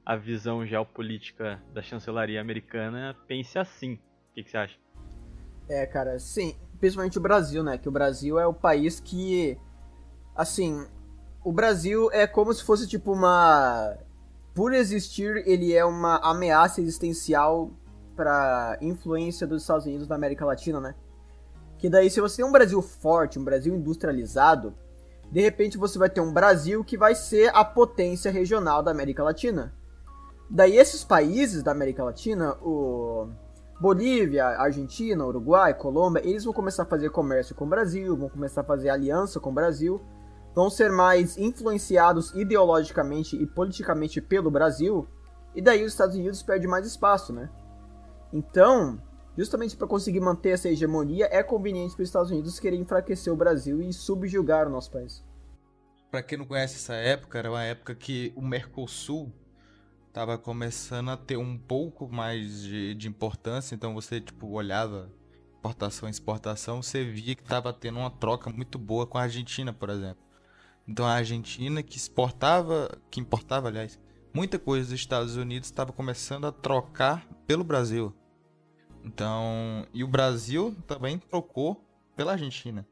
[0.05, 3.93] a, visão geopolítica da chancelaria americana pense assim.
[3.93, 4.77] O que, que você acha?
[5.69, 6.55] É, cara, sim.
[6.79, 7.77] Principalmente o Brasil, né?
[7.77, 9.57] Que o Brasil é o país que.
[10.35, 10.85] Assim.
[11.43, 13.97] O Brasil é como se fosse tipo uma.
[14.53, 17.71] Por existir, ele é uma ameaça existencial
[18.19, 20.93] para influência dos Estados Unidos na América Latina, né?
[21.77, 24.73] Que daí, se você tem um Brasil forte, um Brasil industrializado,
[25.31, 29.23] de repente você vai ter um Brasil que vai ser a potência regional da América
[29.23, 29.73] Latina.
[30.49, 33.29] Daí esses países da América Latina, o
[33.79, 38.61] Bolívia, Argentina, Uruguai, Colômbia, eles vão começar a fazer comércio com o Brasil, vão começar
[38.61, 40.01] a fazer aliança com o Brasil,
[40.53, 45.07] vão ser mais influenciados ideologicamente e politicamente pelo Brasil,
[45.55, 47.49] e daí os Estados Unidos perdem mais espaço, né?
[48.31, 48.99] Então,
[49.39, 53.37] Justamente para conseguir manter essa hegemonia, é conveniente para os Estados Unidos querer enfraquecer o
[53.37, 55.23] Brasil e subjugar o nosso país.
[56.11, 59.31] Para quem não conhece essa época, era uma época que o Mercosul
[60.09, 65.09] estava começando a ter um pouco mais de, de importância, então você tipo olhava
[65.59, 69.89] importação exportação, você via que estava tendo uma troca muito boa com a Argentina, por
[69.89, 70.21] exemplo.
[70.85, 73.97] Então a Argentina que exportava, que importava, aliás,
[74.33, 78.13] muita coisa dos Estados Unidos estava começando a trocar pelo Brasil.
[79.09, 81.83] Então, e o Brasil também trocou
[82.15, 82.87] pela Argentina.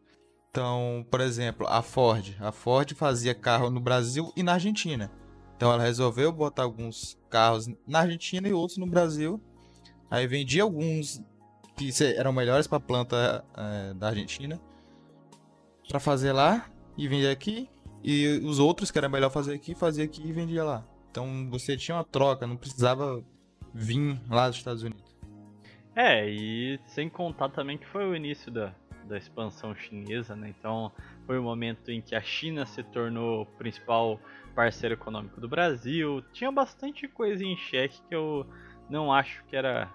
[0.49, 5.11] Então, por exemplo, a Ford, a Ford fazia carro no Brasil e na Argentina.
[5.55, 9.39] Então ela resolveu botar alguns carros na Argentina e outros no Brasil.
[10.09, 11.21] Aí vendia alguns
[11.75, 14.59] que eram melhores para a planta é, da Argentina
[15.87, 16.67] para fazer lá
[16.97, 17.69] e vender aqui.
[18.03, 20.83] E os outros que era melhor fazer aqui, fazia aqui e vendia lá.
[21.11, 23.23] Então você tinha uma troca, não precisava
[23.73, 25.06] vir lá dos Estados Unidos.
[25.99, 28.71] É, e sem contar também que foi o início da,
[29.05, 30.47] da expansão chinesa, né?
[30.47, 30.91] Então
[31.25, 34.19] foi o momento em que a China se tornou o principal
[34.53, 36.23] parceiro econômico do Brasil.
[36.31, 38.45] Tinha bastante coisa em xeque que eu
[38.87, 39.91] não acho que era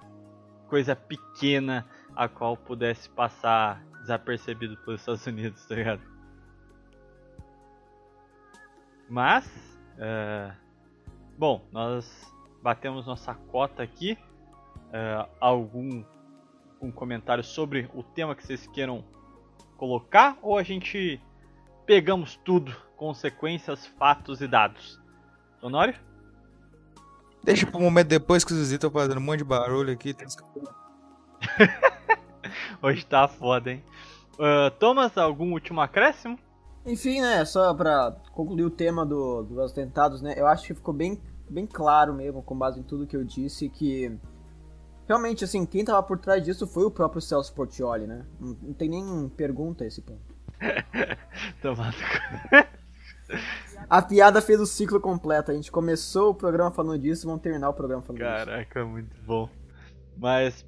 [0.66, 6.02] coisa pequena a qual pudesse passar desapercebido pelos Estados Unidos, tá ligado?
[9.08, 9.46] Mas,
[9.98, 10.52] uh,
[11.38, 14.18] bom, nós batemos nossa cota aqui
[14.92, 16.04] uh, algum
[16.80, 19.04] um comentário sobre o tema que vocês queiram
[19.76, 21.20] colocar ou a gente
[21.86, 25.00] pegamos tudo, consequências, fatos e dados?
[25.60, 25.94] Honório?
[27.42, 30.14] Deixa pro momento depois que os estão fazendo um monte de barulho aqui.
[32.82, 33.84] Hoje tá foda, hein?
[34.34, 36.38] Uh, Thomas, algum último acréscimo?
[36.84, 40.92] Enfim, né, só pra concluir o tema do, dos atentados, né, eu acho que ficou
[40.92, 44.18] bem, bem claro mesmo, com base em tudo que eu disse, que
[45.06, 48.24] realmente, assim, quem tava por trás disso foi o próprio Celso Portioli, né?
[48.40, 50.34] Não, não tem nem pergunta a esse ponto.
[51.60, 51.96] Tomado.
[53.88, 55.50] A piada fez o ciclo completo.
[55.50, 58.46] A gente começou o programa falando disso, vamos terminar o programa falando disso.
[58.46, 59.48] Caraca, muito bom.
[60.16, 60.66] Mas,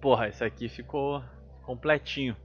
[0.00, 1.22] porra, isso aqui ficou
[1.62, 2.36] completinho.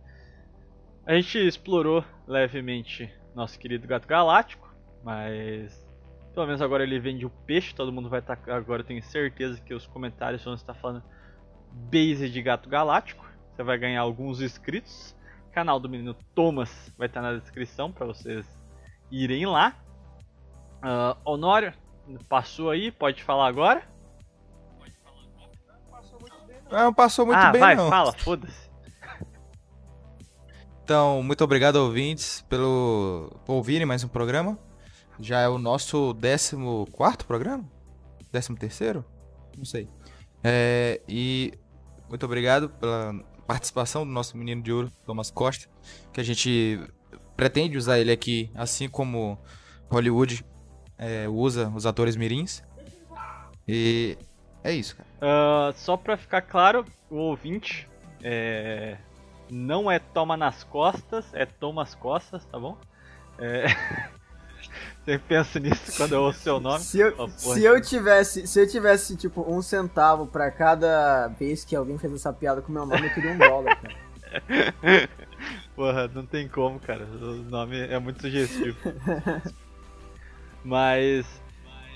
[1.06, 4.74] A gente explorou levemente nosso querido gato galáctico,
[5.04, 5.91] mas
[6.34, 8.36] pelo menos agora ele vende o peixe, todo mundo vai estar.
[8.38, 11.04] Tá, agora eu tenho certeza que os comentários vão estar falando
[11.72, 13.26] base de gato galáctico.
[13.54, 15.16] Você vai ganhar alguns inscritos.
[15.50, 18.46] O canal do menino Thomas vai estar na descrição para vocês
[19.12, 19.76] irem lá.
[20.78, 21.74] Uh, Honório,
[22.30, 23.84] passou aí, pode falar agora?
[26.72, 27.90] Não, passou muito ah, bem, vai, não.
[27.90, 28.72] fala, foda-se.
[30.84, 34.58] Então, muito obrigado, ouvintes, pelo por ouvirem mais um programa.
[35.22, 36.58] Já é o nosso 14
[37.28, 37.64] programa?
[38.32, 39.06] 13 terceiro?
[39.56, 39.88] Não sei.
[40.44, 41.54] É, e
[42.10, 43.14] muito obrigado pela
[43.46, 45.70] participação do nosso menino de ouro, Thomas Costa,
[46.12, 46.80] que a gente
[47.36, 49.38] pretende usar ele aqui, assim como
[49.90, 50.44] Hollywood
[50.98, 52.64] é, usa os atores mirins.
[53.68, 54.18] E
[54.64, 55.10] é isso, cara.
[55.22, 57.88] Uh, só pra ficar claro, o ouvinte
[58.24, 58.98] é,
[59.52, 62.78] não é toma nas costas, é toma as costas, tá bom?
[63.38, 63.66] É...
[65.12, 66.80] Sempre penso nisso quando eu ouço seu nome.
[66.80, 71.66] Se eu, oh, se eu tivesse, se eu tivesse tipo um centavo para cada vez
[71.66, 75.10] que alguém fez essa piada com meu nome, eu queria um dólar, cara.
[75.76, 77.04] Porra, não tem como, cara.
[77.06, 78.78] O nome é muito sugestivo.
[80.64, 81.26] Mas,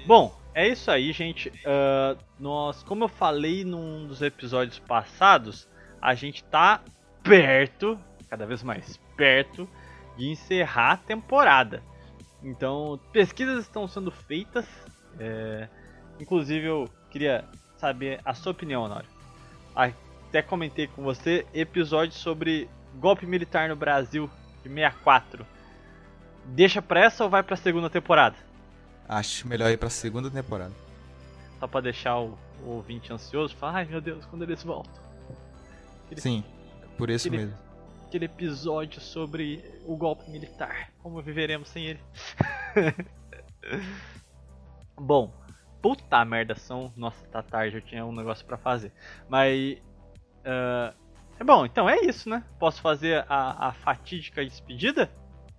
[0.06, 1.48] bom, é isso aí, gente.
[1.50, 5.70] Uh, nós, como eu falei num dos episódios passados,
[6.02, 6.82] a gente tá
[7.24, 7.98] perto,
[8.30, 9.70] cada vez mais perto,
[10.18, 11.82] de encerrar a temporada.
[12.45, 14.65] Então, pesquisas estão sendo feitas.
[15.19, 15.67] É...
[16.19, 17.43] Inclusive, eu queria
[17.76, 19.09] saber a sua opinião, Honório.
[19.76, 22.69] Até comentei com você episódio sobre
[22.99, 24.30] golpe militar no Brasil
[24.63, 25.45] de 64.
[26.45, 28.35] Deixa pra essa ou vai pra segunda temporada?
[29.09, 30.72] Acho melhor ir pra segunda temporada.
[31.59, 35.03] Só pra deixar o, o ouvinte ansioso, falar, ai meu Deus, quando eles voltam.
[36.15, 36.43] Sim,
[36.97, 37.65] por isso mesmo
[38.16, 40.90] aquele episódio sobre o golpe militar.
[41.00, 42.00] Como viveremos sem ele?
[44.96, 45.34] Bom,
[45.82, 46.94] puta merda, são.
[46.96, 48.94] Nossa, tá tarde, eu tinha um negócio para fazer.
[49.28, 49.78] Mas.
[50.46, 50.96] Uh,
[51.38, 52.42] é bom, então é isso, né?
[52.58, 55.12] Posso fazer a, a fatídica despedida?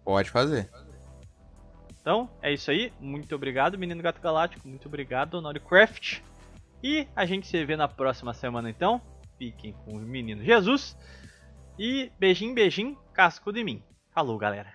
[0.02, 0.70] Pode fazer.
[2.00, 2.90] Então, é isso aí.
[2.98, 4.66] Muito obrigado, Menino Gato Galáctico.
[4.66, 6.20] Muito obrigado, Craft.
[6.82, 9.02] E a gente se vê na próxima semana, então.
[9.36, 10.96] Fiquem com o Menino Jesus.
[11.78, 13.82] E beijinho, beijinho, casco de mim.
[14.10, 14.64] Falou, galera.